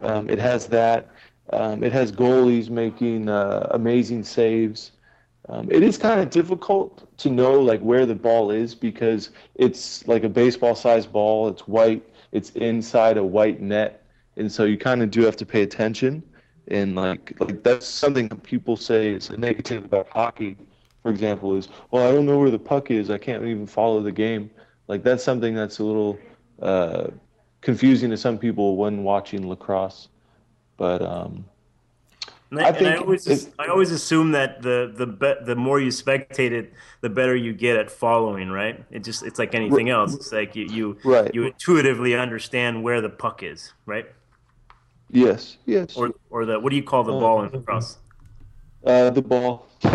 Um, 0.00 0.28
it 0.28 0.38
has 0.38 0.66
that. 0.68 1.10
Um, 1.52 1.82
it 1.82 1.92
has 1.92 2.12
goalies 2.12 2.70
making 2.70 3.28
uh, 3.28 3.68
amazing 3.72 4.24
saves. 4.24 4.92
Um, 5.48 5.68
it 5.70 5.82
is 5.82 5.98
kind 5.98 6.20
of 6.20 6.30
difficult 6.30 7.16
to 7.18 7.30
know 7.30 7.60
like 7.60 7.80
where 7.80 8.06
the 8.06 8.14
ball 8.14 8.50
is 8.50 8.74
because 8.74 9.30
it's 9.56 10.06
like 10.06 10.22
a 10.24 10.28
baseball-sized 10.28 11.12
ball. 11.12 11.48
It's 11.48 11.66
white. 11.66 12.06
It's 12.32 12.50
inside 12.50 13.16
a 13.16 13.24
white 13.24 13.60
net, 13.60 14.04
and 14.36 14.50
so 14.50 14.64
you 14.64 14.78
kind 14.78 15.02
of 15.02 15.10
do 15.10 15.22
have 15.22 15.36
to 15.36 15.46
pay 15.46 15.62
attention. 15.62 16.22
And 16.68 16.94
like, 16.94 17.34
like 17.40 17.64
that's 17.64 17.86
something 17.86 18.28
people 18.28 18.76
say 18.76 19.10
is 19.14 19.30
a 19.30 19.36
negative 19.36 19.84
about 19.84 20.08
hockey. 20.08 20.56
For 21.02 21.10
example, 21.10 21.56
is 21.56 21.68
well, 21.90 22.06
I 22.08 22.12
don't 22.12 22.26
know 22.26 22.38
where 22.38 22.50
the 22.50 22.58
puck 22.58 22.90
is. 22.90 23.10
I 23.10 23.18
can't 23.18 23.42
even 23.44 23.66
follow 23.66 24.02
the 24.02 24.12
game. 24.12 24.50
Like 24.86 25.02
that's 25.02 25.24
something 25.24 25.54
that's 25.54 25.78
a 25.78 25.84
little 25.84 26.18
uh, 26.60 27.08
confusing 27.62 28.10
to 28.10 28.16
some 28.16 28.36
people 28.38 28.76
when 28.76 29.02
watching 29.02 29.48
lacrosse. 29.48 30.08
But 30.76 31.00
um, 31.00 31.44
And 32.50 32.60
I, 32.60 32.64
I 32.64 32.68
and 32.68 32.76
I 32.76 32.78
think 32.78 33.00
always 33.00 33.26
it- 33.26 33.54
I 33.58 33.68
always 33.68 33.92
assume 33.92 34.32
that 34.32 34.60
the 34.60 34.92
the 34.94 35.06
be, 35.06 35.32
the 35.46 35.56
more 35.56 35.80
you 35.80 35.88
spectate 35.88 36.50
it, 36.52 36.72
the 37.00 37.08
better 37.08 37.34
you 37.34 37.54
get 37.54 37.76
at 37.76 37.90
following. 37.90 38.50
Right? 38.50 38.84
It 38.90 39.02
just 39.02 39.22
it's 39.22 39.38
like 39.38 39.54
anything 39.54 39.88
else. 39.88 40.14
It's 40.14 40.32
like 40.32 40.54
you 40.54 40.66
you 40.66 40.98
Right. 41.04 41.34
you 41.34 41.44
intuitively 41.44 42.14
understand 42.14 42.82
where 42.82 43.00
the 43.00 43.08
puck 43.10 43.42
is. 43.42 43.72
Right? 43.86 44.06
yes, 45.12 45.56
yes, 45.66 45.96
Or 45.96 46.10
or 46.28 46.44
the 46.44 46.60
what 46.60 46.70
do 46.70 46.76
you 46.76 46.82
call 46.84 47.04
the 47.04 47.12
ball 47.12 47.42
in 47.42 47.50
lacrosse? 47.52 47.96
Uh, 48.84 49.10
the 49.10 49.22
ball. 49.22 49.66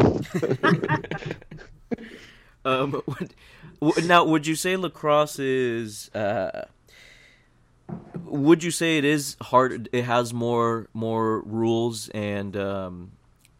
Um, 2.66 3.02
would, 3.80 4.08
now, 4.08 4.26
would 4.26 4.48
you 4.48 4.56
say 4.56 4.76
lacrosse 4.76 5.38
is? 5.38 6.10
Uh, 6.16 6.66
would 8.26 8.64
you 8.64 8.72
say 8.72 8.98
it 8.98 9.06
is 9.06 9.38
hard? 9.40 9.88
It 9.94 10.06
has 10.06 10.34
more 10.34 10.90
more 10.94 11.42
rules 11.42 12.10
and 12.10 12.58
um, 12.58 13.12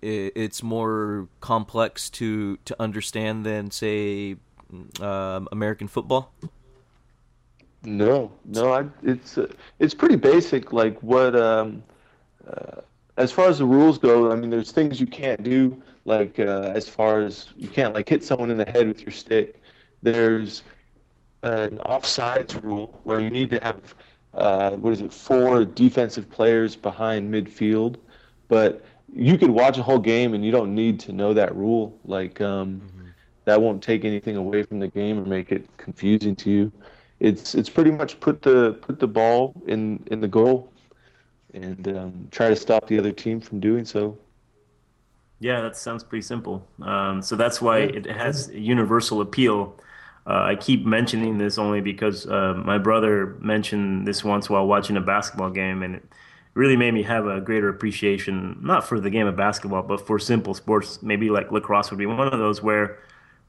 it, 0.02 0.34
it's 0.36 0.64
more 0.64 1.28
complex 1.40 2.10
to 2.12 2.58
to 2.66 2.76
understand 2.82 3.46
than 3.46 3.70
say 3.70 4.38
um, 5.00 5.48
American 5.52 5.88
football. 5.88 6.34
No, 7.84 8.32
no, 8.44 8.74
I, 8.74 8.86
it's 9.04 9.38
uh, 9.38 9.48
it's 9.78 9.94
pretty 9.94 10.16
basic. 10.16 10.74
Like 10.74 11.02
what, 11.04 11.36
um, 11.36 11.84
uh, 12.48 12.82
as 13.18 13.32
far 13.32 13.48
as 13.48 13.60
the 13.60 13.66
rules 13.66 13.98
go, 13.98 14.32
I 14.32 14.36
mean, 14.36 14.50
there's 14.50 14.72
things 14.72 15.00
you 15.00 15.08
can't 15.08 15.42
do. 15.44 15.82
Like 16.06 16.40
uh, 16.40 16.72
as 16.76 16.88
far 16.88 17.22
as 17.22 17.48
you 17.58 17.68
can't 17.68 17.94
like 17.94 18.08
hit 18.08 18.24
someone 18.24 18.52
in 18.52 18.58
the 18.58 18.66
head 18.66 18.88
with 18.88 19.02
your 19.02 19.12
stick. 19.12 19.62
There's 20.04 20.62
an 21.42 21.78
offsides 21.80 22.62
rule 22.64 23.00
where 23.04 23.20
you 23.20 23.32
need 23.32 23.50
to 23.52 23.60
have 23.64 23.96
uh, 24.36 24.72
what 24.72 24.94
is 24.94 25.02
it, 25.02 25.12
four 25.14 25.66
defensive 25.66 26.30
players 26.30 26.76
behind 26.76 27.34
midfield, 27.34 27.96
but 28.50 28.86
you 29.14 29.38
could 29.38 29.50
watch 29.50 29.78
a 29.78 29.84
whole 29.84 30.00
game 30.00 30.34
and 30.34 30.46
you 30.46 30.52
don't 30.52 30.76
need 30.76 31.00
to 31.00 31.14
know 31.14 31.34
that 31.34 31.56
rule. 31.56 31.98
Like 32.06 32.40
um, 32.42 32.82
that 33.46 33.60
won't 33.60 33.82
take 33.82 34.06
anything 34.06 34.36
away 34.36 34.62
from 34.64 34.80
the 34.80 34.88
game 34.88 35.18
or 35.18 35.26
make 35.26 35.52
it 35.52 35.66
confusing 35.78 36.36
to 36.38 36.52
you. 36.52 36.72
It's 37.20 37.56
it's 37.56 37.70
pretty 37.70 37.92
much 37.92 38.20
put 38.20 38.42
the 38.44 38.74
put 38.82 39.00
the 39.00 39.08
ball 39.08 39.54
in 39.66 40.04
in 40.12 40.20
the 40.20 40.28
goal 40.28 40.72
and 41.56 41.88
um, 41.88 42.28
try 42.32 42.50
to 42.50 42.56
stop 42.56 42.88
the 42.88 43.00
other 43.00 43.12
team 43.12 43.40
from 43.40 43.60
doing 43.60 43.86
so. 43.86 44.18
Yeah, 45.40 45.62
that 45.62 45.76
sounds 45.76 46.04
pretty 46.04 46.22
simple. 46.22 46.66
Um, 46.82 47.22
so 47.22 47.36
that's 47.36 47.62
why 47.62 47.80
it 47.80 48.06
has 48.06 48.50
universal 48.54 49.22
appeal. 49.22 49.76
Uh, 50.28 50.42
I 50.44 50.56
keep 50.56 50.86
mentioning 50.86 51.38
this 51.38 51.58
only 51.58 51.82
because 51.82 52.26
uh, 52.28 52.54
my 52.56 52.78
brother 52.78 53.36
mentioned 53.40 54.08
this 54.08 54.24
once 54.24 54.50
while 54.50 54.66
watching 54.66 54.98
a 54.98 55.02
basketball 55.02 55.52
game, 55.52 55.84
and 55.84 55.96
it 55.96 56.04
really 56.56 56.78
made 56.78 56.94
me 56.94 57.04
have 57.04 57.28
a 57.28 57.42
greater 57.42 57.70
appreciation, 57.70 58.58
not 58.62 58.88
for 58.88 59.00
the 59.00 59.10
game 59.10 59.28
of 59.28 59.36
basketball, 59.36 59.84
but 59.84 60.06
for 60.06 60.18
simple 60.18 60.54
sports. 60.54 61.04
Maybe 61.04 61.30
like 61.30 61.52
lacrosse 61.52 61.92
would 61.92 62.00
be 62.00 62.06
one 62.06 62.28
of 62.28 62.40
those 62.40 62.64
where 62.64 62.98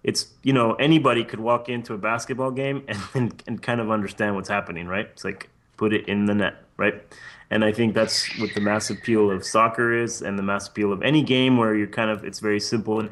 it's, 0.03 0.29
you 0.43 0.53
know, 0.53 0.75
anybody 0.75 1.25
could 1.25 1.41
walk 1.41 1.69
into 1.69 1.95
a 1.95 1.99
basketball 1.99 2.51
game 2.51 2.85
and, 2.89 2.99
and, 3.15 3.43
and 3.47 3.63
kind 3.63 3.81
of 3.81 3.91
understand 3.91 4.35
what's 4.35 4.49
happening, 4.49 4.87
right? 4.87 5.09
It's 5.13 5.25
like 5.25 5.49
put 5.77 5.93
it 5.93 6.09
in 6.09 6.27
the 6.27 6.35
net, 6.35 6.57
right? 6.77 7.03
And 7.51 7.64
I 7.64 7.72
think 7.72 7.95
that's 7.95 8.39
what 8.39 8.55
the 8.55 8.61
mass 8.61 8.91
appeal 8.91 9.31
of 9.31 9.45
soccer 9.45 9.93
is, 9.93 10.22
and 10.22 10.39
the 10.39 10.43
mass 10.43 10.66
appeal 10.68 10.93
of 10.93 11.03
any 11.03 11.22
game 11.22 11.57
where 11.57 11.74
you're 11.74 11.87
kind 11.87 12.11
of 12.11 12.24
it's 12.24 12.41
very 12.41 12.61
simple, 12.61 12.99
and 13.01 13.11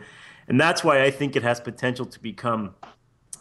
and 0.48 0.60
that's 0.60 0.82
why 0.82 1.02
I 1.02 1.10
think 1.10 1.36
it 1.36 1.42
has 1.42 1.60
potential 1.60 2.06
to 2.06 2.20
become. 2.20 2.74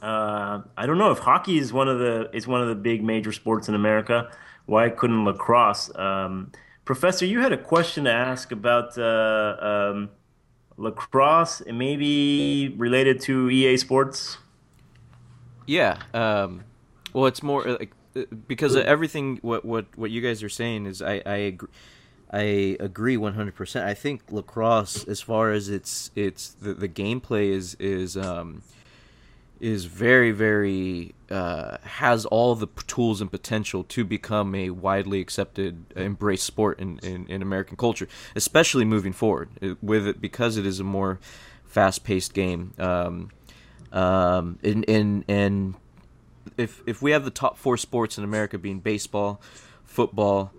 Uh, 0.02 0.62
I 0.78 0.86
don't 0.86 0.98
know 0.98 1.12
if 1.12 1.20
hockey 1.20 1.58
is 1.58 1.74
one 1.74 1.88
of 1.88 2.00
the 2.00 2.30
is 2.34 2.48
one 2.48 2.62
of 2.62 2.68
the 2.68 2.76
big 2.76 3.04
major 3.04 3.32
sports 3.32 3.68
in 3.68 3.76
America. 3.76 4.30
Why 4.66 4.90
couldn't 4.90 5.26
lacrosse? 5.26 5.94
Um, 5.96 6.52
Professor, 6.86 7.26
you 7.26 7.40
had 7.40 7.54
a 7.54 7.58
question 7.58 8.04
to 8.04 8.12
ask 8.12 8.52
about 8.52 8.98
uh, 8.98 9.56
um, 9.92 10.10
lacrosse, 10.78 11.62
and 11.62 11.80
maybe 11.80 12.74
related 12.78 13.22
to 13.22 13.50
EA 13.50 13.78
Sports. 13.78 14.38
Yeah. 15.66 15.98
Um, 16.14 16.66
well, 17.14 17.26
it's 17.26 17.42
more 17.42 17.64
like 17.64 17.92
because 18.48 18.76
of 18.76 18.86
everything 18.86 19.38
what 19.42 19.66
what 19.66 19.86
what 19.96 20.12
you 20.12 20.22
guys 20.22 20.44
are 20.44 20.50
saying 20.50 20.86
is 20.86 21.02
I 21.02 21.22
I 21.26 21.38
agree. 21.38 21.70
I 22.34 22.78
agree 22.80 23.16
100%. 23.16 23.84
I 23.84 23.94
think 23.94 24.24
lacrosse 24.32 25.04
as 25.08 25.22
far 25.22 25.52
as 25.52 25.70
its 25.70 26.10
its 26.16 26.50
the, 26.50 26.74
the 26.74 26.90
gameplay 26.90 27.52
is 27.52 27.76
is 27.76 28.18
um 28.18 28.64
is 29.60 29.86
very 29.86 30.32
very 30.32 31.14
uh, 31.30 31.78
has 31.84 32.26
all 32.26 32.56
the 32.56 32.68
tools 32.88 33.22
and 33.22 33.32
potential 33.32 33.84
to 33.84 34.04
become 34.04 34.56
a 34.56 34.72
widely 34.72 35.22
accepted 35.22 35.86
embraced 35.96 36.46
sport 36.46 36.80
in, 36.80 37.00
in, 37.00 37.28
in 37.28 37.42
American 37.42 37.78
culture, 37.78 38.08
especially 38.36 38.84
moving 38.84 39.14
forward 39.14 39.50
with 39.82 40.06
it 40.06 40.20
because 40.20 40.58
it 40.58 40.66
is 40.66 40.80
a 40.80 40.84
more 40.84 41.20
fast 41.66 42.04
paced 42.04 42.34
game. 42.34 42.74
Um, 42.78 43.30
um, 43.92 44.60
and, 44.64 44.88
and 44.90 45.24
and 45.28 45.76
if 46.58 46.82
if 46.86 47.02
we 47.02 47.12
have 47.12 47.26
the 47.26 47.32
top 47.32 47.58
four 47.58 47.78
sports 47.78 48.18
in 48.18 48.24
America 48.24 48.58
being 48.58 48.80
baseball, 48.80 49.42
football, 49.84 50.52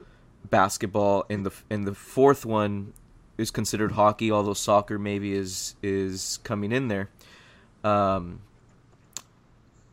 basketball, 0.50 1.24
and 1.28 1.46
the 1.46 1.52
and 1.70 1.86
the 1.86 1.94
fourth 1.94 2.44
one 2.44 2.92
is 3.36 3.50
considered 3.50 3.92
hockey, 3.92 4.30
although 4.30 4.54
soccer 4.54 4.98
maybe 4.98 5.32
is 5.32 5.74
is 5.82 6.38
coming 6.44 6.72
in 6.72 6.88
there. 6.88 7.08
Um, 7.82 8.40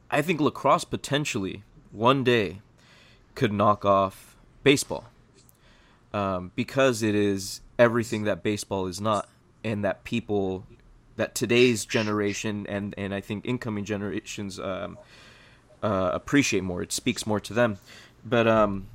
I 0.09 0.21
think 0.21 0.39
lacrosse 0.39 0.83
potentially 0.83 1.63
one 1.91 2.23
day 2.23 2.61
could 3.35 3.51
knock 3.51 3.85
off 3.85 4.35
baseball 4.63 5.05
um, 6.13 6.51
because 6.55 7.01
it 7.01 7.15
is 7.15 7.61
everything 7.79 8.23
that 8.23 8.43
baseball 8.43 8.87
is 8.87 9.01
not, 9.01 9.27
and 9.63 9.83
that 9.83 10.03
people, 10.03 10.65
that 11.15 11.33
today's 11.35 11.85
generation 11.85 12.65
and 12.67 12.93
and 12.97 13.13
I 13.13 13.21
think 13.21 13.45
incoming 13.45 13.85
generations 13.85 14.59
um, 14.59 14.97
uh, 15.81 16.11
appreciate 16.13 16.63
more. 16.63 16.81
It 16.81 16.91
speaks 16.91 17.25
more 17.25 17.39
to 17.39 17.53
them. 17.53 17.77
But 18.25 18.47
um, 18.47 18.87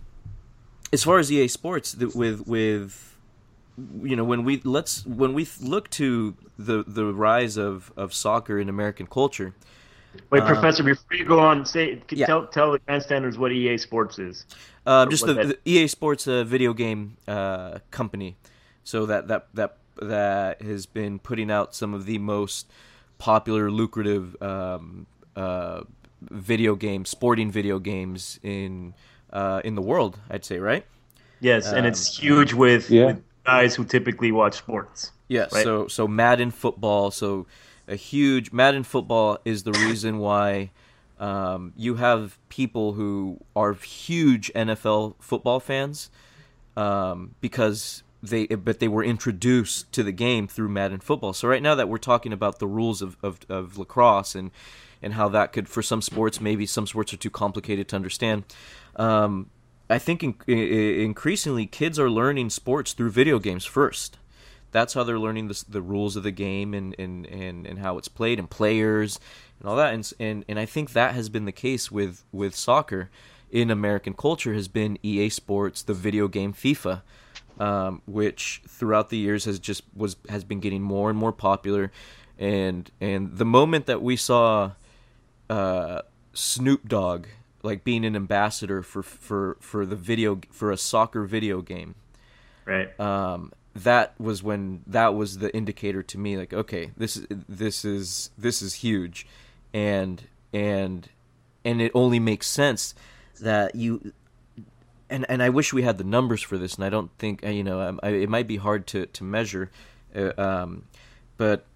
as 0.93 1.03
far 1.05 1.19
as 1.19 1.31
EA 1.31 1.49
Sports, 1.49 1.95
with 1.97 2.47
with 2.47 3.19
you 4.03 4.17
know 4.17 4.25
when 4.25 4.45
we 4.45 4.61
let's 4.65 5.05
when 5.07 5.35
we 5.35 5.47
look 5.61 5.91
to 5.91 6.37
the 6.59 6.85
the 6.87 7.07
rise 7.07 7.57
of 7.57 7.93
of 7.97 8.15
soccer 8.15 8.59
in 8.59 8.69
American 8.69 9.07
culture 9.07 9.55
Wait, 10.31 10.43
uh, 10.43 10.47
Professor, 10.47 10.83
before 10.83 11.17
you 11.17 11.25
go 11.25 11.39
on, 11.39 11.65
say 11.65 12.03
yeah. 12.11 12.27
tell 12.27 12.47
tell 12.47 12.73
the 12.73 12.79
grandstanders 12.81 13.39
what 13.39 13.53
EA 13.53 13.79
Sports 13.79 14.19
is. 14.19 14.47
Uh, 14.85 15.07
just 15.07 15.27
the, 15.27 15.35
the, 15.35 15.59
EA 15.65 15.87
Sports 15.87 16.27
uh, 16.27 16.45
video 16.45 16.73
game 16.73 17.17
uh, 17.27 17.79
company, 17.91 18.37
so 18.85 19.07
that 19.07 19.29
that 19.29 19.49
that 19.55 19.79
that 20.01 20.63
has 20.63 20.87
been 20.87 21.19
putting 21.19 21.51
out 21.51 21.75
some 21.75 21.95
of 21.95 22.07
the 22.07 22.19
most 22.19 22.71
popular, 23.19 23.71
lucrative 23.71 24.41
um, 24.43 25.07
uh, 25.35 25.83
video 26.21 26.75
games, 26.75 27.09
sporting 27.09 27.51
video 27.51 27.79
games 27.79 28.39
in 28.43 28.95
uh, 29.33 29.61
in 29.65 29.75
the 29.75 29.83
world. 29.83 30.19
I'd 30.31 30.45
say, 30.45 30.59
right? 30.59 30.87
Yes, 31.41 31.69
um, 31.69 31.79
and 31.79 31.87
it's 31.87 32.19
um, 32.19 32.23
huge 32.23 32.53
with, 32.55 32.91
yeah. 32.91 33.07
with, 33.07 33.23
guys 33.45 33.75
who 33.75 33.85
typically 33.85 34.33
watch 34.33 34.57
sports. 34.57 35.13
Yeah, 35.29 35.47
right? 35.53 35.65
so 35.65 35.89
so 35.89 36.09
Madden 36.09 36.51
football, 36.51 37.11
so 37.11 37.47
a 37.89 37.97
huge 37.97 38.53
Madden 38.53 38.83
football 38.83 39.39
is 39.45 39.63
the 39.63 39.73
reason 39.73 40.19
why 40.19 40.71
um, 41.19 41.73
you 41.77 41.97
have 41.97 42.39
people 42.49 42.93
who 42.93 43.39
are 43.55 43.75
huge 43.75 44.53
NFL 44.55 45.17
football 45.21 45.61
fans 45.61 46.11
um, 46.77 47.35
because 47.41 48.03
they 48.23 48.47
but 48.47 48.81
they 48.81 48.89
were 48.89 49.05
introduced 49.05 49.91
to 49.93 50.03
the 50.03 50.13
game 50.13 50.49
through 50.49 50.69
Madden 50.69 51.01
football. 51.01 51.33
So 51.33 51.49
right 51.49 51.63
now 51.63 51.75
that 51.75 51.89
we're 51.89 51.99
talking 51.99 52.33
about 52.33 52.59
the 52.59 52.67
rules 52.67 53.03
of, 53.03 53.17
of, 53.23 53.41
of 53.49 53.79
lacrosse 53.79 54.35
and 54.35 54.51
and 55.03 55.15
how 55.15 55.29
that 55.29 55.53
could 55.53 55.69
for 55.69 55.83
some 55.83 56.03
sports 56.03 56.41
maybe 56.41 56.67
some 56.67 56.87
sports 56.87 57.13
are 57.13 57.19
too 57.19 57.31
complicated 57.31 57.89
to 57.89 57.97
understand. 57.97 58.45
Um, 58.97 59.51
I 59.89 59.99
think 59.99 60.23
in, 60.23 60.35
in, 60.47 61.01
increasingly 61.01 61.67
kids 61.67 61.99
are 61.99 62.11
learning 62.11 62.51
sports 62.51 62.93
through 62.93 63.11
video 63.11 63.39
games 63.39 63.65
first 63.65 64.19
that's 64.73 64.93
how 64.93 65.05
they're 65.05 65.19
learning 65.19 65.49
the, 65.49 65.65
the 65.69 65.81
rules 65.81 66.17
of 66.17 66.23
the 66.23 66.31
game 66.31 66.75
and, 66.75 66.95
and, 66.99 67.25
and, 67.27 67.67
and 67.67 67.79
how 67.79 67.97
it's 67.97 68.09
played 68.09 68.39
and 68.39 68.51
players 68.51 69.19
and 69.59 69.69
all 69.69 69.77
that. 69.77 69.95
And, 69.95 70.13
and, 70.21 70.45
and 70.49 70.59
I 70.59 70.67
think 70.67 70.93
that 70.93 71.15
has 71.15 71.31
been 71.31 71.47
the 71.47 71.53
case 71.53 71.91
with, 71.91 72.25
with 72.31 72.55
soccer 72.55 73.09
in 73.51 73.71
American 73.71 74.15
culture 74.15 74.55
has 74.55 74.69
been 74.69 74.99
EA 75.03 75.29
Sports, 75.29 75.83
the 75.83 75.95
video 75.95 76.29
game 76.29 76.53
FIFA, 76.53 77.03
um, 77.59 78.03
which 78.07 78.63
throughout 78.69 79.09
the 79.09 79.17
years 79.17 79.45
has 79.45 79.59
just 79.59 79.83
was 79.95 80.17
has 80.29 80.45
been 80.45 80.61
getting 80.61 80.83
more 80.83 81.09
and 81.09 81.19
more 81.19 81.33
popular. 81.33 81.93
And 82.39 82.91
and 83.01 83.39
the 83.39 83.45
moment 83.45 83.87
that 83.87 84.03
we 84.03 84.17
saw 84.17 84.73
uh, 85.49 86.03
Snoop 86.33 86.89
Dogg 86.89 87.27
like 87.63 87.85
being 87.85 88.05
an 88.05 88.15
ambassador 88.17 88.83
for 88.83 89.03
for 89.03 89.57
for 89.61 89.85
the 89.85 89.97
video 89.97 90.41
for 90.51 90.71
a 90.71 90.77
soccer 90.77 91.25
video 91.25 91.61
game, 91.61 91.95
right? 92.65 92.99
Um, 93.01 93.53
that 93.75 94.19
was 94.19 94.43
when 94.43 94.83
that 94.87 95.15
was 95.15 95.39
the 95.39 95.55
indicator 95.55 96.03
to 96.03 96.17
me 96.19 96.39
like 96.39 96.55
okay 96.55 96.93
this 96.97 97.17
is 97.17 97.27
this 97.47 97.85
is 97.85 98.31
this 98.39 98.63
is 98.63 98.75
huge 98.75 99.27
and 99.75 100.23
and 100.53 101.11
and 101.63 101.83
it 101.83 101.93
only 101.95 102.19
makes 102.19 102.47
sense 102.47 102.95
that 103.41 103.75
you 103.75 104.13
and 105.11 105.27
and 105.29 105.43
I 105.43 105.51
wish 105.51 105.75
we 105.75 105.83
had 105.83 105.99
the 105.99 106.05
numbers 106.05 106.43
for 106.43 106.57
this 106.57 106.77
and 106.77 106.85
I 106.85 106.89
don't 106.89 107.11
think 107.19 107.45
you 107.45 107.63
know 107.63 107.99
I, 108.03 108.09
it 108.09 108.31
might 108.31 108.47
be 108.47 108.57
hard 108.57 108.87
to 108.89 109.07
to 109.07 109.25
measure 109.25 109.71
uh, 110.15 110.33
um, 110.39 110.85
but 111.37 111.67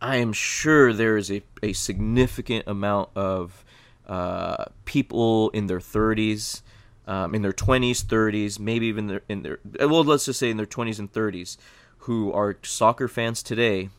I 0.00 0.16
am 0.16 0.32
sure 0.32 0.92
there 0.92 1.16
is 1.16 1.30
a, 1.30 1.42
a 1.62 1.72
significant 1.72 2.66
amount 2.66 3.10
of 3.14 3.64
uh, 4.06 4.64
people 4.84 5.50
in 5.50 5.66
their 5.66 5.78
30s 5.78 6.62
um, 7.10 7.34
in 7.34 7.42
their 7.42 7.52
20s, 7.52 8.04
30s, 8.04 8.60
maybe 8.60 8.86
even 8.86 9.08
their, 9.08 9.22
in 9.28 9.42
their 9.42 9.58
well, 9.80 10.04
let's 10.04 10.26
just 10.26 10.38
say 10.38 10.48
in 10.48 10.56
their 10.56 10.64
20s 10.64 11.00
and 11.00 11.12
30s, 11.12 11.56
who 11.98 12.32
are 12.32 12.56
soccer 12.62 13.08
fans 13.08 13.42
today, 13.42 13.90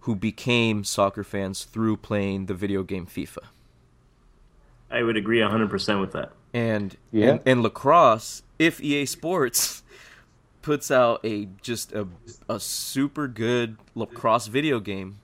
who 0.00 0.14
became 0.14 0.84
soccer 0.84 1.24
fans 1.24 1.64
through 1.64 1.96
playing 1.96 2.46
the 2.46 2.54
video 2.54 2.82
game 2.82 3.06
FIFA. 3.06 3.38
I 4.90 5.02
would 5.02 5.16
agree 5.16 5.38
100% 5.38 6.00
with 6.00 6.12
that. 6.12 6.32
And 6.52 6.94
yeah. 7.10 7.30
and, 7.30 7.40
and 7.46 7.62
lacrosse, 7.62 8.42
if 8.58 8.82
EA 8.82 9.06
Sports 9.06 9.82
puts 10.60 10.90
out 10.90 11.24
a 11.24 11.48
just 11.62 11.92
a, 11.92 12.06
a 12.50 12.60
super 12.60 13.28
good 13.28 13.78
lacrosse 13.94 14.48
video 14.48 14.78
game, 14.78 15.20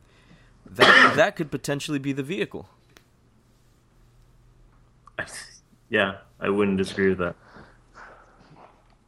that 0.70 1.14
that 1.16 1.36
could 1.36 1.50
potentially 1.50 1.98
be 1.98 2.12
the 2.12 2.22
vehicle. 2.22 2.68
Yeah, 5.90 6.18
I 6.38 6.50
wouldn't 6.50 6.76
disagree 6.76 7.08
with 7.08 7.18
that. 7.18 7.34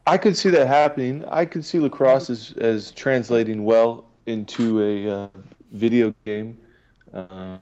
I 0.07 0.17
could 0.17 0.35
see 0.35 0.49
that 0.51 0.67
happening. 0.67 1.25
I 1.27 1.45
could 1.45 1.63
see 1.63 1.79
lacrosse 1.79 2.31
as, 2.31 2.55
as 2.57 2.91
translating 2.93 3.65
well 3.65 4.07
into 4.25 4.81
a 4.81 5.11
uh, 5.11 5.29
video 5.73 6.15
game, 6.25 6.59
um, 7.13 7.61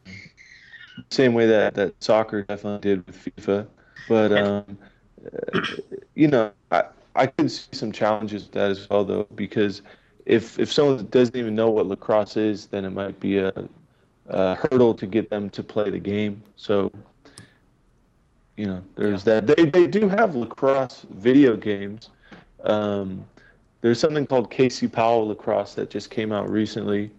same 1.10 1.34
way 1.34 1.46
that, 1.46 1.74
that 1.74 1.94
soccer 2.02 2.42
definitely 2.42 2.88
did 2.88 3.06
with 3.06 3.34
FIFA. 3.36 3.66
But 4.08 4.32
um, 4.32 4.78
uh, 5.52 5.60
you 6.14 6.28
know, 6.28 6.52
I 6.70 6.84
I 7.14 7.26
could 7.26 7.50
see 7.50 7.68
some 7.72 7.92
challenges 7.92 8.44
with 8.44 8.52
that 8.52 8.70
as 8.70 8.88
well, 8.88 9.04
though, 9.04 9.26
because 9.34 9.82
if 10.26 10.58
if 10.58 10.72
someone 10.72 11.06
doesn't 11.10 11.36
even 11.36 11.54
know 11.54 11.70
what 11.70 11.86
lacrosse 11.86 12.36
is, 12.36 12.66
then 12.66 12.84
it 12.84 12.90
might 12.90 13.18
be 13.20 13.38
a, 13.38 13.52
a 14.28 14.54
hurdle 14.54 14.94
to 14.94 15.06
get 15.06 15.30
them 15.30 15.50
to 15.50 15.62
play 15.62 15.90
the 15.90 15.98
game. 15.98 16.42
So 16.56 16.92
you 18.56 18.66
know, 18.66 18.82
there's 18.96 19.24
yeah. 19.26 19.40
that. 19.40 19.56
They 19.56 19.64
they 19.66 19.86
do 19.86 20.08
have 20.08 20.34
lacrosse 20.34 21.06
video 21.10 21.56
games. 21.56 22.10
Um, 22.64 23.24
there's 23.80 24.00
something 24.00 24.26
called 24.26 24.50
Casey 24.50 24.88
Powell 24.88 25.28
lacrosse 25.28 25.74
that 25.74 25.90
just 25.90 26.10
came 26.10 26.32
out 26.32 26.50
recently, 26.50 27.10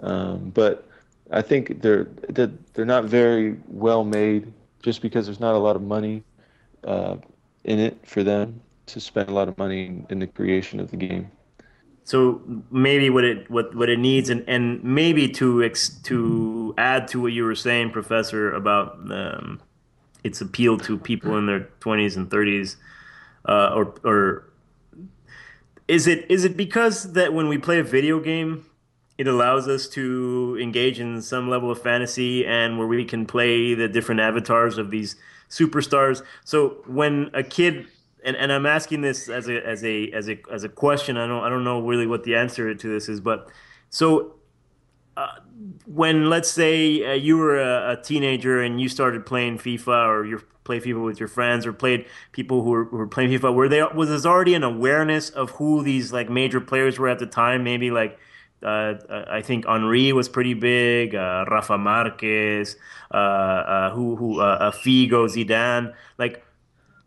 um, 0.00 0.50
but 0.50 0.88
I 1.30 1.42
think 1.42 1.82
they're 1.82 2.04
they're 2.28 2.84
not 2.84 3.04
very 3.04 3.58
well 3.66 4.04
made 4.04 4.52
just 4.80 5.02
because 5.02 5.26
there's 5.26 5.40
not 5.40 5.54
a 5.54 5.58
lot 5.58 5.74
of 5.74 5.82
money 5.82 6.22
uh, 6.84 7.16
in 7.64 7.80
it 7.80 7.98
for 8.06 8.22
them 8.22 8.60
to 8.86 9.00
spend 9.00 9.28
a 9.28 9.32
lot 9.32 9.48
of 9.48 9.58
money 9.58 9.86
in, 9.86 10.06
in 10.10 10.18
the 10.20 10.26
creation 10.28 10.78
of 10.78 10.90
the 10.90 10.96
game. 10.96 11.30
So 12.08 12.40
maybe 12.70 13.10
what 13.10 13.24
it 13.24 13.50
what, 13.50 13.74
what 13.74 13.90
it 13.90 13.98
needs 13.98 14.30
and, 14.30 14.42
and 14.48 14.82
maybe 14.82 15.28
to 15.32 15.62
ex, 15.62 15.90
to 16.04 16.72
add 16.78 17.06
to 17.08 17.20
what 17.20 17.34
you 17.34 17.44
were 17.44 17.54
saying, 17.54 17.90
Professor, 17.90 18.50
about 18.50 18.98
um, 19.12 19.60
its 20.24 20.40
appeal 20.40 20.78
to 20.78 20.96
people 20.96 21.36
in 21.36 21.44
their 21.44 21.68
20s 21.80 22.16
and 22.16 22.30
30s 22.30 22.76
uh, 23.44 23.74
or 23.74 23.94
or 24.04 24.50
is 25.86 26.06
it 26.06 26.24
is 26.30 26.46
it 26.46 26.56
because 26.56 27.12
that 27.12 27.34
when 27.34 27.46
we 27.46 27.58
play 27.58 27.78
a 27.78 27.84
video 27.84 28.18
game 28.20 28.64
it 29.18 29.26
allows 29.26 29.68
us 29.68 29.86
to 29.88 30.56
engage 30.58 31.00
in 31.00 31.20
some 31.20 31.50
level 31.50 31.70
of 31.70 31.82
fantasy 31.82 32.46
and 32.46 32.78
where 32.78 32.86
we 32.86 33.04
can 33.04 33.26
play 33.26 33.74
the 33.74 33.86
different 33.86 34.22
avatars 34.22 34.78
of 34.78 34.90
these 34.90 35.14
superstars? 35.50 36.22
So 36.44 36.78
when 36.86 37.30
a 37.34 37.42
kid 37.42 37.86
and, 38.24 38.36
and 38.36 38.52
I'm 38.52 38.66
asking 38.66 39.00
this 39.00 39.28
as 39.28 39.48
a 39.48 39.66
as 39.66 39.84
a 39.84 40.10
as 40.12 40.28
a 40.28 40.38
as 40.50 40.64
a 40.64 40.68
question 40.68 41.16
I 41.16 41.26
don't 41.26 41.42
I 41.44 41.48
don't 41.48 41.64
know 41.64 41.80
really 41.80 42.06
what 42.06 42.24
the 42.24 42.34
answer 42.34 42.74
to 42.74 42.88
this 42.88 43.08
is 43.08 43.20
but 43.20 43.48
so 43.90 44.34
uh, 45.16 45.34
when 45.86 46.30
let's 46.30 46.50
say 46.50 47.04
uh, 47.04 47.12
you 47.12 47.36
were 47.36 47.58
a, 47.58 47.92
a, 47.92 48.02
teenager 48.02 48.60
and 48.62 48.80
you 48.80 48.88
started 48.88 49.26
playing 49.26 49.58
FIFA 49.58 50.06
or 50.06 50.24
you 50.24 50.40
play 50.62 50.78
FIFA 50.78 51.04
with 51.04 51.18
your 51.18 51.28
friends 51.28 51.66
or 51.66 51.72
played 51.72 52.06
people 52.30 52.62
who 52.62 52.70
were, 52.70 52.84
who 52.84 52.98
were 52.98 53.06
playing 53.08 53.30
FIFA, 53.30 53.52
were 53.52 53.68
they 53.68 53.82
was 53.82 54.08
there 54.08 54.32
already 54.32 54.54
an 54.54 54.62
awareness 54.62 55.30
of 55.30 55.50
who 55.52 55.82
these 55.82 56.12
like 56.12 56.30
major 56.30 56.60
players 56.60 56.98
were 56.98 57.08
at 57.08 57.18
the 57.18 57.26
time? 57.26 57.64
Maybe 57.64 57.90
like 57.90 58.18
Uh, 58.62 58.94
I 59.38 59.40
think 59.40 59.66
Henry 59.66 60.12
was 60.12 60.28
pretty 60.28 60.54
big. 60.54 61.14
Uh, 61.14 61.44
Rafa 61.48 61.78
Marquez, 61.78 62.76
uh, 63.14 63.16
uh, 63.16 63.90
who 63.94 64.16
who 64.16 64.40
uh, 64.40 64.72
Figo, 64.72 65.28
Zidane. 65.28 65.94
Like 66.18 66.42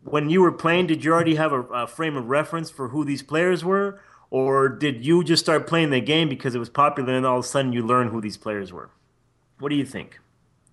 when 0.04 0.30
you 0.30 0.40
were 0.42 0.52
playing, 0.52 0.86
did 0.86 1.04
you 1.04 1.12
already 1.12 1.36
have 1.36 1.52
a, 1.52 1.60
a, 1.62 1.86
frame 1.86 2.16
of 2.16 2.28
reference 2.28 2.70
for 2.70 2.88
who 2.88 3.04
these 3.04 3.22
players 3.22 3.64
were, 3.64 4.00
or 4.30 4.68
did 4.68 5.04
you 5.04 5.22
just 5.22 5.42
start 5.42 5.66
playing 5.66 5.90
the 5.90 6.00
game 6.00 6.28
because 6.28 6.54
it 6.54 6.58
was 6.58 6.68
popular 6.68 7.14
and 7.14 7.24
all 7.24 7.38
of 7.38 7.44
a 7.44 7.48
sudden 7.48 7.72
you 7.72 7.86
learned 7.86 8.10
who 8.10 8.20
these 8.20 8.36
players 8.36 8.72
were? 8.72 8.90
What 9.58 9.68
do 9.68 9.76
you 9.76 9.84
think? 9.84 10.18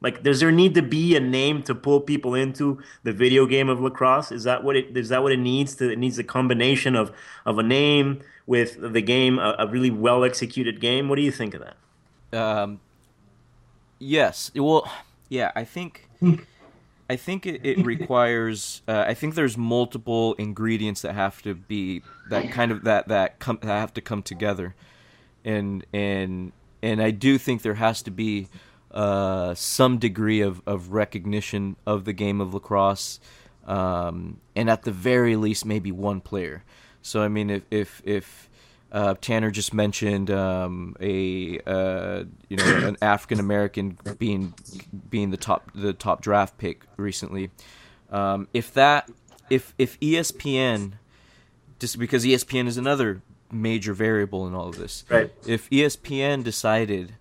Like, 0.01 0.23
does 0.23 0.39
there 0.39 0.51
need 0.51 0.75
to 0.75 0.81
be 0.81 1.15
a 1.15 1.19
name 1.19 1.61
to 1.63 1.75
pull 1.75 1.99
people 1.99 2.33
into 2.33 2.81
the 3.03 3.11
video 3.11 3.45
game 3.45 3.67
of 3.67 3.81
lacrosse? 3.81 4.31
Is 4.31 4.45
that 4.45 4.63
what 4.63 4.77
it 4.77 4.95
is? 4.95 5.09
That 5.09 5.23
what 5.23 5.33
it 5.33 5.39
needs 5.39 5.75
to? 5.75 5.91
It 5.91 5.99
needs 5.99 6.17
a 6.17 6.23
combination 6.23 6.95
of 6.95 7.11
of 7.45 7.57
a 7.59 7.63
name 7.63 8.21
with 8.47 8.77
the 8.79 9.01
game, 9.01 9.37
a, 9.39 9.55
a 9.59 9.67
really 9.67 9.91
well 9.91 10.23
executed 10.23 10.79
game. 10.79 11.09
What 11.09 11.17
do 11.17 11.21
you 11.21 11.31
think 11.31 11.53
of 11.53 11.61
that? 12.31 12.39
Um, 12.39 12.79
yes. 13.99 14.51
Well, 14.55 14.89
yeah. 15.27 15.51
I 15.55 15.65
think. 15.65 16.07
I 17.09 17.15
think 17.15 17.45
it, 17.45 17.61
it 17.63 17.85
requires. 17.85 18.81
Uh, 18.87 19.05
I 19.07 19.13
think 19.13 19.35
there's 19.35 19.57
multiple 19.57 20.35
ingredients 20.35 21.01
that 21.01 21.13
have 21.13 21.41
to 21.41 21.55
be 21.55 22.03
that 22.29 22.51
kind 22.51 22.71
of 22.71 22.83
that 22.83 23.07
that 23.07 23.39
come 23.39 23.59
that 23.61 23.79
have 23.79 23.93
to 23.95 24.01
come 24.01 24.21
together, 24.21 24.75
and 25.43 25.85
and 25.91 26.51
and 26.81 27.01
I 27.01 27.11
do 27.11 27.37
think 27.37 27.61
there 27.61 27.75
has 27.75 28.01
to 28.03 28.11
be 28.11 28.47
uh, 28.91 29.53
some 29.53 29.97
degree 29.97 30.41
of, 30.41 30.61
of 30.65 30.93
recognition 30.93 31.75
of 31.85 32.05
the 32.05 32.13
game 32.13 32.41
of 32.41 32.53
lacrosse, 32.53 33.19
um, 33.65 34.39
and 34.55 34.69
at 34.69 34.83
the 34.83 34.91
very 34.91 35.35
least, 35.35 35.65
maybe 35.65 35.91
one 35.91 36.21
player. 36.21 36.63
So 37.01 37.21
I 37.21 37.27
mean, 37.27 37.49
if 37.49 37.63
if 37.71 38.01
if 38.05 38.48
uh, 38.91 39.15
Tanner 39.21 39.51
just 39.51 39.73
mentioned 39.73 40.31
um, 40.31 40.95
a 40.99 41.59
uh, 41.65 42.23
you 42.47 42.57
know 42.57 42.87
an 42.87 42.97
African 43.01 43.39
American 43.39 43.97
being 44.17 44.53
being 45.09 45.31
the 45.31 45.37
top 45.37 45.71
the 45.75 45.93
top 45.93 46.21
draft 46.21 46.57
pick 46.57 46.83
recently. 46.97 47.51
Um, 48.11 48.47
if 48.53 48.73
that 48.73 49.09
if 49.49 49.73
if 49.77 49.99
ESPN 49.99 50.93
just 51.79 51.99
because 51.99 52.25
ESPN 52.25 52.67
is 52.67 52.77
another 52.77 53.21
major 53.51 53.93
variable 53.93 54.47
in 54.47 54.53
all 54.53 54.69
of 54.69 54.77
this. 54.77 55.05
Right. 55.09 55.31
If 55.45 55.69
ESPN 55.69 56.43
decided 56.43 57.13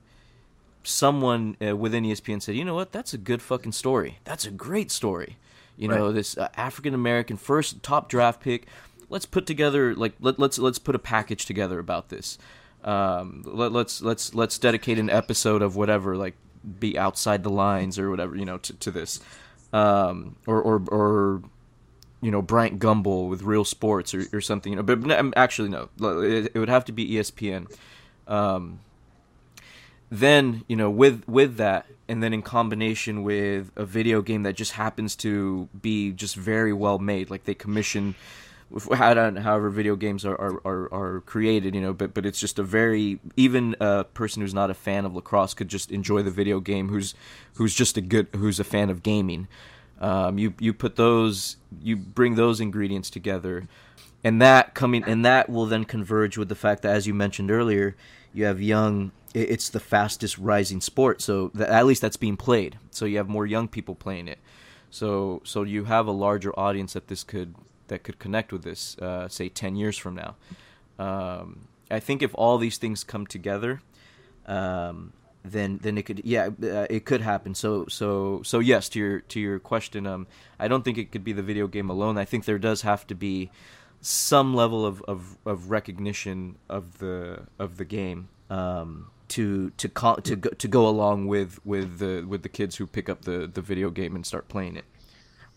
someone 0.82 1.56
uh, 1.64 1.76
within 1.76 2.04
ESPN 2.04 2.40
said, 2.40 2.54
"You 2.54 2.64
know 2.64 2.74
what? 2.74 2.92
That's 2.92 3.12
a 3.12 3.18
good 3.18 3.42
fucking 3.42 3.72
story. 3.72 4.18
That's 4.24 4.46
a 4.46 4.50
great 4.50 4.90
story." 4.90 5.36
You 5.76 5.86
know, 5.86 6.10
this 6.10 6.36
uh, 6.36 6.48
African 6.56 6.92
American 6.92 7.36
first 7.36 7.82
top 7.84 8.08
draft 8.08 8.40
pick. 8.40 8.66
Let's 9.10 9.26
put 9.26 9.46
together 9.46 9.94
like 9.94 10.14
let, 10.20 10.38
let's 10.38 10.58
let's 10.58 10.78
put 10.78 10.94
a 10.94 10.98
package 10.98 11.46
together 11.46 11.78
about 11.78 12.08
this. 12.08 12.38
Um, 12.84 13.42
let, 13.44 13.72
let's 13.72 14.02
let's 14.02 14.34
let's 14.34 14.58
dedicate 14.58 14.98
an 14.98 15.10
episode 15.10 15.62
of 15.62 15.76
whatever 15.76 16.16
like 16.16 16.36
be 16.78 16.98
outside 16.98 17.42
the 17.42 17.50
lines 17.50 17.98
or 17.98 18.10
whatever 18.10 18.36
you 18.36 18.44
know 18.44 18.58
to, 18.58 18.72
to 18.74 18.90
this, 18.90 19.20
um, 19.72 20.36
or 20.46 20.60
or 20.60 20.82
or 20.88 21.42
you 22.20 22.30
know 22.30 22.42
Bryant 22.42 22.78
Gumbel 22.78 23.28
with 23.28 23.42
Real 23.42 23.64
Sports 23.64 24.14
or, 24.14 24.26
or 24.32 24.40
something. 24.40 24.72
You 24.72 24.82
know, 24.82 24.82
but 24.82 25.32
actually 25.36 25.70
no, 25.70 25.88
it, 26.22 26.52
it 26.54 26.58
would 26.58 26.68
have 26.68 26.84
to 26.86 26.92
be 26.92 27.12
ESPN. 27.12 27.72
Um, 28.26 28.80
then 30.10 30.64
you 30.68 30.76
know 30.76 30.90
with 30.90 31.26
with 31.26 31.56
that 31.56 31.86
and 32.08 32.22
then 32.22 32.32
in 32.32 32.42
combination 32.42 33.22
with 33.22 33.70
a 33.76 33.84
video 33.84 34.22
game 34.22 34.42
that 34.44 34.54
just 34.54 34.72
happens 34.72 35.14
to 35.14 35.68
be 35.80 36.12
just 36.12 36.34
very 36.34 36.72
well 36.72 36.98
made 36.98 37.30
like 37.30 37.44
they 37.44 37.54
commission 37.54 38.14
however 38.92 39.70
video 39.70 39.96
games 39.96 40.26
are, 40.26 40.38
are, 40.38 40.60
are, 40.64 40.92
are, 40.92 41.20
created 41.22 41.74
you 41.74 41.80
know 41.80 41.94
but 41.94 42.12
but 42.12 42.26
it's 42.26 42.38
just 42.38 42.58
a 42.58 42.62
very 42.62 43.18
even 43.36 43.74
a 43.80 44.04
person 44.04 44.42
who's 44.42 44.52
not 44.52 44.70
a 44.70 44.74
fan 44.74 45.06
of 45.06 45.14
lacrosse 45.14 45.54
could 45.54 45.68
just 45.68 45.90
enjoy 45.90 46.22
the 46.22 46.30
video 46.30 46.60
game 46.60 46.88
who's 46.88 47.14
who's 47.54 47.74
just 47.74 47.96
a 47.96 48.00
good 48.00 48.28
who's 48.36 48.60
a 48.60 48.64
fan 48.64 48.90
of 48.90 49.02
gaming. 49.02 49.48
Um, 50.00 50.38
you 50.38 50.54
you 50.60 50.72
put 50.72 50.96
those 50.96 51.56
you 51.82 51.96
bring 51.96 52.36
those 52.36 52.60
ingredients 52.60 53.10
together 53.10 53.66
and 54.22 54.40
that 54.40 54.74
coming 54.74 55.02
and 55.02 55.24
that 55.24 55.48
will 55.48 55.66
then 55.66 55.84
converge 55.84 56.38
with 56.38 56.48
the 56.48 56.54
fact 56.54 56.82
that 56.82 56.94
as 56.94 57.06
you 57.06 57.14
mentioned 57.14 57.50
earlier 57.50 57.96
you 58.32 58.44
have 58.44 58.60
young 58.60 59.10
it's 59.34 59.68
the 59.68 59.80
fastest 59.80 60.38
rising 60.38 60.80
sport 60.80 61.20
so 61.20 61.50
at 61.58 61.86
least 61.86 62.00
that's 62.00 62.16
being 62.16 62.36
played. 62.36 62.78
So 62.90 63.06
you 63.06 63.16
have 63.16 63.28
more 63.28 63.46
young 63.46 63.66
people 63.66 63.94
playing 63.94 64.28
it. 64.28 64.38
So 64.90 65.42
so 65.44 65.64
you 65.64 65.84
have 65.84 66.06
a 66.06 66.12
larger 66.12 66.56
audience 66.58 66.92
that 66.92 67.08
this 67.08 67.24
could 67.24 67.54
that 67.88 68.02
could 68.04 68.18
connect 68.18 68.52
with 68.52 68.62
this 68.62 68.96
uh, 68.98 69.28
say 69.28 69.48
10 69.48 69.76
years 69.76 69.96
from 69.98 70.14
now. 70.14 70.36
Um, 70.98 71.68
i 71.90 72.00
think 72.00 72.22
if 72.22 72.34
all 72.34 72.58
these 72.58 72.76
things 72.76 73.04
come 73.04 73.26
together 73.26 73.80
um, 74.46 75.12
then 75.44 75.78
then 75.82 75.96
it 75.96 76.02
could 76.02 76.22
yeah 76.24 76.48
uh, 76.62 76.86
it 76.90 77.04
could 77.04 77.20
happen. 77.20 77.54
So 77.54 77.86
so 77.86 78.42
so 78.42 78.58
yes 78.58 78.88
to 78.90 78.98
your 78.98 79.20
to 79.20 79.40
your 79.40 79.58
question 79.58 80.06
um 80.06 80.26
i 80.58 80.66
don't 80.68 80.84
think 80.84 80.98
it 80.98 81.12
could 81.12 81.24
be 81.24 81.32
the 81.32 81.42
video 81.42 81.66
game 81.66 81.90
alone. 81.90 82.18
I 82.18 82.24
think 82.24 82.44
there 82.44 82.58
does 82.58 82.82
have 82.82 83.06
to 83.06 83.14
be 83.14 83.50
some 84.00 84.54
level 84.54 84.86
of, 84.86 85.02
of, 85.02 85.36
of 85.44 85.70
recognition 85.70 86.56
of 86.68 86.98
the 86.98 87.46
of 87.58 87.76
the 87.78 87.84
game 87.84 88.28
um, 88.50 89.10
to 89.28 89.70
to 89.70 89.88
to 90.22 90.36
go, 90.36 90.50
to 90.50 90.68
go 90.68 90.88
along 90.88 91.26
with 91.26 91.64
with 91.64 91.98
the 91.98 92.24
with 92.26 92.42
the 92.42 92.48
kids 92.48 92.76
who 92.76 92.86
pick 92.86 93.08
up 93.08 93.22
the 93.22 93.50
the 93.52 93.60
video 93.60 93.90
game 93.90 94.14
and 94.14 94.24
start 94.24 94.48
playing 94.48 94.76
it. 94.76 94.84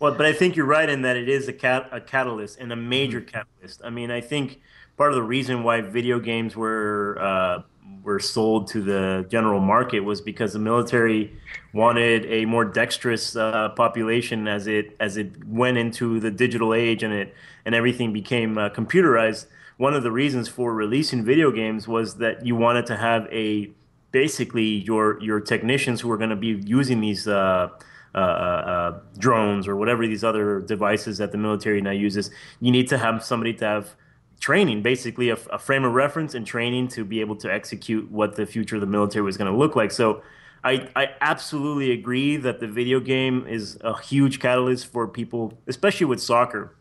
Well, 0.01 0.15
but 0.15 0.25
I 0.25 0.33
think 0.33 0.55
you're 0.55 0.65
right 0.65 0.89
in 0.89 1.03
that 1.03 1.15
it 1.15 1.29
is 1.29 1.47
a 1.47 1.53
cat 1.53 1.87
a 1.91 2.01
catalyst 2.01 2.57
and 2.57 2.71
a 2.71 2.75
major 2.75 3.21
mm-hmm. 3.21 3.37
catalyst. 3.37 3.81
I 3.83 3.91
mean, 3.91 4.09
I 4.09 4.19
think 4.19 4.59
part 4.97 5.11
of 5.11 5.15
the 5.15 5.21
reason 5.21 5.61
why 5.61 5.81
video 5.81 6.19
games 6.19 6.55
were 6.55 7.19
uh, 7.21 7.61
were 8.01 8.19
sold 8.19 8.67
to 8.69 8.81
the 8.81 9.27
general 9.29 9.59
market 9.59 9.99
was 9.99 10.19
because 10.19 10.53
the 10.53 10.59
military 10.59 11.37
wanted 11.71 12.25
a 12.25 12.45
more 12.45 12.65
dexterous 12.65 13.35
uh, 13.35 13.69
population 13.69 14.47
as 14.47 14.65
it 14.65 14.95
as 14.99 15.17
it 15.17 15.45
went 15.45 15.77
into 15.77 16.19
the 16.19 16.31
digital 16.31 16.73
age 16.73 17.03
and 17.03 17.13
it 17.13 17.35
and 17.63 17.75
everything 17.75 18.11
became 18.11 18.57
uh, 18.57 18.69
computerized 18.69 19.45
one 19.77 19.93
of 19.93 20.01
the 20.01 20.11
reasons 20.11 20.47
for 20.47 20.73
releasing 20.73 21.23
video 21.23 21.51
games 21.51 21.87
was 21.87 22.15
that 22.15 22.43
you 22.43 22.55
wanted 22.55 22.87
to 22.87 22.97
have 22.97 23.27
a 23.31 23.69
basically 24.11 24.65
your 24.65 25.21
your 25.21 25.39
technicians 25.39 26.01
who 26.01 26.09
are 26.09 26.17
going 26.17 26.31
to 26.31 26.35
be 26.35 26.59
using 26.65 27.01
these 27.01 27.27
uh, 27.27 27.69
uh, 28.13 28.17
uh, 28.17 28.99
drones 29.17 29.67
or 29.67 29.75
whatever 29.75 30.05
these 30.05 30.23
other 30.23 30.59
devices 30.61 31.17
that 31.17 31.31
the 31.31 31.37
military 31.37 31.81
now 31.81 31.91
uses. 31.91 32.31
You 32.59 32.71
need 32.71 32.87
to 32.89 32.97
have 32.97 33.23
somebody 33.23 33.53
to 33.55 33.65
have 33.65 33.95
training, 34.39 34.81
basically 34.81 35.29
a, 35.29 35.37
a 35.51 35.59
frame 35.59 35.83
of 35.83 35.93
reference 35.93 36.33
and 36.33 36.45
training 36.45 36.87
to 36.89 37.05
be 37.05 37.21
able 37.21 37.35
to 37.37 37.51
execute 37.51 38.09
what 38.11 38.35
the 38.35 38.45
future 38.45 38.75
of 38.75 38.81
the 38.81 38.87
military 38.87 39.23
was 39.23 39.37
going 39.37 39.51
to 39.51 39.57
look 39.57 39.75
like. 39.75 39.91
So. 39.91 40.21
I, 40.63 40.87
I 40.95 41.09
absolutely 41.21 41.89
agree 41.89 42.37
that 42.37 42.59
the 42.59 42.67
video 42.67 42.99
game 42.99 43.47
is 43.47 43.79
a 43.81 43.99
huge 43.99 44.39
catalyst 44.39 44.85
for 44.85 45.07
people, 45.07 45.57
especially 45.65 46.05
with 46.05 46.21
soccer. 46.21 46.75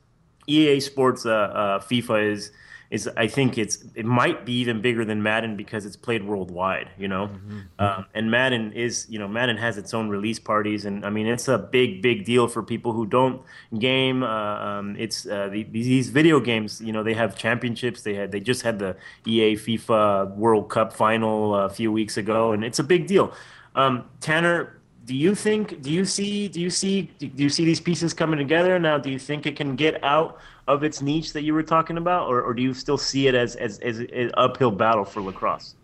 EA 0.47 0.81
Sports, 0.81 1.25
uh, 1.25 1.31
uh, 1.31 1.79
FIFA 1.79 2.33
is 2.33 2.53
is 2.91 3.09
I 3.17 3.29
think 3.29 3.57
it's 3.57 3.85
it 3.95 4.05
might 4.05 4.45
be 4.45 4.53
even 4.55 4.81
bigger 4.81 5.05
than 5.05 5.23
Madden 5.23 5.57
because 5.57 5.87
it's 5.87 5.95
played 5.95 6.25
worldwide, 6.25 6.91
you 6.99 7.07
know. 7.07 7.29
Mm-hmm. 7.29 7.61
Um, 7.79 8.07
and 8.15 8.31
Madden 8.31 8.73
is 8.73 9.07
you 9.09 9.19
know 9.19 9.29
Madden 9.29 9.57
has 9.57 9.79
its 9.79 9.95
own 9.95 10.09
release 10.09 10.41
parties, 10.41 10.85
and 10.85 11.07
I 11.07 11.11
mean 11.11 11.29
it's 11.29 11.47
a 11.47 11.57
big 11.57 12.03
big 12.03 12.25
deal 12.25 12.49
for 12.49 12.65
people 12.65 12.93
who 12.93 13.07
don't 13.07 13.43
game. 13.79 14.25
Uh, 14.25 14.27
um, 14.59 14.97
it's 14.99 15.25
uh, 15.25 15.49
the, 15.49 15.63
these 15.65 16.11
video 16.11 16.41
games, 16.41 16.81
you 16.81 16.93
know, 16.93 17.05
they 17.05 17.15
have 17.15 17.37
championships. 17.37 18.03
They 18.03 18.15
had 18.15 18.33
they 18.33 18.41
just 18.41 18.63
had 18.63 18.81
the 18.81 18.97
EA 19.25 19.55
FIFA 19.55 20.35
World 20.35 20.69
Cup 20.69 20.93
final 20.93 21.55
a 21.55 21.71
few 21.71 21.93
weeks 21.93 22.17
ago, 22.17 22.51
and 22.51 22.65
it's 22.65 22.81
a 22.81 22.85
big 22.85 23.07
deal. 23.07 23.33
Um, 23.77 24.07
Tanner, 24.21 24.80
do 25.05 25.15
you 25.15 25.35
think 25.35 25.83
do 25.83 25.91
you 25.91 26.05
see 26.05 26.49
do 26.49 26.61
you 26.61 26.71
see 26.71 27.11
do 27.19 27.43
you 27.43 27.49
see 27.49 27.65
these 27.65 27.81
pieces 27.81 28.15
coming 28.15 28.39
together 28.39 28.79
now? 28.79 28.99
Do 28.99 29.11
you 29.11 29.19
think 29.19 29.47
it 29.47 29.57
can 29.57 29.77
get 29.77 30.03
out 30.05 30.39
of 30.69 30.85
its 30.85 31.01
niche 31.03 31.33
that 31.33 31.43
you 31.43 31.55
were 31.55 31.63
talking 31.63 31.97
about 31.97 32.29
or, 32.29 32.43
or 32.43 32.55
do 32.55 32.63
you 32.63 32.75
still 32.75 32.99
see 32.99 33.27
it 33.27 33.35
as, 33.35 33.57
as 33.57 33.79
as 33.81 33.99
an 33.99 34.31
uphill 34.35 34.71
battle 34.71 35.05
for 35.05 35.21
lacrosse? 35.21 35.75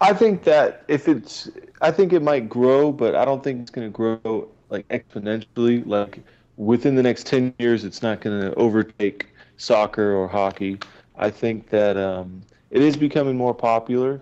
I 0.00 0.12
think 0.12 0.42
that 0.44 0.84
if 0.88 1.08
it's 1.08 1.48
i 1.80 1.90
think 1.90 2.12
it 2.12 2.22
might 2.22 2.48
grow 2.48 2.90
but 2.90 3.14
i 3.14 3.24
don't 3.24 3.42
think 3.44 3.60
it's 3.60 3.70
going 3.70 3.86
to 3.86 3.92
grow 3.92 4.48
like 4.72 4.88
exponentially. 4.88 5.86
Like 5.86 6.20
within 6.56 6.96
the 6.96 7.02
next 7.02 7.26
10 7.26 7.54
years 7.58 7.84
it's 7.84 8.02
not 8.02 8.20
going 8.20 8.40
to 8.40 8.54
overtake 8.56 9.28
soccer 9.58 10.16
or 10.16 10.26
hockey. 10.26 10.80
I 11.16 11.30
think 11.30 11.68
that 11.68 11.96
um, 11.96 12.42
it 12.70 12.82
is 12.82 12.96
becoming 12.96 13.36
more 13.36 13.54
popular 13.54 14.20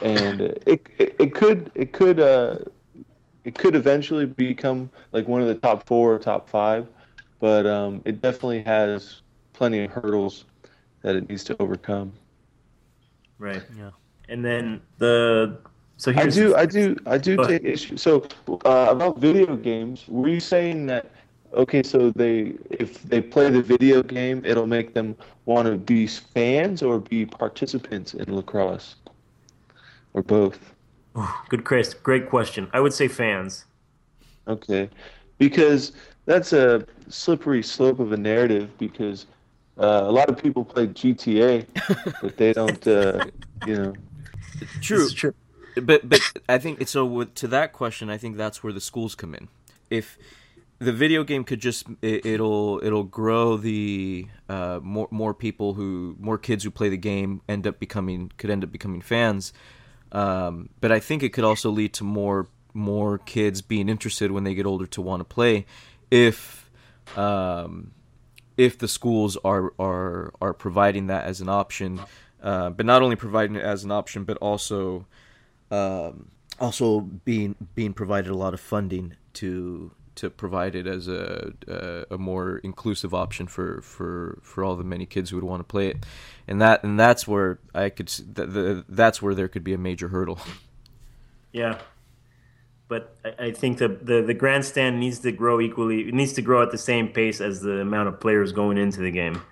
and 0.00 0.40
it, 0.40 0.86
it, 0.98 1.16
it 1.18 1.34
could 1.34 1.70
it 1.74 1.92
could 1.92 2.20
uh, 2.20 2.58
it 3.44 3.54
could 3.56 3.74
eventually 3.74 4.26
become 4.26 4.90
like 5.12 5.28
one 5.28 5.40
of 5.40 5.48
the 5.48 5.54
top 5.54 5.86
four 5.86 6.14
or 6.14 6.18
top 6.18 6.48
five, 6.48 6.86
but 7.40 7.66
um, 7.66 8.00
it 8.04 8.22
definitely 8.22 8.62
has 8.62 9.22
plenty 9.52 9.84
of 9.84 9.90
hurdles 9.90 10.44
that 11.02 11.16
it 11.16 11.28
needs 11.28 11.44
to 11.44 11.56
overcome. 11.60 12.12
Right. 13.38 13.62
Yeah. 13.76 13.90
And 14.28 14.44
then 14.44 14.80
the 14.98 15.58
so 15.96 16.12
I 16.16 16.26
do 16.26 16.56
I 16.56 16.66
do 16.66 16.96
I 17.06 17.18
do 17.18 17.36
take 17.46 17.64
issue. 17.64 17.96
So 17.96 18.26
uh, 18.64 18.88
about 18.90 19.18
video 19.18 19.56
games, 19.56 20.04
were 20.08 20.28
you 20.28 20.40
saying 20.40 20.86
that 20.86 21.10
Okay, 21.54 21.82
so 21.82 22.10
they 22.10 22.54
if 22.70 23.02
they 23.02 23.20
play 23.20 23.50
the 23.50 23.60
video 23.60 24.02
game, 24.02 24.42
it'll 24.44 24.66
make 24.66 24.94
them 24.94 25.14
want 25.44 25.68
to 25.68 25.76
be 25.76 26.06
fans 26.06 26.82
or 26.82 26.98
be 26.98 27.26
participants 27.26 28.14
in 28.14 28.34
lacrosse, 28.34 28.96
or 30.14 30.22
both. 30.22 30.74
Good, 31.48 31.64
Chris. 31.64 31.94
Great 31.94 32.28
question. 32.28 32.68
I 32.72 32.80
would 32.80 32.92
say 32.92 33.08
fans. 33.08 33.64
Okay, 34.48 34.90
because 35.38 35.92
that's 36.24 36.52
a 36.52 36.84
slippery 37.08 37.62
slope 37.62 38.00
of 38.00 38.12
a 38.12 38.16
narrative. 38.16 38.76
Because 38.78 39.26
uh, 39.78 40.02
a 40.04 40.12
lot 40.12 40.28
of 40.28 40.36
people 40.36 40.64
play 40.64 40.88
GTA, 40.88 41.66
but 42.22 42.36
they 42.36 42.52
don't. 42.52 42.86
Uh, 42.86 43.24
you 43.66 43.76
know. 43.76 43.94
True. 44.80 45.04
It's 45.04 45.12
true. 45.12 45.34
But 45.80 46.08
but 46.08 46.20
I 46.48 46.58
think 46.58 46.86
so. 46.88 47.04
With, 47.04 47.34
to 47.36 47.48
that 47.48 47.72
question, 47.72 48.10
I 48.10 48.18
think 48.18 48.36
that's 48.36 48.62
where 48.62 48.72
the 48.72 48.80
schools 48.80 49.14
come 49.14 49.34
in. 49.34 49.48
If 49.90 50.18
the 50.78 50.92
video 50.92 51.22
game 51.22 51.44
could 51.44 51.60
just 51.60 51.86
it, 52.02 52.26
it'll 52.26 52.80
it'll 52.82 53.04
grow 53.04 53.56
the 53.56 54.26
uh, 54.48 54.80
more 54.82 55.08
more 55.10 55.32
people 55.32 55.74
who 55.74 56.16
more 56.18 56.38
kids 56.38 56.64
who 56.64 56.70
play 56.70 56.88
the 56.88 56.96
game 56.96 57.40
end 57.48 57.66
up 57.66 57.78
becoming 57.78 58.32
could 58.36 58.50
end 58.50 58.64
up 58.64 58.72
becoming 58.72 59.00
fans. 59.00 59.52
Um, 60.12 60.68
but 60.80 60.92
I 60.92 61.00
think 61.00 61.22
it 61.22 61.30
could 61.30 61.44
also 61.44 61.70
lead 61.70 61.94
to 61.94 62.04
more 62.04 62.48
more 62.74 63.18
kids 63.18 63.60
being 63.60 63.88
interested 63.88 64.30
when 64.30 64.44
they 64.44 64.54
get 64.54 64.64
older 64.64 64.86
to 64.86 65.02
want 65.02 65.20
to 65.20 65.24
play 65.24 65.66
if 66.10 66.70
um, 67.16 67.92
if 68.56 68.78
the 68.78 68.88
schools 68.88 69.36
are 69.44 69.72
are 69.78 70.32
are 70.40 70.52
providing 70.52 71.08
that 71.08 71.24
as 71.24 71.40
an 71.40 71.48
option. 71.48 72.00
Uh, 72.42 72.70
but 72.70 72.84
not 72.84 73.02
only 73.02 73.16
providing 73.16 73.56
it 73.56 73.62
as 73.62 73.84
an 73.84 73.92
option, 73.92 74.24
but 74.24 74.36
also 74.38 75.06
um, 75.70 76.28
also 76.60 77.00
being 77.00 77.54
being 77.74 77.92
provided 77.92 78.30
a 78.30 78.36
lot 78.36 78.52
of 78.52 78.60
funding 78.60 79.14
to 79.34 79.92
to 80.16 80.30
provide 80.30 80.74
it 80.74 80.86
as 80.86 81.08
a, 81.08 81.52
a, 81.68 82.14
a 82.14 82.18
more 82.18 82.58
inclusive 82.58 83.14
option 83.14 83.46
for, 83.46 83.80
for, 83.82 84.38
for 84.42 84.64
all 84.64 84.76
the 84.76 84.84
many 84.84 85.06
kids 85.06 85.30
who 85.30 85.36
would 85.36 85.44
want 85.44 85.60
to 85.60 85.64
play 85.64 85.88
it, 85.88 86.04
and 86.46 86.60
that 86.60 86.84
and 86.84 86.98
that's 86.98 87.26
where 87.26 87.58
I 87.74 87.88
could 87.90 88.08
the, 88.08 88.46
the 88.46 88.84
that's 88.88 89.22
where 89.22 89.34
there 89.34 89.48
could 89.48 89.64
be 89.64 89.72
a 89.74 89.78
major 89.78 90.08
hurdle. 90.08 90.38
Yeah, 91.52 91.78
but 92.88 93.16
I, 93.24 93.46
I 93.46 93.52
think 93.52 93.78
the, 93.78 93.88
the 93.88 94.22
the 94.22 94.34
grandstand 94.34 95.00
needs 95.00 95.20
to 95.20 95.32
grow 95.32 95.60
equally. 95.60 96.08
It 96.08 96.14
needs 96.14 96.32
to 96.34 96.42
grow 96.42 96.62
at 96.62 96.70
the 96.70 96.78
same 96.78 97.08
pace 97.08 97.40
as 97.40 97.60
the 97.60 97.80
amount 97.80 98.08
of 98.08 98.20
players 98.20 98.52
going 98.52 98.78
into 98.78 99.00
the 99.00 99.10
game. 99.10 99.42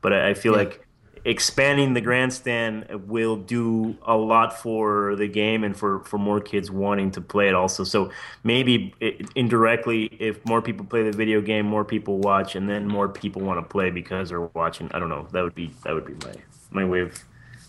But 0.00 0.12
I, 0.12 0.30
I 0.30 0.34
feel 0.34 0.52
Yeah. 0.52 0.58
like 0.58 0.86
expanding 1.24 1.94
the 1.94 2.00
grandstand 2.00 2.86
will 3.06 3.36
do 3.36 3.96
a 4.02 4.16
lot 4.16 4.58
for 4.58 5.16
the 5.16 5.28
game 5.28 5.64
and 5.64 5.76
for, 5.76 6.00
for 6.04 6.18
more 6.18 6.40
kids 6.40 6.70
wanting 6.70 7.10
to 7.12 7.20
play 7.20 7.48
it 7.48 7.54
also. 7.54 7.84
So 7.84 8.10
maybe 8.44 8.94
it, 9.00 9.28
indirectly, 9.34 10.06
if 10.18 10.44
more 10.46 10.62
people 10.62 10.86
play 10.86 11.02
the 11.02 11.16
video 11.16 11.40
game, 11.40 11.66
more 11.66 11.84
people 11.84 12.18
watch, 12.18 12.56
and 12.56 12.68
then 12.68 12.86
more 12.86 13.08
people 13.08 13.42
want 13.42 13.58
to 13.58 13.62
play 13.62 13.90
because 13.90 14.30
they're 14.30 14.40
watching. 14.40 14.90
I 14.92 14.98
don't 14.98 15.08
know. 15.08 15.26
That 15.32 15.42
would 15.42 15.54
be 15.54 15.70
that 15.84 15.94
would 15.94 16.06
be 16.06 16.14
my 16.26 16.34
my 16.70 16.84
way 16.84 17.00
of 17.00 17.22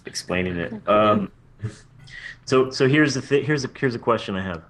explaining 0.06 0.58
it. 0.58 0.88
Um, 0.88 1.32
so 2.46 2.70
so 2.70 2.88
here's 2.88 3.14
the 3.14 3.22
th- 3.22 3.46
here's 3.46 3.66
a 3.66 3.70
here's 3.78 3.96
a 3.96 4.00
question 4.00 4.36
I 4.36 4.44
have. 4.44 4.64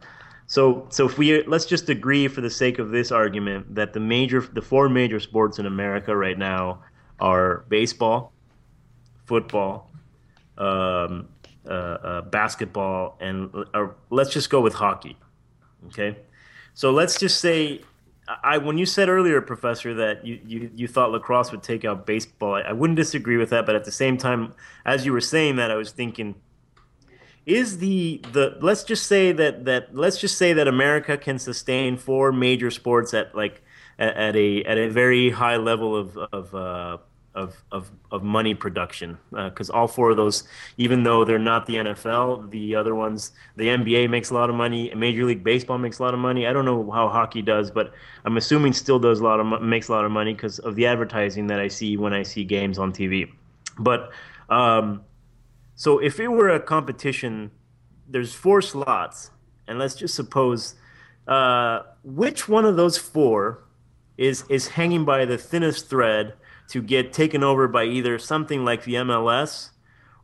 So 0.48 0.86
so 0.90 1.06
if 1.06 1.18
we 1.18 1.44
let's 1.44 1.66
just 1.66 1.90
agree 1.90 2.28
for 2.28 2.42
the 2.42 2.50
sake 2.50 2.80
of 2.80 2.90
this 2.90 3.12
argument 3.12 3.74
that 3.76 3.94
the 3.94 4.00
major 4.00 4.42
the 4.42 4.62
four 4.62 4.90
major 4.90 5.20
sports 5.20 5.60
in 5.60 5.66
America 5.66 6.16
right 6.16 6.38
now 6.38 6.80
are 7.20 7.64
baseball, 7.70 8.34
football, 9.32 9.90
um, 10.58 11.30
uh, 11.66 11.70
uh, 11.70 12.22
basketball, 12.22 13.16
and 13.22 13.50
uh, 13.74 13.88
let's 14.10 14.34
just 14.34 14.50
go 14.50 14.60
with 14.60 14.74
hockey. 14.74 15.16
Okay, 15.88 16.18
so 16.74 16.92
let's 16.92 17.18
just 17.18 17.40
say. 17.40 17.82
I 18.44 18.58
when 18.58 18.78
you 18.78 18.86
said 18.86 19.08
earlier, 19.10 19.42
Professor, 19.42 19.94
that 19.96 20.26
you, 20.26 20.40
you, 20.46 20.72
you 20.80 20.88
thought 20.88 21.12
lacrosse 21.12 21.52
would 21.52 21.64
take 21.64 21.84
out 21.86 22.06
baseball, 22.06 22.56
I, 22.56 22.62
I 22.62 22.74
wouldn't 22.74 22.98
disagree 22.98 23.38
with 23.38 23.50
that. 23.50 23.66
But 23.66 23.76
at 23.76 23.84
the 23.84 23.92
same 23.92 24.18
time, 24.18 24.54
as 24.86 25.06
you 25.06 25.12
were 25.12 25.28
saying 25.36 25.56
that, 25.58 25.70
I 25.72 25.76
was 25.76 25.92
thinking, 25.92 26.36
is 27.46 27.80
the 27.80 28.22
the 28.32 28.58
let's 28.62 28.84
just 28.84 29.08
say 29.08 29.32
that 29.32 29.66
that 29.66 29.96
let's 29.96 30.18
just 30.18 30.38
say 30.38 30.54
that 30.54 30.68
America 30.68 31.18
can 31.18 31.40
sustain 31.40 31.98
four 31.98 32.32
major 32.32 32.70
sports 32.70 33.14
at 33.14 33.34
like 33.36 33.62
at, 33.98 34.14
at 34.28 34.36
a 34.36 34.64
at 34.64 34.78
a 34.78 34.88
very 34.90 35.30
high 35.30 35.58
level 35.58 35.96
of 35.96 36.18
of 36.32 36.56
uh, 36.56 36.98
of, 37.34 37.64
of 37.72 37.90
of 38.12 38.24
money 38.24 38.54
production 38.54 39.18
because 39.32 39.70
all 39.70 39.88
four 39.88 40.12
of 40.12 40.18
those, 40.18 40.44
even 40.78 41.04
though 41.04 41.24
they're 41.24 41.40
not 41.40 41.66
the 41.66 41.76
NFL, 41.76 42.50
the 42.52 42.76
other 42.76 42.94
ones, 42.94 43.32
the 43.56 43.68
NBA 43.68 44.10
makes 44.10 44.32
a 44.32 44.34
lot 44.34 44.50
of 44.50 44.56
money, 44.56 44.94
Major 44.96 45.24
League 45.24 45.44
Baseball 45.44 45.78
makes 45.78 46.00
a 46.00 46.04
lot 46.04 46.14
of 46.14 46.20
money. 46.20 46.46
I 46.46 46.54
don't 46.54 46.66
know 46.66 46.92
how 46.92 47.08
hockey 47.08 47.42
does, 47.42 47.72
but 47.72 47.94
I'm 48.26 48.38
assuming 48.38 48.74
still 48.74 49.00
does 49.00 49.20
a 49.20 49.24
lot 49.24 49.40
of 49.40 49.62
makes 49.62 49.88
a 49.88 49.94
lot 49.94 50.04
of 50.04 50.12
money 50.12 50.34
because 50.34 50.60
of 50.60 50.76
the 50.76 50.86
advertising 50.86 51.48
that 51.48 51.60
I 51.60 51.68
see 51.68 51.98
when 51.98 52.14
I 52.14 52.24
see 52.24 52.44
games 52.44 52.78
on 52.78 52.92
TV. 52.92 53.32
But 53.80 54.12
um, 54.50 55.04
so 55.76 56.00
if 56.00 56.20
it 56.20 56.28
were 56.28 56.50
a 56.50 56.60
competition, 56.60 57.52
there's 58.08 58.34
four 58.34 58.62
slots, 58.62 59.32
and 59.68 59.80
let's 59.80 59.96
just 59.96 60.16
suppose 60.16 60.76
uh, 61.28 61.84
which 62.04 62.50
one 62.50 62.66
of 62.66 62.76
those 62.76 62.98
four 62.98 63.64
is 64.18 64.44
is 64.50 64.68
hanging 64.68 65.06
by 65.06 65.24
the 65.24 65.38
thinnest 65.38 65.90
thread 65.90 66.34
to 66.72 66.82
get 66.82 67.12
taken 67.12 67.44
over 67.44 67.68
by 67.68 67.84
either 67.84 68.18
something 68.18 68.64
like 68.64 68.86
the 68.86 68.96
MLS 68.96 69.72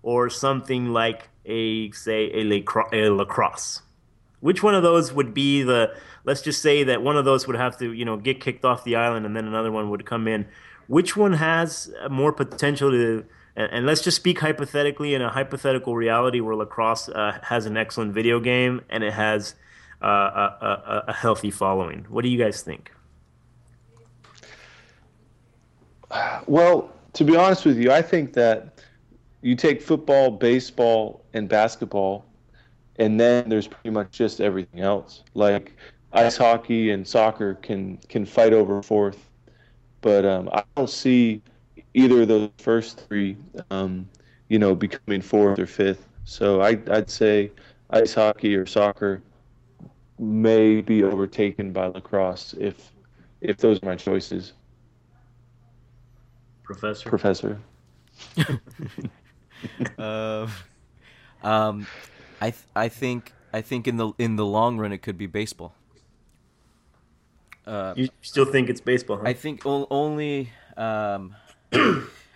or 0.01 0.29
something 0.29 0.93
like 0.93 1.29
a 1.45 1.91
say 1.91 2.31
a, 2.33 2.43
lacro- 2.43 2.89
a 2.93 3.09
lacrosse. 3.09 3.81
Which 4.39 4.63
one 4.63 4.73
of 4.73 4.83
those 4.83 5.11
would 5.11 5.33
be 5.33 5.63
the? 5.63 5.93
Let's 6.23 6.41
just 6.41 6.61
say 6.61 6.83
that 6.83 7.01
one 7.01 7.17
of 7.17 7.25
those 7.25 7.47
would 7.47 7.55
have 7.55 7.77
to, 7.79 7.91
you 7.91 8.05
know, 8.05 8.17
get 8.17 8.39
kicked 8.39 8.63
off 8.63 8.83
the 8.83 8.95
island, 8.95 9.25
and 9.25 9.35
then 9.35 9.45
another 9.45 9.71
one 9.71 9.89
would 9.89 10.05
come 10.05 10.27
in. 10.27 10.47
Which 10.87 11.17
one 11.17 11.33
has 11.33 11.91
more 12.09 12.31
potential 12.31 12.91
to? 12.91 13.25
And, 13.55 13.87
let's 13.87 14.01
just 14.01 14.15
speak 14.17 14.39
hypothetically 14.39 15.15
in 15.15 15.21
a 15.23 15.29
hypothetical 15.29 15.95
reality 15.95 16.39
where 16.39 16.55
lacrosse 16.55 17.09
uh, 17.09 17.39
has 17.41 17.65
an 17.65 17.75
excellent 17.75 18.13
video 18.13 18.39
game 18.39 18.81
and 18.87 19.03
it 19.03 19.13
has 19.13 19.55
uh, 19.99 20.05
a, 20.05 20.65
a, 20.65 21.03
a 21.07 21.13
healthy 21.13 21.49
following. 21.49 22.05
What 22.07 22.21
do 22.21 22.29
you 22.29 22.37
guys 22.37 22.61
think? 22.61 22.91
Well, 26.47 26.91
to 27.13 27.23
be 27.23 27.35
honest 27.35 27.65
with 27.65 27.77
you, 27.77 27.91
I 27.91 28.01
think 28.01 28.33
that 28.33 28.81
you 29.41 29.55
take 29.55 29.81
football, 29.81 30.31
baseball, 30.31 31.23
and 31.33 31.47
basketball, 31.47 32.25
and 32.97 33.19
then 33.19 33.49
there's 33.49 33.67
pretty 33.67 33.91
much 33.91 34.11
just 34.11 34.41
everything 34.41 34.81
else. 34.81 35.23
Like 35.33 35.75
ice 36.13 36.37
hockey 36.37 36.91
and 36.91 37.07
soccer 37.07 37.55
can 37.55 37.97
can 38.09 38.25
fight 38.25 38.53
over 38.53 38.81
fourth, 38.81 39.29
but 40.01 40.25
um, 40.25 40.49
I 40.53 40.63
don't 40.75 40.89
see 40.89 41.41
either 41.93 42.21
of 42.21 42.27
those 42.27 42.49
first 42.57 43.07
three, 43.07 43.37
um, 43.71 44.07
you 44.49 44.59
know, 44.59 44.75
becoming 44.75 45.21
fourth 45.21 45.59
or 45.59 45.65
fifth. 45.65 46.07
So 46.25 46.61
I, 46.61 46.79
I'd 46.91 47.09
say 47.09 47.51
ice 47.89 48.13
hockey 48.13 48.55
or 48.55 48.65
soccer 48.65 49.21
may 50.19 50.81
be 50.81 51.03
overtaken 51.03 51.71
by 51.71 51.87
lacrosse 51.87 52.53
if 52.59 52.91
if 53.41 53.57
those 53.57 53.81
are 53.83 53.85
my 53.85 53.95
choices, 53.95 54.53
Professor? 56.67 57.09
Professor. 57.09 57.59
Uh, 59.97 60.47
um, 61.43 61.87
I 62.41 62.51
th- 62.51 62.63
I 62.75 62.89
think 62.89 63.31
I 63.53 63.61
think 63.61 63.87
in 63.87 63.95
the 63.95 64.11
in 64.17 64.35
the 64.35 64.45
long 64.45 64.77
run 64.77 64.91
it 64.91 65.01
could 65.01 65.17
be 65.17 65.27
baseball. 65.27 65.73
Uh, 67.65 67.93
You 67.95 68.09
still 68.21 68.45
think 68.45 68.69
it's 68.69 68.81
baseball, 68.81 69.17
huh? 69.17 69.23
I 69.29 69.33
think 69.33 69.65
o- 69.65 69.87
only. 69.89 70.49
Um, 70.75 71.35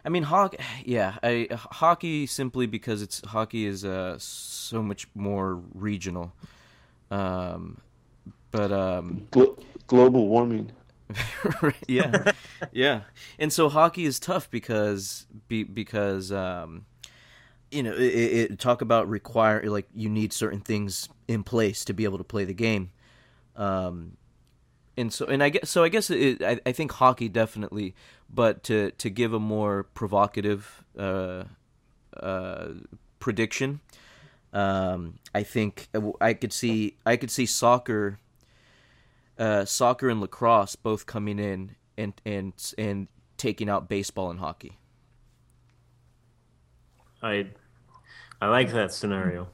I 0.05 0.09
mean, 0.09 0.23
hockey. 0.23 0.57
Yeah, 0.85 1.17
I, 1.21 1.47
hockey 1.51 2.25
simply 2.25 2.67
because 2.67 3.01
it's 3.01 3.21
hockey 3.25 3.65
is 3.65 3.83
uh, 3.83 4.15
so 4.17 4.81
much 4.81 5.07
more 5.13 5.59
regional. 5.75 6.31
Um, 7.11 7.77
but 8.51 8.71
um, 8.71 9.27
Glo- 9.31 9.57
global 9.87 10.27
warming. 10.27 10.71
yeah, 11.87 12.31
yeah, 12.71 13.01
and 13.39 13.51
so 13.51 13.69
hockey 13.69 14.05
is 14.05 14.19
tough 14.19 14.49
because 14.49 15.27
be, 15.47 15.63
because 15.63 16.31
um, 16.31 16.85
you 17.71 17.83
know 17.83 17.93
it, 17.93 18.51
it 18.51 18.59
talk 18.59 18.81
about 18.81 19.07
require 19.09 19.63
like 19.69 19.87
you 19.93 20.09
need 20.09 20.33
certain 20.33 20.59
things 20.59 21.09
in 21.27 21.43
place 21.43 21.85
to 21.85 21.93
be 21.93 22.03
able 22.03 22.17
to 22.17 22.23
play 22.23 22.45
the 22.45 22.53
game. 22.53 22.91
Um, 23.55 24.17
and 24.97 25.11
so 25.11 25.25
and 25.25 25.43
I 25.43 25.49
guess 25.49 25.69
so 25.69 25.83
I 25.83 25.89
guess 25.89 26.09
it, 26.09 26.41
I, 26.43 26.59
I 26.65 26.71
think 26.71 26.91
hockey 26.91 27.29
definitely, 27.29 27.95
but 28.29 28.63
to 28.63 28.91
to 28.91 29.09
give 29.09 29.33
a 29.33 29.39
more 29.39 29.83
provocative 29.83 30.83
uh, 30.97 31.43
uh, 32.15 32.67
prediction, 33.19 33.81
um, 34.53 35.19
I 35.33 35.43
think 35.43 35.89
I 36.19 36.33
could 36.33 36.53
see 36.53 36.97
I 37.05 37.15
could 37.15 37.31
see 37.31 37.45
soccer, 37.45 38.19
uh, 39.41 39.65
soccer 39.65 40.07
and 40.07 40.21
lacrosse 40.21 40.75
both 40.75 41.07
coming 41.07 41.39
in 41.39 41.75
and 41.97 42.13
and 42.25 42.53
and 42.77 43.07
taking 43.37 43.69
out 43.69 43.89
baseball 43.89 44.29
and 44.29 44.39
hockey. 44.39 44.77
I 47.23 47.47
I 48.41 48.47
like 48.47 48.71
that 48.71 48.93
scenario. 48.93 49.47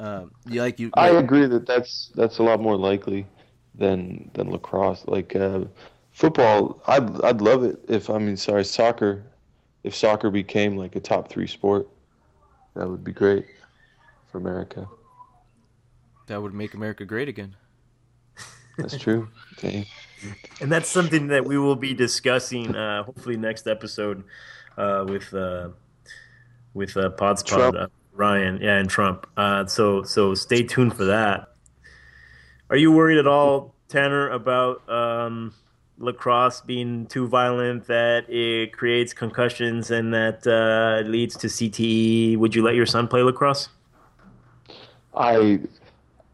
Um, 0.00 0.32
you 0.46 0.60
like 0.62 0.80
you 0.80 0.90
I 0.94 1.10
agree 1.10 1.46
that 1.46 1.66
that's 1.66 2.10
that's 2.14 2.38
a 2.38 2.42
lot 2.42 2.60
more 2.60 2.76
likely 2.76 3.26
than 3.74 4.30
than 4.34 4.50
lacrosse. 4.50 5.04
Like 5.06 5.36
uh, 5.36 5.64
football, 6.12 6.82
I'd 6.86 7.22
I'd 7.22 7.40
love 7.40 7.62
it 7.62 7.78
if 7.88 8.10
I 8.10 8.18
mean 8.18 8.36
sorry 8.36 8.64
soccer, 8.64 9.22
if 9.84 9.94
soccer 9.94 10.30
became 10.30 10.76
like 10.76 10.96
a 10.96 11.00
top 11.00 11.28
three 11.28 11.46
sport, 11.46 11.88
that 12.74 12.88
would 12.88 13.04
be 13.04 13.12
great 13.12 13.46
for 14.32 14.38
America. 14.38 14.88
That 16.28 16.40
would 16.40 16.54
make 16.54 16.72
America 16.72 17.04
great 17.04 17.28
again. 17.28 17.56
That's 18.82 18.98
true. 18.98 19.28
Dang. 19.60 19.86
And 20.60 20.70
that's 20.70 20.88
something 20.88 21.28
that 21.28 21.44
we 21.44 21.58
will 21.58 21.76
be 21.76 21.94
discussing 21.94 22.76
uh, 22.76 23.02
hopefully 23.04 23.36
next 23.36 23.66
episode 23.66 24.24
uh, 24.76 25.04
with 25.08 25.32
uh, 25.32 25.70
with 26.74 26.96
uh, 26.96 27.10
Pods 27.10 27.42
Pod 27.42 27.76
uh, 27.76 27.88
Ryan, 28.12 28.58
yeah, 28.60 28.76
and 28.76 28.88
Trump. 28.88 29.26
Uh, 29.36 29.66
so 29.66 30.02
so 30.02 30.34
stay 30.34 30.62
tuned 30.62 30.94
for 30.94 31.04
that. 31.06 31.48
Are 32.68 32.76
you 32.76 32.92
worried 32.92 33.18
at 33.18 33.26
all, 33.26 33.74
Tanner, 33.88 34.28
about 34.28 34.88
um, 34.88 35.54
lacrosse 35.98 36.60
being 36.60 37.06
too 37.06 37.26
violent 37.26 37.86
that 37.86 38.28
it 38.28 38.72
creates 38.72 39.12
concussions 39.12 39.90
and 39.90 40.14
that 40.14 40.46
uh, 40.46 41.06
leads 41.08 41.36
to 41.38 41.46
CTE? 41.46 42.36
Would 42.36 42.54
you 42.54 42.62
let 42.62 42.74
your 42.74 42.86
son 42.86 43.08
play 43.08 43.22
lacrosse? 43.22 43.68
I 45.14 45.60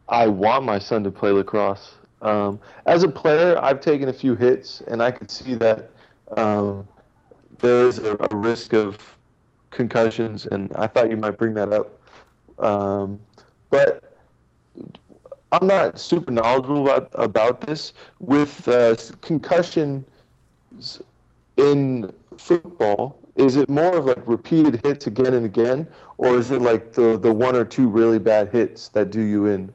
I 0.09 0.27
want 0.27 0.63
my 0.63 0.79
son 0.79 1.03
to 1.03 1.11
play 1.11 1.31
lacrosse. 1.31 1.96
Um, 2.21 2.59
as 2.85 3.03
a 3.03 3.07
player, 3.07 3.57
I've 3.61 3.79
taken 3.79 4.09
a 4.09 4.13
few 4.13 4.35
hits, 4.35 4.81
and 4.87 5.03
I 5.03 5.11
could 5.11 5.29
see 5.29 5.53
that 5.55 5.91
um, 6.35 6.87
there 7.59 7.87
is 7.87 7.99
a, 7.99 8.17
a, 8.31 8.35
risk 8.35 8.73
of 8.73 8.97
concussions, 9.69 10.47
and 10.47 10.71
I 10.73 10.87
thought 10.87 11.09
you 11.09 11.17
might 11.17 11.37
bring 11.37 11.53
that 11.53 11.71
up. 11.71 11.99
Um, 12.59 13.19
but 13.69 14.03
I'm 15.51 15.67
not 15.67 15.99
super 15.99 16.31
knowledgeable 16.31 16.89
about, 16.89 17.09
about 17.13 17.61
this. 17.61 17.93
With 18.19 18.67
uh, 18.67 18.95
concussion 19.21 20.03
in 21.57 22.11
football, 22.37 23.19
is 23.35 23.55
it 23.55 23.69
more 23.69 23.97
of 23.97 24.05
like 24.05 24.27
repeated 24.27 24.83
hits 24.83 25.05
again 25.05 25.35
and 25.35 25.45
again, 25.45 25.87
or 26.17 26.37
is 26.37 26.49
it 26.49 26.61
like 26.61 26.93
the, 26.93 27.17
the 27.17 27.31
one 27.31 27.55
or 27.55 27.63
two 27.63 27.87
really 27.87 28.19
bad 28.19 28.49
hits 28.49 28.89
that 28.89 29.11
do 29.11 29.21
you 29.21 29.45
in? 29.45 29.71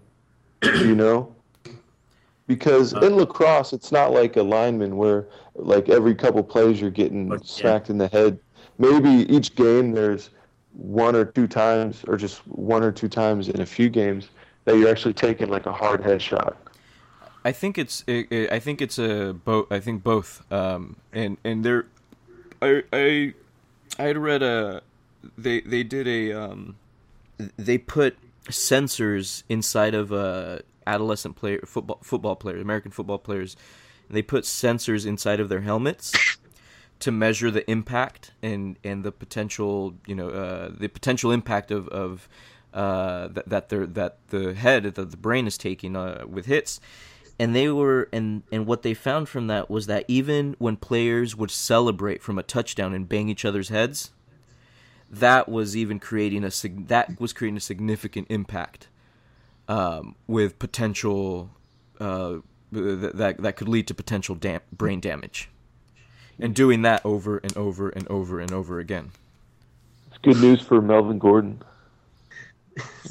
You 0.62 0.97
know? 0.97 1.34
Because 2.47 2.95
uh, 2.95 3.01
in 3.01 3.16
lacrosse, 3.16 3.72
it's 3.72 3.93
not 3.93 4.12
like 4.12 4.36
a 4.36 4.43
lineman 4.43 4.97
where 4.97 5.26
like 5.55 5.88
every 5.88 6.14
couple 6.14 6.43
plays 6.43 6.80
you're 6.80 6.90
getting 6.90 7.30
yeah. 7.30 7.38
smacked 7.43 7.90
in 7.90 7.99
the 7.99 8.09
head. 8.09 8.38
Maybe 8.78 9.32
each 9.32 9.55
game 9.55 9.93
there's 9.93 10.30
one 10.72 11.14
or 11.14 11.24
two 11.24 11.47
times, 11.47 12.05
or 12.09 12.16
just 12.16 12.47
one 12.49 12.82
or 12.82 12.90
two 12.90 13.09
times 13.09 13.49
in 13.49 13.61
a 13.61 13.66
few 13.66 13.88
games 13.88 14.28
that 14.64 14.76
you're 14.76 14.88
actually 14.88 15.14
taking 15.14 15.49
like 15.49 15.66
a 15.66 15.72
hard 15.72 16.03
head 16.03 16.20
shot. 16.20 16.57
I 17.45 17.53
think 17.53 17.78
it's 17.78 18.05
it, 18.07 18.30
it, 18.30 18.53
I 18.53 18.59
think 18.59 18.80
it's 18.80 18.99
a 18.99 19.32
both. 19.32 19.70
I 19.70 19.80
think 19.80 20.03
both. 20.03 20.43
Um, 20.53 20.97
and 21.12 21.36
and 21.45 21.64
there, 21.64 21.86
I 22.61 22.82
I 22.93 23.34
I 23.99 24.03
had 24.03 24.18
read 24.18 24.43
a 24.43 24.82
they 25.36 25.61
they 25.61 25.82
did 25.82 26.07
a 26.07 26.32
um, 26.32 26.76
they 27.57 27.78
put 27.78 28.16
sensors 28.49 29.43
inside 29.49 29.95
of 29.95 30.12
uh, 30.12 30.59
adolescent 30.87 31.37
player 31.37 31.61
football 31.66 31.99
football 32.03 32.37
players, 32.37 32.62
American 32.62 32.91
football 32.91 33.18
players. 33.18 33.57
They 34.11 34.22
put 34.22 34.45
sensors 34.45 35.07
inside 35.07 35.41
of 35.41 35.49
their 35.49 35.62
helmets 35.62 36.12
to 37.01 37.11
measure 37.11 37.51
the 37.51 37.68
impact 37.70 38.33
and 38.43 38.78
and 38.85 39.05
the 39.05 39.12
potential 39.12 39.95
you 40.07 40.14
know 40.14 40.28
uh, 40.28 40.70
the 40.72 40.89
potential 40.89 41.33
impact 41.33 41.70
of 41.70 41.89
of 41.89 42.28
uh, 42.72 43.28
that 43.28 43.49
that 43.49 43.68
their 43.68 43.87
that 43.87 44.18
the 44.28 44.55
head 44.55 44.85
that 44.85 45.11
the 45.11 45.16
brain 45.16 45.47
is 45.47 45.59
taking 45.59 45.97
uh, 45.97 46.24
with 46.28 46.47
hits. 46.47 46.80
And 47.39 47.57
they 47.57 47.68
were 47.68 48.09
and 48.12 48.43
and 48.53 48.66
what 48.66 48.83
they 48.83 48.95
found 48.95 49.28
from 49.28 49.47
that 49.49 49.68
was 49.68 49.87
that 49.87 50.05
even 50.07 50.55
when 50.59 50.76
players 50.76 51.35
would 51.35 51.51
celebrate 51.51 52.22
from 52.22 52.39
a 52.39 52.43
touchdown 52.43 52.95
and 52.95 53.09
bang 53.09 53.28
each 53.28 53.45
other's 53.45 53.68
heads, 53.68 54.12
that 55.11 55.49
was 55.49 55.76
even 55.76 55.99
creating 55.99 56.45
a 56.45 56.51
that 56.87 57.20
was 57.20 57.33
creating 57.33 57.57
a 57.57 57.61
significant 57.61 58.26
impact 58.30 58.89
um, 59.72 60.14
with 60.26 60.58
potential 60.58 61.50
uh, 61.98 62.36
that 62.72 63.36
that 63.38 63.56
could 63.56 63.68
lead 63.68 63.86
to 63.88 63.94
potential 63.94 64.34
dam- 64.34 64.60
brain 64.70 65.00
damage, 65.00 65.48
and 66.38 66.54
doing 66.54 66.82
that 66.82 67.04
over 67.06 67.38
and 67.38 67.56
over 67.56 67.88
and 67.88 68.06
over 68.08 68.38
and 68.38 68.52
over 68.52 68.78
again. 68.78 69.12
It's 70.08 70.18
good 70.18 70.36
news 70.42 70.60
for 70.60 70.82
Melvin 70.82 71.18
Gordon. 71.18 71.62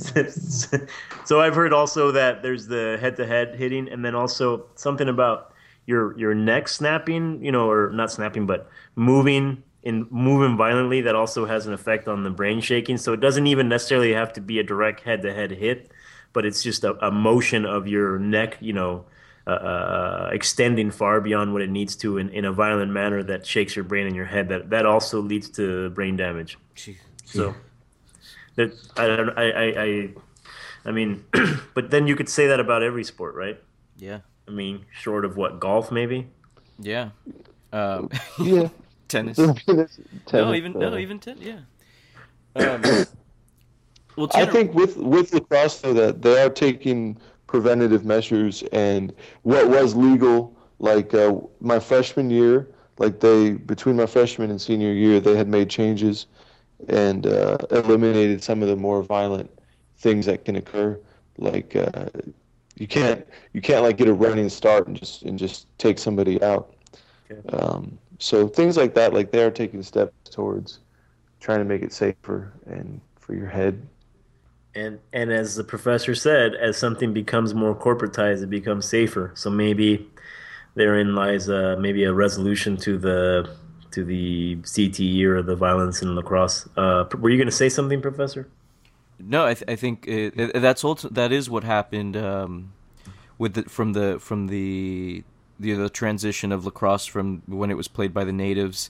so 1.26 1.40
I've 1.40 1.56
heard 1.56 1.74
also 1.74 2.12
that 2.12 2.44
there's 2.44 2.68
the 2.68 2.98
head-to-head 3.02 3.56
hitting, 3.56 3.90
and 3.90 4.06
then 4.06 4.14
also 4.14 4.66
something 4.76 5.10
about 5.10 5.54
your 5.88 6.16
your 6.18 6.36
neck 6.36 6.68
snapping, 6.68 7.44
you 7.44 7.52
know, 7.52 7.72
or 7.72 7.90
not 7.92 8.12
snapping, 8.12 8.46
but 8.46 8.70
moving 8.96 9.64
in 9.82 10.06
moving 10.12 10.58
violently 10.58 11.02
that 11.02 11.16
also 11.16 11.46
has 11.46 11.66
an 11.66 11.74
effect 11.74 12.08
on 12.08 12.24
the 12.24 12.30
brain 12.30 12.62
shaking. 12.62 12.98
So 12.98 13.14
it 13.14 13.20
doesn't 13.20 13.48
even 13.48 13.68
necessarily 13.68 14.14
have 14.14 14.32
to 14.34 14.42
be 14.42 14.60
a 14.60 14.64
direct 14.64 15.02
head 15.02 15.24
to 15.24 15.34
head 15.34 15.50
hit, 15.50 15.92
but 16.34 16.46
it's 16.46 16.64
just 16.64 16.84
a, 16.84 16.94
a, 17.06 17.12
motion 17.12 17.66
of 17.66 17.88
your 17.88 18.18
neck, 18.20 18.58
you 18.60 18.74
know, 18.74 19.06
uh, 19.48 19.50
uh, 19.50 20.30
extending 20.32 20.92
far 20.92 21.20
beyond 21.20 21.54
what 21.54 21.62
it 21.62 21.70
needs 21.70 21.96
to 21.96 22.18
in, 22.18 22.30
in 22.30 22.46
a 22.46 22.52
violent 22.52 22.92
manner 22.92 23.24
that 23.24 23.46
shakes 23.46 23.76
your 23.76 23.84
brain 23.84 24.06
and 24.08 24.16
your 24.16 24.26
head. 24.26 24.50
That 24.50 24.70
that 24.70 24.86
also 24.86 25.20
leads 25.20 25.50
to 25.52 25.90
brain 25.92 26.16
damage. 26.16 26.58
So 27.26 27.56
that 28.56 28.72
I 28.98 29.08
don't 29.08 29.30
I 29.38 29.52
I 29.52 29.84
I, 29.84 30.10
I 30.86 30.92
mean, 30.92 31.26
but 31.74 31.92
then 31.92 32.08
you 32.08 32.16
could 32.16 32.30
say 32.30 32.48
that 32.48 32.60
about 32.60 32.84
every 32.84 33.04
sport, 33.04 33.36
right? 33.36 33.62
Yeah. 33.98 34.20
I 34.48 34.52
mean, 34.52 34.86
short 34.92 35.26
of 35.26 35.38
what 35.38 35.60
golf, 35.60 35.92
maybe. 35.92 36.28
Yeah. 36.80 37.10
Um, 37.72 38.10
yeah 38.40 38.70
tennis. 39.08 39.38
tennis. 39.66 40.00
No, 40.34 40.54
even 40.54 40.74
no, 40.74 40.98
even 40.98 41.20
tennis. 41.20 41.44
Yeah. 41.44 41.60
Um, 42.54 42.84
well, 44.16 44.30
I 44.34 44.46
think 44.46 44.74
with 44.74 44.98
with 44.98 45.34
lacrosse 45.34 45.82
though 45.82 45.94
that 45.94 46.22
they 46.22 46.42
are 46.42 46.50
taking 46.50 47.18
preventative 47.48 48.06
measures 48.06 48.64
and 48.72 49.14
what 49.44 49.70
was 49.70 49.96
legal 49.96 50.56
like 50.80 51.14
uh, 51.14 51.36
my 51.60 51.80
freshman 51.80 52.30
year 52.30 52.70
like 52.98 53.20
they 53.20 53.52
between 53.52 53.96
my 53.96 54.06
freshman 54.06 54.50
and 54.50 54.62
senior 54.62 54.94
year 54.94 55.20
they 55.20 55.36
had 55.36 55.48
made 55.48 55.70
changes 55.70 56.28
and 56.90 57.28
uh, 57.28 57.58
eliminated 57.72 58.44
some 58.44 58.62
of 58.62 58.68
the 58.68 58.76
more 58.76 59.04
violent 59.04 59.50
things 59.98 60.26
that 60.26 60.46
can 60.46 60.56
occur 60.56 61.00
like 61.38 61.76
uh, 61.76 62.06
you 62.78 62.88
can't 62.88 63.28
you 63.54 63.62
can't 63.62 63.84
like 63.84 63.98
get 63.98 64.08
a 64.08 64.14
running 64.14 64.50
start 64.50 64.88
and 64.88 64.96
just 64.98 65.24
and 65.24 65.38
just 65.38 65.68
take 65.78 66.00
somebody 66.00 66.42
out 66.42 66.74
okay. 67.30 67.58
um, 67.58 67.98
so 68.22 68.48
things 68.48 68.78
like 68.78 68.94
that, 68.94 69.14
like 69.14 69.32
they 69.32 69.44
are 69.44 69.50
taking 69.50 69.82
steps 69.82 70.30
towards 70.30 70.80
trying 71.40 71.58
to 71.58 71.66
make 71.66 71.82
it 71.82 71.92
safer 71.92 72.54
and 72.68 73.02
for 73.20 73.34
your 73.34 73.48
head. 73.48 73.82
And 74.74 75.00
and 75.12 75.32
as 75.32 75.56
the 75.56 75.64
professor 75.64 76.16
said, 76.16 76.56
as 76.56 76.78
something 76.78 77.14
becomes 77.14 77.54
more 77.54 77.76
corporatized, 77.76 78.44
it 78.44 78.50
becomes 78.50 78.88
safer. 78.88 79.32
So 79.36 79.50
maybe 79.50 80.10
therein 80.76 81.14
lies 81.16 81.50
a, 81.50 81.76
maybe 81.78 82.04
a 82.06 82.14
resolution 82.14 82.78
to 82.78 82.98
the 82.98 83.56
to 83.92 84.06
the 84.06 84.56
CTE 84.58 85.24
or 85.26 85.42
the 85.42 85.56
violence 85.56 86.02
in 86.02 86.16
lacrosse. 86.16 86.68
Uh, 86.78 87.06
were 87.20 87.30
you 87.30 87.38
going 87.38 87.50
to 87.50 87.56
say 87.56 87.68
something, 87.68 88.02
Professor? 88.02 88.48
No, 89.20 89.46
I, 89.46 89.54
th- 89.54 89.70
I 89.70 89.76
think 89.76 90.08
it, 90.08 90.40
it, 90.40 90.62
that's 90.62 90.84
also 90.84 91.10
that 91.10 91.32
is 91.32 91.50
what 91.50 91.64
happened 91.64 92.18
um, 92.18 92.74
with 93.38 93.54
the, 93.54 93.64
from 93.64 93.94
the 93.94 94.20
from 94.20 94.48
the 94.48 95.24
the, 95.60 95.74
the 95.74 95.90
transition 95.90 96.52
of 96.52 96.66
lacrosse 96.66 97.06
from 97.06 97.44
when 97.46 97.70
it 97.70 97.78
was 97.78 97.88
played 97.88 98.14
by 98.14 98.24
the 98.24 98.32
natives 98.32 98.90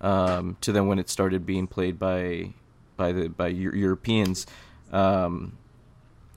um, 0.00 0.56
to 0.62 0.72
then 0.72 0.86
when 0.86 0.98
it 0.98 1.10
started 1.10 1.44
being 1.44 1.66
played 1.66 1.98
by 1.98 2.50
by 2.96 3.12
the 3.12 3.28
by 3.28 3.48
Europeans, 3.48 4.46
um, 4.96 5.58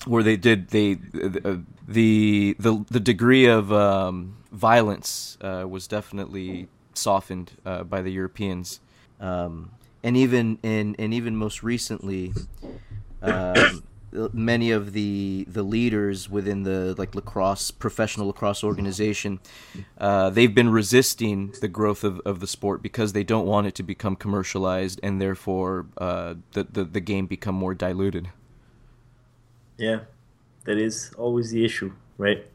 where 0.05 0.23
they 0.23 0.37
did 0.37 0.69
they 0.69 0.93
uh, 0.93 1.57
the 1.87 2.55
the 2.59 2.85
the 2.89 2.99
degree 2.99 3.45
of 3.45 3.71
um, 3.71 4.37
violence 4.51 5.37
uh, 5.41 5.65
was 5.67 5.87
definitely 5.87 6.67
softened 6.93 7.51
uh, 7.65 7.83
by 7.83 8.01
the 8.01 8.11
Europeans, 8.11 8.79
um, 9.19 9.71
and 10.03 10.17
even 10.17 10.59
in 10.63 10.95
and 10.99 11.13
even 11.13 11.35
most 11.35 11.63
recently. 11.63 12.33
Um, 13.21 13.83
many 14.33 14.71
of 14.71 14.93
the 14.93 15.45
the 15.47 15.61
leaders 15.61 16.27
within 16.27 16.63
the 16.63 16.95
like 16.97 17.13
lacrosse 17.13 17.69
professional 17.69 18.25
lacrosse 18.25 18.63
organization 18.63 19.39
uh, 19.99 20.31
they've 20.31 20.55
been 20.55 20.69
resisting 20.69 21.53
the 21.61 21.67
growth 21.67 22.03
of, 22.03 22.19
of 22.21 22.39
the 22.39 22.47
sport 22.47 22.81
because 22.81 23.13
they 23.13 23.23
don't 23.23 23.45
want 23.45 23.67
it 23.67 23.75
to 23.75 23.83
become 23.83 24.15
commercialized 24.15 24.99
and 25.03 25.21
therefore 25.21 25.85
uh, 25.99 26.33
the, 26.53 26.63
the 26.63 26.83
the 26.83 26.99
game 26.99 27.27
become 27.27 27.53
more 27.53 27.75
diluted 27.75 28.29
yeah 29.79 29.99
that 30.65 30.77
is 30.77 31.11
always 31.17 31.49
the 31.51 31.65
issue 31.65 31.91
right 32.17 32.45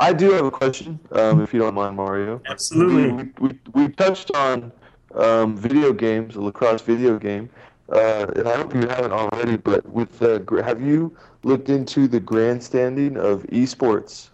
I 0.00 0.12
do 0.12 0.30
have 0.30 0.44
a 0.44 0.50
question, 0.52 1.00
um, 1.10 1.42
if 1.42 1.52
you 1.52 1.58
don't 1.58 1.74
mind, 1.74 1.96
Mario. 1.96 2.40
Absolutely. 2.46 3.10
We, 3.40 3.48
we, 3.48 3.58
we 3.74 3.88
touched 3.88 4.30
on 4.32 4.70
um, 5.12 5.56
video 5.56 5.92
games, 5.92 6.36
a 6.36 6.40
lacrosse 6.40 6.82
video 6.82 7.18
game 7.18 7.50
uh, 7.90 8.26
and 8.36 8.46
I 8.48 8.56
hope 8.56 8.74
you 8.74 8.86
haven't 8.86 9.12
already, 9.12 9.56
but 9.56 9.88
with 9.88 10.20
uh, 10.22 10.40
have 10.62 10.82
you 10.82 11.16
looked 11.42 11.68
into 11.70 12.06
the 12.06 12.20
grandstanding 12.20 13.16
of 13.16 13.44
esports 13.44 14.28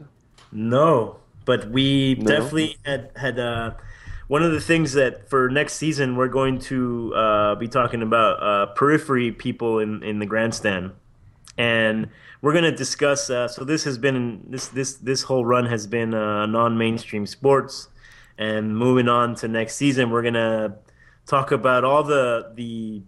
No, 0.51 1.17
but 1.45 1.71
we 1.71 2.17
No? 2.17 2.25
definitely 2.27 2.77
had 2.85 3.11
had 3.17 3.39
uh, 3.39 3.75
one 4.27 4.43
of 4.43 4.53
the 4.53 4.61
things 4.61 4.93
that 4.95 5.29
for 5.31 5.49
next 5.49 5.75
season 5.75 6.17
we're 6.17 6.29
going 6.29 6.59
to 6.59 7.15
uh, 7.15 7.55
be 7.55 7.69
talking 7.69 8.03
about 8.03 8.43
uh, 8.43 8.67
periphery 8.75 9.31
people 9.31 9.79
in 9.79 10.03
in 10.03 10.19
the 10.19 10.27
grandstand, 10.27 10.93
and 11.57 12.09
we're 12.41 12.53
going 12.53 12.65
to 12.65 12.73
discuss. 12.73 13.31
Uh, 13.31 13.49
so 13.49 13.65
this 13.65 13.85
has 13.85 13.99
been 13.99 14.45
this 14.49 14.69
this 14.69 14.95
this 14.95 15.23
whole 15.23 15.45
run 15.45 15.67
has 15.67 15.87
been 15.87 16.15
uh, 16.15 16.47
non-mainstream 16.47 17.27
sports, 17.27 17.89
and 18.39 18.77
moving 18.77 19.09
on 19.09 19.35
to 19.37 19.49
next 19.49 19.77
season, 19.77 20.11
we're 20.11 20.23
going 20.23 20.35
to 20.35 20.75
talk 21.27 21.53
about 21.53 21.85
all 21.85 22.03
the 22.03 22.53
the 22.55 23.03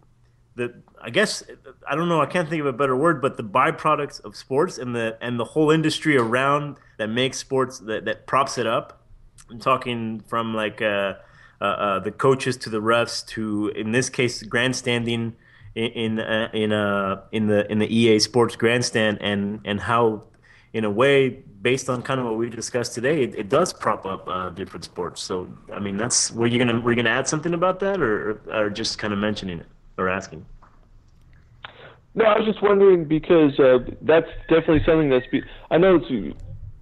the 0.55 0.74
I 1.01 1.11
guess 1.11 1.42
I 1.88 1.94
don't 1.94 2.09
know 2.09 2.20
I 2.20 2.26
can't 2.26 2.49
think 2.49 2.61
of 2.61 2.66
a 2.66 2.72
better 2.72 2.97
word 2.97 3.20
but 3.20 3.36
the 3.36 3.44
byproducts 3.44 4.24
of 4.24 4.34
sports 4.34 4.78
and 4.78 4.94
the 4.94 5.16
and 5.20 5.38
the 5.38 5.44
whole 5.44 5.70
industry 5.70 6.16
around 6.16 6.78
that 6.97 7.09
makes 7.09 7.38
sports 7.38 7.78
that, 7.80 8.07
that 8.07 8.26
props 8.26 8.59
it 8.59 8.66
up. 8.66 9.03
I'm 9.51 9.61
talking 9.61 10.20
from 10.26 10.55
like 10.55 10.80
uh, 10.82 11.14
uh, 11.61 11.64
uh, 11.64 11.99
the 12.01 12.11
coaches 12.11 12.57
to 12.59 12.70
the 12.70 12.80
refs 12.80 13.24
to 13.28 13.68
in 13.68 13.92
this 13.92 14.09
case 14.09 14.42
grandstanding 14.42 15.36
in 15.77 16.18
uh, 16.18 16.49
in, 16.53 16.72
uh, 16.72 17.22
in 17.33 17.47
the 17.47 17.70
in 17.70 17.79
the 17.79 17.95
EA 17.95 18.18
Sports 18.18 18.57
grandstand 18.57 19.18
and 19.20 19.61
and 19.64 19.81
how 19.81 20.24
in 20.72 20.85
a 20.85 20.91
way 20.91 21.29
based 21.29 21.89
on 21.89 22.03
kind 22.03 22.20
of 22.20 22.27
what 22.27 22.37
we 22.37 22.49
discussed 22.49 22.95
today 22.95 23.22
it, 23.22 23.35
it 23.35 23.49
does 23.49 23.72
prop 23.72 24.07
up 24.07 24.27
uh, 24.29 24.51
different 24.51 24.85
sports. 24.85 25.20
So 25.22 25.49
I 25.72 25.79
mean 25.79 25.97
that's 25.97 26.31
were 26.33 26.47
you 26.47 26.59
gonna 26.59 26.81
were 26.81 26.93
you 26.93 26.97
gonna 26.97 27.11
add 27.11 27.29
something 27.29 27.55
about 27.55 27.81
that 27.81 28.01
or 28.01 28.41
or 28.53 28.70
just 28.70 28.99
kind 28.99 29.12
of 29.12 29.18
mentioning 29.18 29.61
it 29.61 29.66
or 29.99 30.09
asking? 30.09 30.47
No, 32.14 32.24
I 32.24 32.39
was 32.39 32.47
just 32.47 32.62
wondering 32.62 33.05
because 33.05 33.59
uh, 33.61 33.79
that's 34.01 34.29
definitely 34.49 34.83
something 34.87 35.11
that's. 35.11 35.27
Be- 35.31 35.45
I 35.70 35.77
know 35.77 35.97
it's 35.97 36.37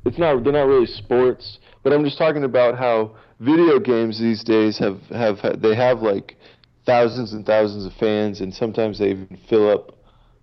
it's 0.05 0.16
not 0.16 0.45
they're 0.45 0.53
not 0.53 0.68
really 0.68 0.86
sports, 0.86 1.59
but 1.82 1.92
I'm 1.92 2.05
just 2.05 2.18
talking 2.18 2.45
about 2.45 2.78
how 2.78 3.16
video 3.40 3.80
games 3.80 4.20
these 4.20 4.45
days 4.45 4.78
have 4.78 5.01
have 5.09 5.61
they 5.61 5.74
have 5.74 6.03
like 6.03 6.36
thousands 6.85 7.32
and 7.32 7.45
thousands 7.47 7.87
of 7.87 7.93
fans, 7.93 8.41
and 8.41 8.55
sometimes 8.55 8.99
they 8.99 9.11
even 9.11 9.37
fill 9.49 9.70
up 9.70 9.97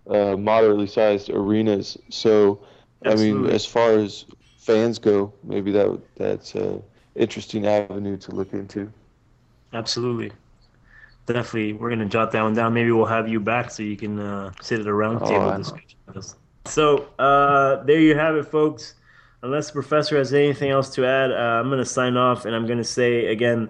uh, 0.10 0.36
moderately 0.38 0.88
sized 0.88 1.30
arenas. 1.30 1.98
So, 2.10 2.60
I 3.06 3.16
mean, 3.16 3.46
as 3.48 3.66
far 3.66 3.92
as 3.92 4.26
fans 4.58 5.00
go, 5.00 5.34
maybe 5.44 5.72
that 5.72 6.00
that's 6.16 6.56
an 6.56 6.82
interesting 7.16 7.66
avenue 7.68 8.18
to 8.18 8.32
look 8.32 8.54
into. 8.54 8.92
Absolutely. 9.74 10.32
Definitely. 11.28 11.74
We're 11.74 11.90
going 11.90 12.00
to 12.00 12.06
jot 12.06 12.32
that 12.32 12.42
one 12.42 12.54
down. 12.54 12.74
Maybe 12.74 12.92
we'll 12.92 13.06
have 13.06 13.28
you 13.28 13.40
back 13.40 13.72
so 13.72 13.84
you 13.84 13.96
can 13.96 14.20
uh, 14.20 14.52
sit 14.62 14.80
at 14.80 14.88
a 14.88 14.94
round 14.94 15.20
Oh, 15.22 15.58
discussion 15.58 15.98
with 16.08 16.18
us. 16.18 16.36
So 16.66 17.08
uh, 17.20 17.84
there 17.84 18.00
you 18.00 18.16
have 18.16 18.36
it, 18.36 18.44
folks. 18.48 18.96
Unless 19.44 19.68
the 19.68 19.74
professor 19.74 20.18
has 20.18 20.34
anything 20.34 20.70
else 20.70 20.94
to 20.96 21.06
add, 21.06 21.32
uh, 21.32 21.36
I'm 21.36 21.68
going 21.68 21.80
to 21.80 21.86
sign 21.86 22.18
off 22.18 22.46
and 22.46 22.56
I'm 22.56 22.66
going 22.66 22.78
to 22.78 22.84
say 22.84 23.28
again 23.28 23.70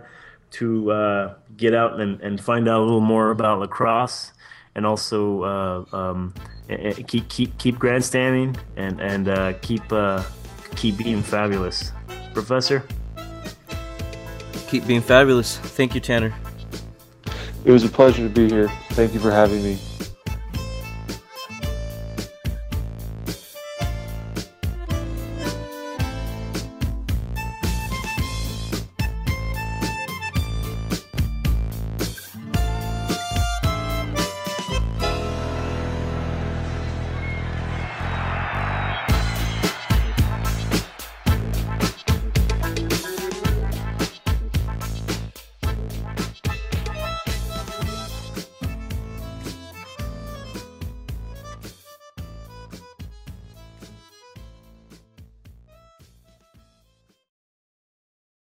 to 0.51 0.91
uh, 0.91 1.33
get 1.57 1.73
out 1.73 1.99
and, 1.99 2.21
and 2.21 2.39
find 2.39 2.67
out 2.67 2.79
a 2.79 2.83
little 2.83 2.99
more 2.99 3.31
about 3.31 3.59
lacrosse 3.59 4.33
and 4.75 4.85
also 4.85 5.43
uh, 5.43 5.95
um, 5.95 6.33
eh, 6.69 6.75
eh, 6.75 7.03
keep 7.07 7.27
keep 7.29 7.57
keep 7.57 7.79
grandstanding 7.79 8.55
and 8.75 9.01
and 9.01 9.27
uh, 9.27 9.53
keep 9.61 9.91
uh, 9.91 10.23
keep 10.75 10.97
being 10.97 11.21
fabulous, 11.21 11.91
Professor. 12.33 12.85
Keep 14.67 14.87
being 14.87 15.01
fabulous. 15.01 15.57
Thank 15.57 15.95
you, 15.95 16.01
Tanner. 16.01 16.33
It 17.65 17.71
was 17.71 17.83
a 17.83 17.89
pleasure 17.89 18.23
to 18.23 18.29
be 18.29 18.49
here. 18.49 18.69
Thank 18.91 19.13
you 19.13 19.19
for 19.19 19.31
having 19.31 19.61
me. 19.63 19.77